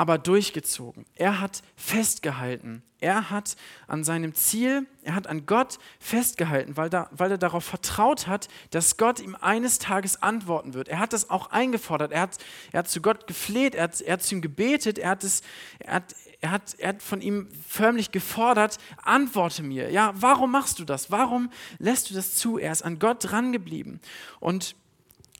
aber 0.00 0.16
durchgezogen. 0.16 1.04
Er 1.14 1.42
hat 1.42 1.60
festgehalten. 1.76 2.82
Er 3.00 3.28
hat 3.28 3.54
an 3.86 4.02
seinem 4.02 4.34
Ziel, 4.34 4.86
er 5.02 5.14
hat 5.14 5.26
an 5.26 5.44
Gott 5.44 5.78
festgehalten, 5.98 6.78
weil, 6.78 6.88
da, 6.88 7.10
weil 7.10 7.30
er 7.30 7.36
darauf 7.36 7.66
vertraut 7.66 8.26
hat, 8.26 8.48
dass 8.70 8.96
Gott 8.96 9.20
ihm 9.20 9.36
eines 9.38 9.78
Tages 9.78 10.22
antworten 10.22 10.72
wird. 10.72 10.88
Er 10.88 11.00
hat 11.00 11.12
das 11.12 11.28
auch 11.28 11.50
eingefordert. 11.50 12.12
Er 12.12 12.22
hat, 12.22 12.38
er 12.72 12.78
hat 12.78 12.88
zu 12.88 13.02
Gott 13.02 13.26
gefleht, 13.26 13.74
er 13.74 13.82
hat, 13.82 14.00
er 14.00 14.14
hat 14.14 14.22
zu 14.22 14.36
ihm 14.36 14.40
gebetet, 14.40 14.98
er 14.98 15.10
hat, 15.10 15.22
es, 15.22 15.42
er, 15.80 15.96
hat, 15.96 16.14
er, 16.40 16.50
hat, 16.50 16.74
er 16.78 16.88
hat 16.88 17.02
von 17.02 17.20
ihm 17.20 17.48
förmlich 17.68 18.10
gefordert, 18.10 18.78
antworte 19.02 19.62
mir. 19.62 19.90
Ja, 19.90 20.14
warum 20.14 20.50
machst 20.50 20.78
du 20.78 20.86
das? 20.86 21.10
Warum 21.10 21.50
lässt 21.78 22.08
du 22.08 22.14
das 22.14 22.36
zu? 22.36 22.56
Er 22.56 22.72
ist 22.72 22.80
an 22.80 23.00
Gott 23.00 23.18
drangeblieben. 23.30 24.00
Und 24.38 24.76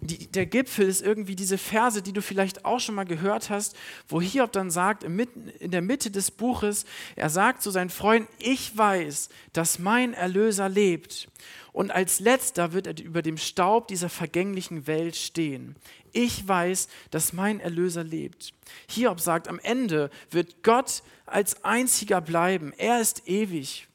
die, 0.01 0.27
der 0.27 0.47
Gipfel 0.47 0.89
ist 0.89 1.03
irgendwie 1.03 1.37
diese 1.37 1.59
Verse, 1.59 2.03
die 2.03 2.13
du 2.13 2.23
vielleicht 2.23 2.65
auch 2.65 2.81
schon 2.81 2.95
mal 2.95 3.05
gehört 3.05 3.51
hast, 3.51 3.77
wo 4.09 4.21
Hiob 4.21 4.53
dann 4.53 4.71
sagt, 4.71 5.05
in 5.05 5.71
der 5.71 5.83
Mitte 5.83 6.11
des 6.11 6.31
Buches, 6.31 6.87
er 7.17 7.29
sagt 7.29 7.63
zu 7.63 7.71
seinen 7.71 7.91
Freunden, 7.91 8.29
ich 8.39 8.77
weiß, 8.77 9.29
dass 9.53 9.79
mein 9.79 10.15
Erlöser 10.15 10.69
lebt. 10.69 11.29
Und 11.73 11.91
als 11.91 12.19
letzter 12.19 12.73
wird 12.73 12.87
er 12.87 12.99
über 13.01 13.23
dem 13.23 13.37
Staub 13.37 13.89
dieser 13.89 14.09
vergänglichen 14.09 14.87
Welt 14.87 15.17
stehen. 15.17 15.77
Ich 16.13 16.47
weiß, 16.49 16.89
dass 17.11 17.33
mein 17.33 17.61
Erlöser 17.61 18.03
lebt. 18.03 18.53
Hiob 18.89 19.21
sagt, 19.21 19.49
am 19.49 19.61
Ende 19.61 20.11
wird 20.31 20.63
Gott 20.63 21.03
als 21.27 21.65
einziger 21.65 22.21
bleiben. 22.21 22.73
Er 22.77 23.01
ist 23.01 23.29
ewig. 23.29 23.87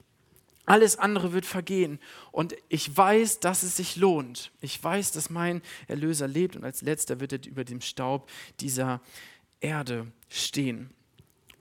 Alles 0.65 0.97
andere 0.97 1.33
wird 1.33 1.45
vergehen. 1.45 1.99
Und 2.31 2.55
ich 2.69 2.95
weiß, 2.95 3.39
dass 3.39 3.63
es 3.63 3.77
sich 3.77 3.95
lohnt. 3.95 4.51
Ich 4.61 4.83
weiß, 4.83 5.11
dass 5.11 5.29
mein 5.29 5.61
Erlöser 5.87 6.27
lebt. 6.27 6.55
Und 6.55 6.63
als 6.63 6.81
letzter 6.81 7.19
wird 7.19 7.33
er 7.33 7.45
über 7.45 7.63
dem 7.63 7.81
Staub 7.81 8.29
dieser 8.59 9.01
Erde 9.59 10.07
stehen. 10.29 10.89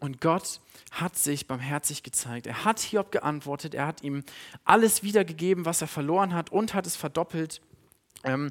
Und 0.01 0.21
Gott 0.21 0.61
hat 0.91 1.17
sich 1.17 1.47
barmherzig 1.47 2.03
gezeigt. 2.03 2.47
Er 2.47 2.65
hat 2.65 2.81
Hiob 2.81 3.11
geantwortet. 3.11 3.75
Er 3.75 3.87
hat 3.87 4.03
ihm 4.03 4.23
alles 4.65 5.03
wiedergegeben, 5.03 5.65
was 5.65 5.81
er 5.81 5.89
verloren 5.89 6.35
hat 6.35 6.51
und 6.51 6.75
hat 6.75 6.87
es 6.87 6.97
verdoppelt. 6.97 7.63
Ähm, 8.23 8.51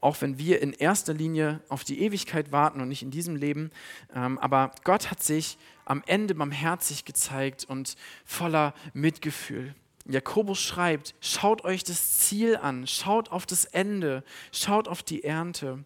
auch 0.00 0.20
wenn 0.20 0.38
wir 0.38 0.62
in 0.62 0.72
erster 0.72 1.12
Linie 1.12 1.60
auf 1.68 1.82
die 1.82 2.00
Ewigkeit 2.00 2.52
warten 2.52 2.80
und 2.80 2.88
nicht 2.88 3.02
in 3.02 3.10
diesem 3.10 3.36
Leben. 3.36 3.70
Ähm, 4.14 4.38
aber 4.38 4.72
Gott 4.84 5.10
hat 5.10 5.22
sich 5.22 5.58
am 5.84 6.02
Ende 6.06 6.34
barmherzig 6.34 7.04
gezeigt 7.04 7.64
und 7.64 7.96
voller 8.24 8.74
Mitgefühl. 8.92 9.74
Jakobus 10.08 10.60
schreibt, 10.60 11.14
schaut 11.20 11.64
euch 11.64 11.84
das 11.84 12.18
Ziel 12.18 12.56
an, 12.56 12.86
schaut 12.86 13.30
auf 13.30 13.46
das 13.46 13.64
Ende, 13.66 14.24
schaut 14.52 14.88
auf 14.88 15.02
die 15.02 15.22
Ernte. 15.22 15.84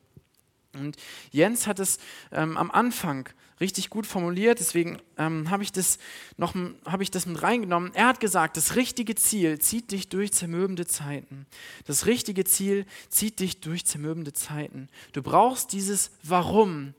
Und 0.75 0.97
Jens 1.31 1.67
hat 1.67 1.81
es 1.81 1.99
ähm, 2.31 2.57
am 2.57 2.71
Anfang 2.71 3.29
richtig 3.61 3.91
gut 3.91 4.07
formuliert, 4.07 4.59
deswegen 4.59 4.99
ähm, 5.19 5.51
habe 5.51 5.63
ich, 5.63 5.71
das 5.71 5.99
hab 6.41 7.01
ich 7.01 7.11
das 7.11 7.27
mit 7.27 7.43
reingenommen. 7.43 7.95
Er 7.95 8.07
hat 8.07 8.21
gesagt, 8.21 8.57
das 8.57 8.75
richtige 8.77 9.15
Ziel 9.15 9.59
zieht 9.59 9.91
dich 9.91 10.09
durch 10.09 10.33
zermürbende 10.33 10.87
Zeiten. 10.87 11.47
Das 11.87 12.07
richtige 12.07 12.45
Ziel 12.45 12.87
zieht 13.09 13.39
dich 13.39 13.61
durch 13.61 13.85
zermürbende 13.85 14.33
Zeiten. 14.33 14.89
Du 15.13 15.23
brauchst 15.23 15.73
dieses 15.73 16.11
Warum, 16.23 16.95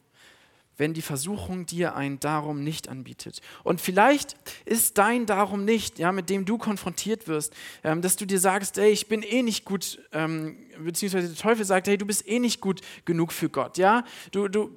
wenn 0.77 0.93
die 0.93 1.01
Versuchung 1.01 1.65
dir 1.65 1.95
ein 1.95 2.19
Darum 2.19 2.63
nicht 2.63 2.89
anbietet. 2.89 3.41
Und 3.63 3.81
vielleicht 3.81 4.35
ist 4.65 4.97
dein 4.97 5.25
Darum 5.25 5.65
nicht, 5.65 5.99
ja, 5.99 6.11
mit 6.11 6.29
dem 6.29 6.45
du 6.45 6.57
konfrontiert 6.57 7.27
wirst, 7.27 7.53
ähm, 7.83 8.01
dass 8.01 8.15
du 8.15 8.25
dir 8.25 8.39
sagst, 8.39 8.77
ey, 8.77 8.91
ich 8.91 9.07
bin 9.07 9.21
eh 9.21 9.43
nicht 9.43 9.65
gut, 9.65 10.01
ähm, 10.11 10.57
beziehungsweise 10.79 11.27
der 11.27 11.37
Teufel 11.37 11.65
sagt, 11.65 11.87
hey, 11.87 11.97
du 11.97 12.05
bist 12.05 12.27
eh 12.27 12.39
nicht 12.39 12.61
gut 12.61 12.81
genug 13.05 13.31
für 13.31 13.49
Gott, 13.49 13.77
ja, 13.77 14.03
du, 14.31 14.47
du, 14.47 14.71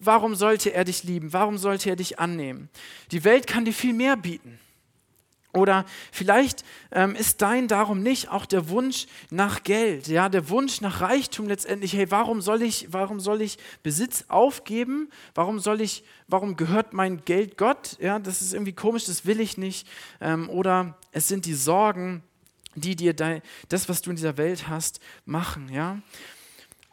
warum 0.00 0.34
sollte 0.34 0.72
er 0.72 0.84
dich 0.84 1.04
lieben? 1.04 1.32
Warum 1.32 1.58
sollte 1.58 1.90
er 1.90 1.96
dich 1.96 2.18
annehmen? 2.18 2.68
Die 3.10 3.24
Welt 3.24 3.46
kann 3.46 3.64
dir 3.64 3.72
viel 3.72 3.92
mehr 3.92 4.16
bieten. 4.16 4.58
Oder 5.54 5.84
vielleicht 6.10 6.64
ähm, 6.92 7.14
ist 7.14 7.42
dein 7.42 7.68
darum 7.68 8.02
nicht 8.02 8.30
auch 8.30 8.46
der 8.46 8.70
Wunsch 8.70 9.06
nach 9.30 9.62
Geld, 9.62 10.08
ja, 10.08 10.30
der 10.30 10.48
Wunsch 10.48 10.80
nach 10.80 11.02
Reichtum 11.02 11.46
letztendlich. 11.46 11.92
Hey, 11.92 12.10
warum 12.10 12.40
soll 12.40 12.62
ich, 12.62 12.88
warum 12.90 13.20
soll 13.20 13.42
ich 13.42 13.58
Besitz 13.82 14.24
aufgeben? 14.28 15.10
Warum 15.34 15.58
soll 15.58 15.82
ich, 15.82 16.04
warum 16.26 16.56
gehört 16.56 16.94
mein 16.94 17.22
Geld 17.26 17.58
Gott? 17.58 17.98
Ja, 18.00 18.18
das 18.18 18.40
ist 18.40 18.54
irgendwie 18.54 18.72
komisch, 18.72 19.04
das 19.04 19.26
will 19.26 19.40
ich 19.40 19.58
nicht. 19.58 19.86
Ähm, 20.22 20.48
oder 20.48 20.96
es 21.12 21.28
sind 21.28 21.44
die 21.44 21.54
Sorgen, 21.54 22.22
die 22.74 22.96
dir 22.96 23.12
dein, 23.12 23.42
das, 23.68 23.90
was 23.90 24.00
du 24.00 24.08
in 24.08 24.16
dieser 24.16 24.38
Welt 24.38 24.68
hast, 24.68 25.00
machen, 25.26 25.68
ja. 25.68 25.98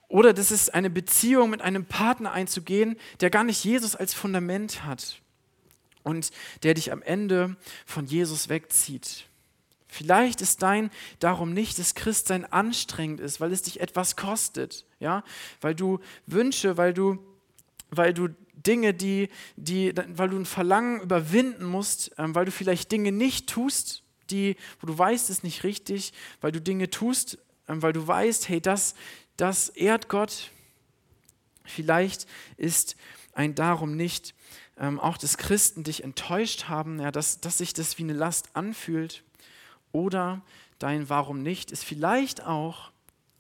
Oder 0.10 0.34
das 0.34 0.52
ist 0.52 0.74
eine 0.74 0.90
Beziehung 0.90 1.52
mit 1.52 1.62
einem 1.62 1.86
Partner 1.86 2.34
einzugehen, 2.34 2.98
der 3.22 3.30
gar 3.30 3.46
nicht 3.46 3.64
Jesus 3.64 3.96
als 3.96 4.14
Fundament 4.14 4.84
hat 4.84 5.22
und 6.10 6.32
der 6.64 6.74
dich 6.74 6.92
am 6.92 7.02
Ende 7.02 7.56
von 7.86 8.06
Jesus 8.06 8.50
wegzieht. 8.50 9.26
Vielleicht 9.88 10.42
ist 10.42 10.62
dein 10.62 10.92
darum 11.20 11.54
nicht, 11.54 11.80
dass 11.80 11.96
Christsein 11.96 12.46
anstrengend 12.46 13.20
ist, 13.20 13.40
weil 13.40 13.52
es 13.52 13.64
dich 13.64 13.80
etwas 13.80 14.16
kostet, 14.16 14.86
ja, 15.00 15.24
weil 15.62 15.74
du 15.74 16.00
Wünsche, 16.28 16.78
weil 16.78 16.94
du, 16.94 17.18
weil 17.90 18.14
du 18.14 18.30
Dinge, 18.54 18.94
die, 18.94 19.30
die, 19.56 19.94
weil 20.10 20.30
du 20.30 20.38
ein 20.38 20.46
Verlangen 20.46 21.02
überwinden 21.02 21.66
musst, 21.66 22.12
ähm, 22.18 22.36
weil 22.36 22.46
du 22.46 22.52
vielleicht 22.52 22.92
Dinge 22.92 23.12
nicht 23.12 23.48
tust, 23.48 24.04
die, 24.30 24.58
wo 24.80 24.88
du 24.88 24.98
weißt, 24.98 25.30
ist 25.30 25.44
nicht 25.44 25.64
richtig, 25.64 26.14
weil 26.42 26.52
du 26.52 26.62
Dinge 26.62 26.90
tust, 26.90 27.38
ähm, 27.68 27.82
weil 27.82 27.94
du 27.94 28.06
weißt, 28.06 28.50
hey, 28.50 28.62
das, 28.62 28.96
das 29.38 29.70
ehrt 29.70 30.10
Gott. 30.10 30.52
Vielleicht 31.64 32.28
ist 32.58 32.96
ein 33.34 33.56
darum 33.56 33.96
nicht, 33.96 34.36
ähm, 34.80 35.00
auch 35.00 35.18
dass 35.18 35.38
Christen 35.38 35.84
dich 35.84 36.04
enttäuscht 36.04 36.66
haben, 36.66 37.00
ja, 37.00 37.12
dass, 37.12 37.42
dass 37.42 37.58
sich 37.58 37.74
das 37.74 37.98
wie 37.98 38.04
eine 38.04 38.14
Last 38.14 38.50
anfühlt. 38.54 39.24
Oder 39.92 40.42
dein 40.78 41.10
Warum 41.10 41.44
nicht 41.44 41.72
ist 41.72 41.84
vielleicht 41.84 42.46
auch 42.46 42.92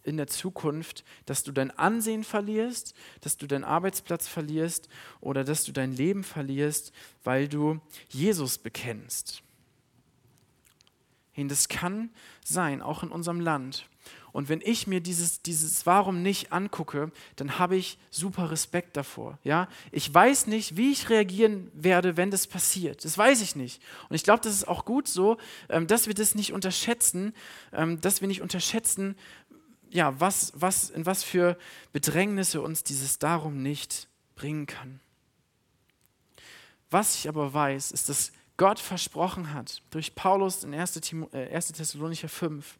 in 0.03 0.17
der 0.17 0.27
Zukunft, 0.27 1.03
dass 1.25 1.43
du 1.43 1.51
dein 1.51 1.71
Ansehen 1.71 2.23
verlierst, 2.23 2.93
dass 3.21 3.37
du 3.37 3.47
deinen 3.47 3.63
Arbeitsplatz 3.63 4.27
verlierst 4.27 4.89
oder 5.21 5.43
dass 5.43 5.63
du 5.63 5.71
dein 5.71 5.93
Leben 5.93 6.23
verlierst, 6.23 6.91
weil 7.23 7.47
du 7.47 7.79
Jesus 8.09 8.57
bekennst. 8.57 9.43
Das 11.47 11.69
kann 11.69 12.09
sein, 12.43 12.81
auch 12.81 13.03
in 13.03 13.09
unserem 13.09 13.39
Land. 13.39 13.87
Und 14.31 14.49
wenn 14.49 14.61
ich 14.61 14.85
mir 14.85 15.01
dieses, 15.01 15.41
dieses 15.41 15.85
Warum 15.85 16.21
nicht 16.21 16.53
angucke, 16.53 17.11
dann 17.35 17.57
habe 17.57 17.75
ich 17.75 17.97
super 18.11 18.51
Respekt 18.51 18.95
davor. 18.95 19.39
Ja? 19.43 19.67
Ich 19.91 20.13
weiß 20.13 20.47
nicht, 20.47 20.77
wie 20.77 20.91
ich 20.91 21.09
reagieren 21.09 21.71
werde, 21.73 22.17
wenn 22.17 22.31
das 22.31 22.45
passiert. 22.45 23.03
Das 23.05 23.17
weiß 23.17 23.41
ich 23.41 23.55
nicht. 23.55 23.81
Und 24.09 24.15
ich 24.15 24.23
glaube, 24.23 24.41
das 24.43 24.53
ist 24.53 24.67
auch 24.67 24.85
gut 24.85 25.07
so, 25.07 25.37
ähm, 25.69 25.87
dass 25.87 26.07
wir 26.07 26.13
das 26.13 26.35
nicht 26.35 26.53
unterschätzen, 26.53 27.33
ähm, 27.73 27.99
dass 28.01 28.21
wir 28.21 28.27
nicht 28.27 28.41
unterschätzen, 28.41 29.15
ja, 29.89 30.19
was, 30.19 30.53
was, 30.55 30.91
in 30.91 31.05
was 31.05 31.23
für 31.23 31.57
Bedrängnisse 31.91 32.61
uns 32.61 32.83
dieses 32.83 33.17
Darum 33.17 33.63
nicht 33.63 34.07
bringen 34.35 34.67
kann. 34.67 34.99
Was 36.91 37.15
ich 37.15 37.27
aber 37.27 37.53
weiß, 37.53 37.91
ist, 37.91 38.09
dass 38.09 38.31
Gott 38.59 38.79
versprochen 38.79 39.53
hat, 39.53 39.81
durch 39.89 40.15
Paulus 40.15 40.65
in 40.65 40.73
1. 40.73 40.97
Äh, 41.31 41.61
Thessalonicher 41.61 42.27
5, 42.27 42.77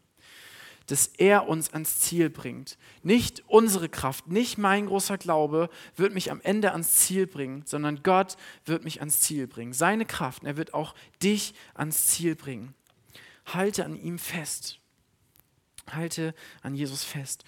dass 0.88 1.08
er 1.18 1.48
uns 1.48 1.72
ans 1.72 2.02
Ziel 2.02 2.30
bringt. 2.30 2.78
Nicht 3.02 3.44
unsere 3.48 3.88
Kraft, 3.88 4.28
nicht 4.28 4.58
mein 4.58 4.88
großer 4.88 5.18
Glaube 5.18 5.70
wird 5.96 6.14
mich 6.14 6.32
am 6.32 6.42
Ende 6.42 6.74
ans 6.74 6.98
Ziel 6.98 7.28
bringen, 7.28 7.64
sondern 7.66 8.04
Gott 8.04 8.36
wird 8.66 8.84
mich 8.84 9.00
ans 9.00 9.22
Ziel 9.22 9.48
bringen. 9.48 9.72
Seine 9.72 10.06
Kraft, 10.06 10.44
er 10.44 10.58
wird 10.58 10.74
auch 10.74 10.96
dich 11.24 11.54
ans 11.76 12.08
Ziel 12.08 12.36
bringen. 12.36 12.76
Halte 13.46 13.86
an 13.86 13.96
ihm 13.96 14.20
fest. 14.20 14.80
Halte 15.90 16.36
an 16.62 16.76
Jesus 16.76 17.06
fest. 17.06 17.46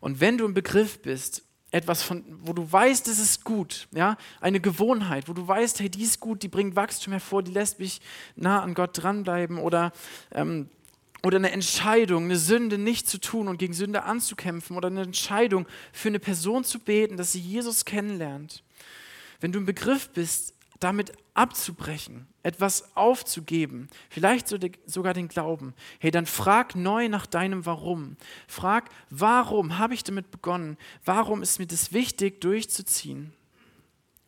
Und 0.00 0.20
wenn 0.20 0.38
du 0.38 0.46
im 0.46 0.54
Begriff 0.54 1.02
bist, 1.02 1.44
etwas 1.74 2.04
von, 2.04 2.24
wo 2.44 2.52
du 2.52 2.70
weißt, 2.70 3.08
es 3.08 3.18
ist 3.18 3.42
gut, 3.42 3.88
ja, 3.90 4.16
eine 4.40 4.60
Gewohnheit, 4.60 5.28
wo 5.28 5.32
du 5.32 5.46
weißt, 5.46 5.80
hey, 5.80 5.90
die 5.90 6.04
ist 6.04 6.20
gut, 6.20 6.44
die 6.44 6.48
bringt 6.48 6.76
Wachstum 6.76 7.12
hervor, 7.12 7.42
die 7.42 7.50
lässt 7.50 7.80
mich 7.80 8.00
nah 8.36 8.62
an 8.62 8.74
Gott 8.74 8.90
dranbleiben 9.02 9.58
oder 9.58 9.92
ähm, 10.32 10.68
oder 11.24 11.38
eine 11.38 11.52
Entscheidung, 11.52 12.24
eine 12.24 12.36
Sünde 12.36 12.76
nicht 12.76 13.08
zu 13.08 13.18
tun 13.18 13.48
und 13.48 13.56
gegen 13.56 13.72
Sünde 13.72 14.02
anzukämpfen 14.02 14.76
oder 14.76 14.88
eine 14.88 15.02
Entscheidung 15.02 15.66
für 15.90 16.08
eine 16.08 16.18
Person 16.18 16.64
zu 16.64 16.78
beten, 16.78 17.16
dass 17.16 17.32
sie 17.32 17.40
Jesus 17.40 17.86
kennenlernt. 17.86 18.62
Wenn 19.40 19.50
du 19.50 19.58
im 19.58 19.64
Begriff 19.64 20.10
bist, 20.10 20.52
damit 20.80 21.12
abzubrechen, 21.34 22.26
etwas 22.42 22.96
aufzugeben, 22.96 23.88
vielleicht 24.08 24.48
sogar 24.86 25.14
den 25.14 25.28
Glauben, 25.28 25.74
hey, 25.98 26.10
dann 26.10 26.26
frag 26.26 26.76
neu 26.76 27.08
nach 27.08 27.26
deinem 27.26 27.66
Warum. 27.66 28.16
Frag, 28.46 28.88
warum 29.10 29.78
habe 29.78 29.94
ich 29.94 30.04
damit 30.04 30.30
begonnen? 30.30 30.78
Warum 31.04 31.42
ist 31.42 31.58
mir 31.58 31.66
das 31.66 31.92
wichtig, 31.92 32.40
durchzuziehen? 32.40 33.32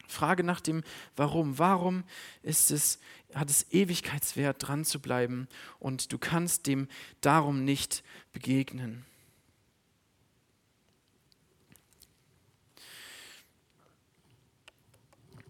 Frage 0.08 0.44
nach 0.44 0.60
dem 0.60 0.82
Warum. 1.16 1.58
Warum 1.58 2.04
ist 2.42 2.70
es 2.70 3.00
hat 3.34 3.50
es 3.50 3.70
Ewigkeitswert, 3.70 4.66
dran 4.66 4.84
zu 4.84 4.98
bleiben 4.98 5.46
und 5.78 6.12
du 6.12 6.18
kannst 6.18 6.66
dem 6.66 6.88
darum 7.20 7.64
nicht 7.64 8.02
begegnen. 8.32 9.04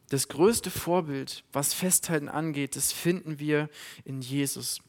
Das 0.09 0.29
größte 0.29 0.71
Vorbild, 0.71 1.45
was 1.53 1.75
Festhalten 1.75 2.29
angeht, 2.29 2.77
das 2.77 2.93
finden 2.93 3.39
wir 3.41 3.69
in 4.05 4.21
Jesus. 4.21 4.81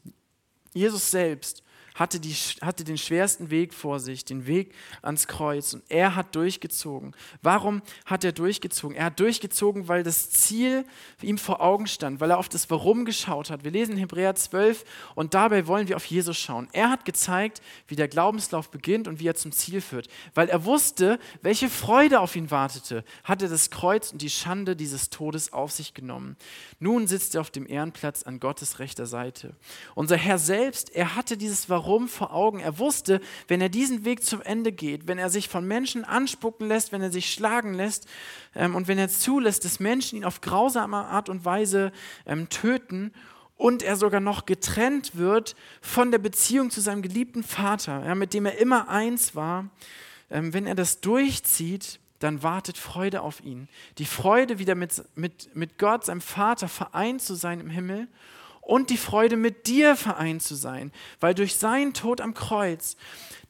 Jesus 0.74 1.10
selbst 1.10 1.62
hatte, 1.98 2.20
die, 2.20 2.32
hatte 2.62 2.84
den 2.84 2.96
schwersten 2.96 3.50
Weg 3.50 3.74
vor 3.74 3.98
sich, 3.98 4.24
den 4.24 4.46
Weg 4.46 4.72
ans 5.02 5.26
Kreuz. 5.26 5.74
Und 5.74 5.82
er 5.88 6.14
hat 6.14 6.34
durchgezogen. 6.36 7.14
Warum 7.42 7.82
hat 8.06 8.22
er 8.22 8.32
durchgezogen? 8.32 8.96
Er 8.96 9.06
hat 9.06 9.20
durchgezogen, 9.20 9.88
weil 9.88 10.04
das 10.04 10.30
Ziel 10.30 10.84
ihm 11.20 11.38
vor 11.38 11.60
Augen 11.60 11.88
stand, 11.88 12.20
weil 12.20 12.30
er 12.30 12.38
auf 12.38 12.48
das 12.48 12.70
Warum 12.70 13.04
geschaut 13.04 13.50
hat. 13.50 13.64
Wir 13.64 13.72
lesen 13.72 13.92
in 13.92 13.98
Hebräer 13.98 14.36
12 14.36 14.84
und 15.16 15.34
dabei 15.34 15.66
wollen 15.66 15.88
wir 15.88 15.96
auf 15.96 16.04
Jesus 16.04 16.38
schauen. 16.38 16.68
Er 16.72 16.90
hat 16.90 17.04
gezeigt, 17.04 17.60
wie 17.88 17.96
der 17.96 18.08
Glaubenslauf 18.08 18.70
beginnt 18.70 19.08
und 19.08 19.18
wie 19.18 19.26
er 19.26 19.34
zum 19.34 19.50
Ziel 19.50 19.80
führt. 19.80 20.08
Weil 20.34 20.48
er 20.48 20.64
wusste, 20.64 21.18
welche 21.42 21.68
Freude 21.68 22.20
auf 22.20 22.36
ihn 22.36 22.50
wartete, 22.50 23.04
hat 23.24 23.42
er 23.42 23.48
das 23.48 23.70
Kreuz 23.70 24.12
und 24.12 24.22
die 24.22 24.30
Schande 24.30 24.76
dieses 24.76 25.10
Todes 25.10 25.52
auf 25.52 25.72
sich 25.72 25.94
genommen. 25.94 26.36
Nun 26.78 27.08
sitzt 27.08 27.34
er 27.34 27.40
auf 27.40 27.50
dem 27.50 27.68
Ehrenplatz 27.68 28.22
an 28.22 28.38
Gottes 28.38 28.78
rechter 28.78 29.06
Seite. 29.06 29.56
Unser 29.96 30.16
Herr 30.16 30.38
selbst, 30.38 30.94
er 30.94 31.16
hatte 31.16 31.36
dieses 31.36 31.68
Warum 31.68 31.87
Warum 31.88 32.06
vor 32.06 32.34
Augen. 32.34 32.60
Er 32.60 32.78
wusste, 32.78 33.18
wenn 33.46 33.62
er 33.62 33.70
diesen 33.70 34.04
Weg 34.04 34.22
zum 34.22 34.42
Ende 34.42 34.72
geht, 34.72 35.08
wenn 35.08 35.16
er 35.16 35.30
sich 35.30 35.48
von 35.48 35.66
Menschen 35.66 36.04
anspucken 36.04 36.68
lässt, 36.68 36.92
wenn 36.92 37.00
er 37.00 37.10
sich 37.10 37.32
schlagen 37.32 37.72
lässt 37.72 38.06
ähm, 38.54 38.74
und 38.74 38.88
wenn 38.88 38.98
er 38.98 39.08
zulässt, 39.08 39.64
dass 39.64 39.80
Menschen 39.80 40.18
ihn 40.18 40.24
auf 40.26 40.42
grausame 40.42 40.98
Art 40.98 41.30
und 41.30 41.46
Weise 41.46 41.90
ähm, 42.26 42.50
töten 42.50 43.10
und 43.56 43.82
er 43.82 43.96
sogar 43.96 44.20
noch 44.20 44.44
getrennt 44.44 45.16
wird 45.16 45.56
von 45.80 46.10
der 46.10 46.18
Beziehung 46.18 46.70
zu 46.70 46.82
seinem 46.82 47.00
geliebten 47.00 47.42
Vater, 47.42 48.04
ja, 48.04 48.14
mit 48.14 48.34
dem 48.34 48.44
er 48.44 48.58
immer 48.58 48.90
eins 48.90 49.34
war, 49.34 49.70
ähm, 50.30 50.52
wenn 50.52 50.66
er 50.66 50.74
das 50.74 51.00
durchzieht, 51.00 52.00
dann 52.18 52.42
wartet 52.42 52.76
Freude 52.76 53.22
auf 53.22 53.42
ihn. 53.42 53.66
Die 53.96 54.04
Freude, 54.04 54.58
wieder 54.58 54.74
mit, 54.74 55.02
mit, 55.14 55.56
mit 55.56 55.78
Gott, 55.78 56.04
seinem 56.04 56.20
Vater, 56.20 56.68
vereint 56.68 57.22
zu 57.22 57.34
sein 57.34 57.60
im 57.60 57.70
Himmel 57.70 58.08
und 58.68 58.90
die 58.90 58.98
Freude, 58.98 59.38
mit 59.38 59.66
dir 59.66 59.96
vereint 59.96 60.42
zu 60.42 60.54
sein, 60.54 60.92
weil 61.20 61.34
durch 61.34 61.56
seinen 61.56 61.94
Tod 61.94 62.20
am 62.20 62.34
Kreuz 62.34 62.98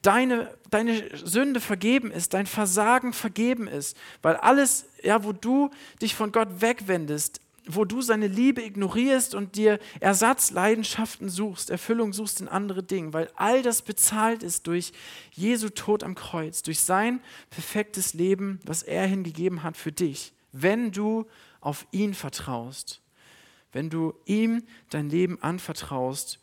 deine, 0.01 0.57
deine 0.71 1.17
Sünde 1.17 1.61
vergeben 1.61 2.13
ist, 2.13 2.35
dein 2.35 2.47
Versagen 2.47 3.13
vergeben 3.13 3.67
ist, 3.67 3.97
weil 4.23 4.37
alles, 4.37 4.87
ja, 5.03 5.25
wo 5.25 5.33
du 5.33 5.71
dich 6.01 6.15
von 6.15 6.31
Gott 6.31 6.61
wegwendest, 6.61 7.41
wo 7.67 7.85
du 7.85 8.01
seine 8.01 8.29
Liebe 8.29 8.63
ignorierst 8.63 9.35
und 9.35 9.57
dir 9.57 9.81
Ersatzleidenschaften 9.99 11.29
suchst, 11.29 11.69
Erfüllung 11.69 12.13
suchst 12.13 12.41
in 12.41 12.47
andere 12.47 12.85
Dinge, 12.85 13.13
weil 13.13 13.29
all 13.35 13.63
das 13.63 13.83
bezahlt 13.83 14.45
ist 14.45 14.69
durch 14.69 14.93
Jesu 15.33 15.69
Tod 15.69 16.05
am 16.05 16.15
Kreuz, 16.15 16.63
durch 16.63 16.79
sein 16.79 17.21
perfektes 17.51 18.15
Leben, 18.15 18.61
was 18.65 18.85
er 18.85 19.05
hingegeben 19.09 19.65
hat 19.65 19.77
für 19.77 19.91
dich, 19.91 20.33
wenn 20.53 20.93
du 20.93 21.27
auf 21.61 21.89
ihn 21.91 22.15
vertraust, 22.15 23.03
wenn 23.79 23.91
du 23.91 24.13
ihm 24.25 24.65
dein 24.91 25.09
Leben 25.09 25.41
anvertraust, 25.41 26.41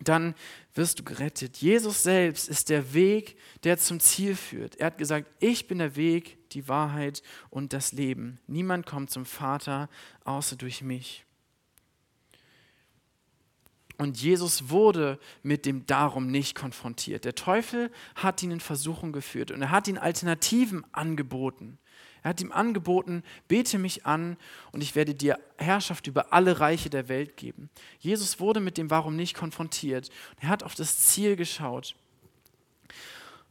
dann 0.00 0.34
wirst 0.72 0.98
du 0.98 1.02
gerettet. 1.02 1.58
Jesus 1.58 2.02
selbst 2.02 2.48
ist 2.48 2.70
der 2.70 2.94
Weg, 2.94 3.36
der 3.62 3.76
zum 3.76 4.00
Ziel 4.00 4.34
führt. 4.36 4.76
Er 4.76 4.86
hat 4.86 4.96
gesagt, 4.96 5.28
ich 5.38 5.68
bin 5.68 5.76
der 5.76 5.96
Weg, 5.96 6.48
die 6.52 6.68
Wahrheit 6.68 7.22
und 7.50 7.74
das 7.74 7.92
Leben. 7.92 8.40
Niemand 8.46 8.86
kommt 8.86 9.10
zum 9.10 9.26
Vater 9.26 9.90
außer 10.24 10.56
durch 10.56 10.80
mich. 10.80 11.26
Und 13.98 14.22
Jesus 14.22 14.70
wurde 14.70 15.18
mit 15.42 15.66
dem 15.66 15.84
Darum 15.84 16.28
nicht 16.28 16.54
konfrontiert. 16.54 17.26
Der 17.26 17.34
Teufel 17.34 17.90
hat 18.14 18.42
ihn 18.42 18.50
in 18.50 18.60
Versuchung 18.60 19.12
geführt 19.12 19.50
und 19.50 19.60
er 19.60 19.70
hat 19.70 19.88
ihn 19.88 19.98
Alternativen 19.98 20.86
angeboten. 20.90 21.78
Er 22.22 22.30
hat 22.30 22.40
ihm 22.40 22.52
angeboten, 22.52 23.22
bete 23.48 23.78
mich 23.78 24.06
an 24.06 24.36
und 24.70 24.80
ich 24.82 24.94
werde 24.94 25.14
dir 25.14 25.38
Herrschaft 25.56 26.06
über 26.06 26.32
alle 26.32 26.60
Reiche 26.60 26.90
der 26.90 27.08
Welt 27.08 27.36
geben. 27.36 27.68
Jesus 27.98 28.38
wurde 28.38 28.60
mit 28.60 28.78
dem 28.78 28.90
Warum 28.90 29.16
nicht 29.16 29.34
konfrontiert. 29.36 30.10
Er 30.40 30.48
hat 30.48 30.62
auf 30.62 30.74
das 30.74 30.98
Ziel 30.98 31.36
geschaut 31.36 31.96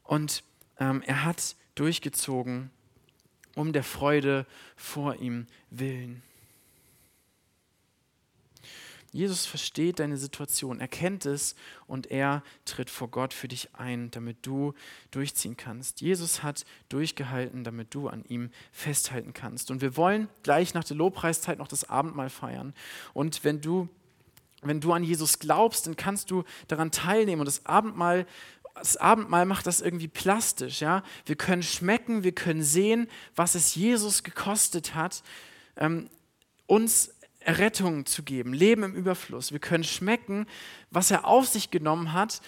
und 0.04 0.44
ähm, 0.80 1.02
er 1.06 1.26
hat 1.26 1.56
durchgezogen 1.76 2.72
um 3.56 3.74
der 3.74 3.84
Freude 3.84 4.46
vor 4.76 5.16
ihm 5.16 5.48
willen. 5.70 6.24
Jesus 9.12 9.46
versteht 9.46 10.00
deine 10.00 10.18
Situation, 10.18 10.80
er 10.80 10.88
kennt 10.88 11.26
es 11.26 11.56
und 11.86 12.10
er 12.10 12.44
tritt 12.64 12.90
vor 12.90 13.10
Gott 13.10 13.34
für 13.34 13.50
dich 13.50 13.70
ein, 13.76 14.10
damit 14.12 14.38
du 14.46 14.74
durchziehen 15.12 15.58
kannst. 15.58 16.00
Jesus 16.00 16.44
hat 16.44 16.64
durchgehalten, 16.88 17.66
damit 17.66 17.94
du 17.94 18.08
an 18.08 18.24
ihm 18.30 18.52
festhalten 18.72 19.34
kannst. 19.34 19.70
Und 19.70 19.82
wir 19.82 19.98
wollen 19.98 20.30
gleich 20.44 20.74
nach 20.74 20.86
der 20.86 20.96
Lobpreiszeit 20.96 21.58
noch 21.60 21.68
das 21.68 21.90
Abendmahl 21.90 22.30
feiern. 22.30 22.74
Und 23.14 23.44
wenn 23.44 23.60
du, 23.60 23.90
wenn 24.62 24.80
du 24.80 24.94
an 24.94 25.04
Jesus 25.04 25.40
glaubst, 25.40 25.88
dann 25.88 25.98
kannst 25.98 26.32
du 26.32 26.46
daran 26.70 26.92
teilnehmen. 26.92 27.42
Und 27.42 27.48
das 27.48 27.66
Abendmahl 27.66 28.26
das 28.74 28.96
Abendmahl 28.96 29.46
macht 29.46 29.68
das 29.68 29.82
irgendwie 29.82 30.08
plastisch. 30.08 30.80
Ja? 30.80 31.04
Wir 31.26 31.36
können 31.36 31.62
schmecken, 31.62 32.24
wir 32.24 32.32
können 32.32 32.64
sehen, 32.64 33.10
was 33.36 33.54
es 33.54 33.76
Jesus 33.76 34.24
gekostet 34.24 34.96
hat, 34.96 35.24
ähm, 35.76 36.10
uns 36.68 37.14
Errettung 37.44 38.06
zu 38.06 38.24
geben, 38.24 38.54
Leben 38.54 38.84
im 38.84 38.94
Überfluss. 38.94 39.52
Wir 39.52 39.60
können 39.60 39.84
schmecken, 39.84 40.46
was 40.90 41.12
er 41.12 41.26
auf 41.26 41.48
sich 41.48 41.72
genommen 41.72 42.14
hat, 42.14 42.42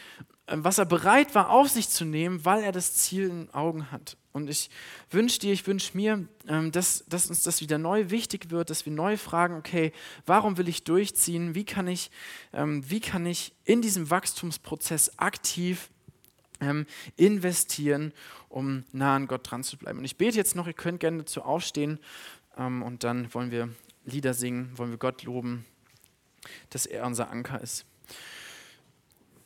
ähm, 0.47 0.63
was 0.63 0.77
er 0.77 0.85
bereit 0.85 1.35
war 1.35 1.49
auf 1.49 1.69
sich 1.69 1.89
zu 1.89 2.05
nehmen, 2.05 2.45
weil 2.45 2.63
er 2.63 2.71
das 2.71 2.95
Ziel 2.95 3.29
in 3.29 3.53
Augen 3.53 3.91
hat. 3.91 4.17
Und 4.33 4.49
ich 4.49 4.69
wünsche 5.09 5.39
dir, 5.39 5.53
ich 5.53 5.65
wünsche 5.67 5.95
mir, 5.95 6.27
ähm, 6.47 6.71
dass, 6.71 7.05
dass 7.07 7.27
uns 7.27 7.43
das 7.43 7.61
wieder 7.61 7.77
neu 7.77 8.09
wichtig 8.09 8.49
wird, 8.49 8.69
dass 8.69 8.85
wir 8.85 8.93
neu 8.93 9.15
fragen, 9.15 9.55
okay, 9.55 9.93
warum 10.25 10.57
will 10.57 10.67
ich 10.67 10.83
durchziehen? 10.83 11.55
Wie 11.55 11.65
kann 11.65 11.87
ich, 11.87 12.11
ähm, 12.51 12.83
wie 12.89 12.99
kann 12.99 13.25
ich 13.25 13.53
in 13.63 13.81
diesem 13.81 14.09
Wachstumsprozess 14.09 15.17
aktiv 15.17 15.89
investieren, 17.17 18.13
um 18.47 18.85
nah 18.93 19.17
an 19.17 19.27
Gott 19.27 19.51
dran 19.51 19.65
zu 19.65 19.75
bleiben? 19.75 19.99
Und 19.99 20.05
ich 20.05 20.15
bete 20.15 20.37
jetzt 20.37 20.55
noch, 20.55 20.65
ihr 20.65 20.73
könnt 20.73 21.01
gerne 21.01 21.17
dazu 21.17 21.41
aufstehen 21.41 21.99
und 22.55 23.03
dann 23.03 23.33
wollen 23.33 23.51
wir 23.51 23.67
Lieder 24.05 24.33
singen, 24.33 24.71
wollen 24.77 24.91
wir 24.91 24.97
Gott 24.97 25.23
loben, 25.23 25.65
dass 26.69 26.85
er 26.85 27.05
unser 27.05 27.29
Anker 27.29 27.61
ist. 27.61 27.85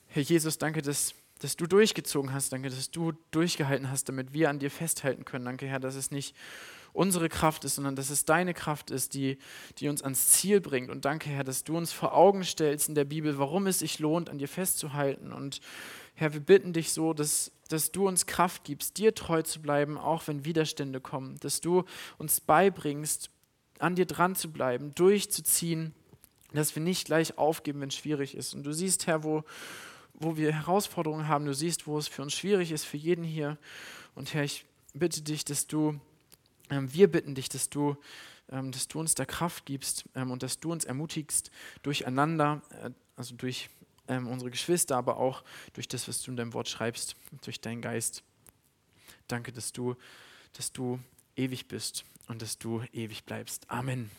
Herr 0.08 0.24
Jesus, 0.24 0.58
danke, 0.58 0.82
dass, 0.82 1.14
dass 1.40 1.56
du 1.58 1.68
durchgezogen 1.68 2.34
hast. 2.34 2.52
Danke, 2.52 2.70
dass 2.70 2.90
du 2.90 3.14
durchgehalten 3.32 3.92
hast, 3.92 4.10
damit 4.10 4.34
wir 4.34 4.50
an 4.50 4.60
dir 4.60 4.72
festhalten 4.72 5.26
können. 5.26 5.46
Danke, 5.46 5.68
Herr, 5.68 5.80
dass 5.80 5.96
es 5.96 6.12
nicht 6.12 6.36
unsere 6.94 7.30
Kraft 7.30 7.64
ist, 7.64 7.76
sondern 7.76 7.96
dass 7.96 8.10
es 8.10 8.26
deine 8.26 8.56
Kraft 8.56 8.90
ist, 8.90 9.14
die, 9.14 9.38
die 9.78 9.88
uns 9.88 10.02
ans 10.02 10.30
Ziel 10.30 10.60
bringt. 10.60 10.90
Und 10.90 11.06
danke, 11.06 11.30
Herr, 11.30 11.44
dass 11.44 11.64
du 11.64 11.78
uns 11.78 11.92
vor 11.92 12.16
Augen 12.16 12.44
stellst 12.44 12.90
in 12.90 12.96
der 12.96 13.06
Bibel, 13.06 13.38
warum 13.38 13.68
es 13.68 13.80
sich 13.80 14.00
lohnt, 14.00 14.30
an 14.30 14.40
dir 14.40 14.48
festzuhalten. 14.48 15.32
Und 15.32 15.62
Herr, 16.16 16.34
wir 16.34 16.40
bitten 16.40 16.74
dich 16.74 16.92
so, 16.92 17.14
dass, 17.14 17.52
dass 17.70 17.92
du 17.92 18.08
uns 18.08 18.26
Kraft 18.26 18.64
gibst, 18.64 18.98
dir 18.98 19.14
treu 19.14 19.44
zu 19.44 19.62
bleiben, 19.62 20.00
auch 20.00 20.28
wenn 20.28 20.46
Widerstände 20.46 21.00
kommen. 21.00 21.38
Dass 21.42 21.62
du 21.62 21.84
uns 22.18 22.42
beibringst, 22.42 23.30
an 23.80 23.96
dir 23.96 24.06
dran 24.06 24.36
zu 24.36 24.52
bleiben, 24.52 24.94
durchzuziehen, 24.96 25.94
dass 26.54 26.76
wir 26.76 26.82
nicht 26.82 27.06
gleich 27.06 27.38
aufgeben, 27.38 27.82
wenn 27.82 27.90
es 27.90 27.96
schwierig 27.96 28.36
ist. 28.36 28.54
Und 28.54 28.64
du 28.64 28.74
siehst, 28.74 29.08
Herr, 29.08 29.24
wo, 29.24 29.44
wo 30.14 30.38
wir 30.38 30.54
Herausforderungen 30.54 31.28
haben, 31.28 31.46
du 31.46 31.54
siehst, 31.54 31.88
wo 31.88 31.98
es 31.98 32.08
für 32.08 32.22
uns 32.22 32.34
schwierig 32.34 32.72
ist, 32.72 32.86
für 32.86 32.98
jeden 32.98 33.24
hier. 33.24 33.58
Und 34.16 34.34
Herr, 34.34 34.44
ich 34.44 34.66
bitte 34.94 35.22
dich, 35.22 35.46
dass 35.46 35.68
du, 35.68 36.00
ähm, 36.70 36.92
wir 36.94 37.12
bitten 37.12 37.36
dich, 37.36 37.50
dass 37.50 37.70
du, 37.70 37.98
ähm, 38.50 38.72
dass 38.72 38.88
du 38.88 39.00
uns 39.00 39.16
da 39.16 39.26
Kraft 39.26 39.66
gibst 39.66 40.06
ähm, 40.16 40.32
und 40.32 40.42
dass 40.44 40.60
du 40.60 40.72
uns 40.72 40.86
ermutigst, 40.86 41.52
durcheinander, 41.84 42.62
äh, 42.82 42.92
also 43.16 43.36
durch 43.36 43.70
ähm, 44.08 44.28
unsere 44.28 44.50
Geschwister, 44.52 44.96
aber 44.96 45.18
auch 45.18 45.44
durch 45.74 45.88
das, 45.88 46.08
was 46.08 46.22
du 46.22 46.32
in 46.32 46.38
deinem 46.38 46.54
Wort 46.54 46.70
schreibst, 46.70 47.16
durch 47.44 47.60
deinen 47.60 47.82
Geist. 47.82 48.24
Danke, 49.28 49.52
dass 49.52 49.74
du, 49.74 49.96
dass 50.54 50.72
du 50.72 51.00
ewig 51.36 51.68
bist 51.68 52.06
und 52.28 52.42
dass 52.42 52.58
du 52.58 52.84
ewig 52.94 53.26
bleibst. 53.26 53.70
Amen. 53.70 54.12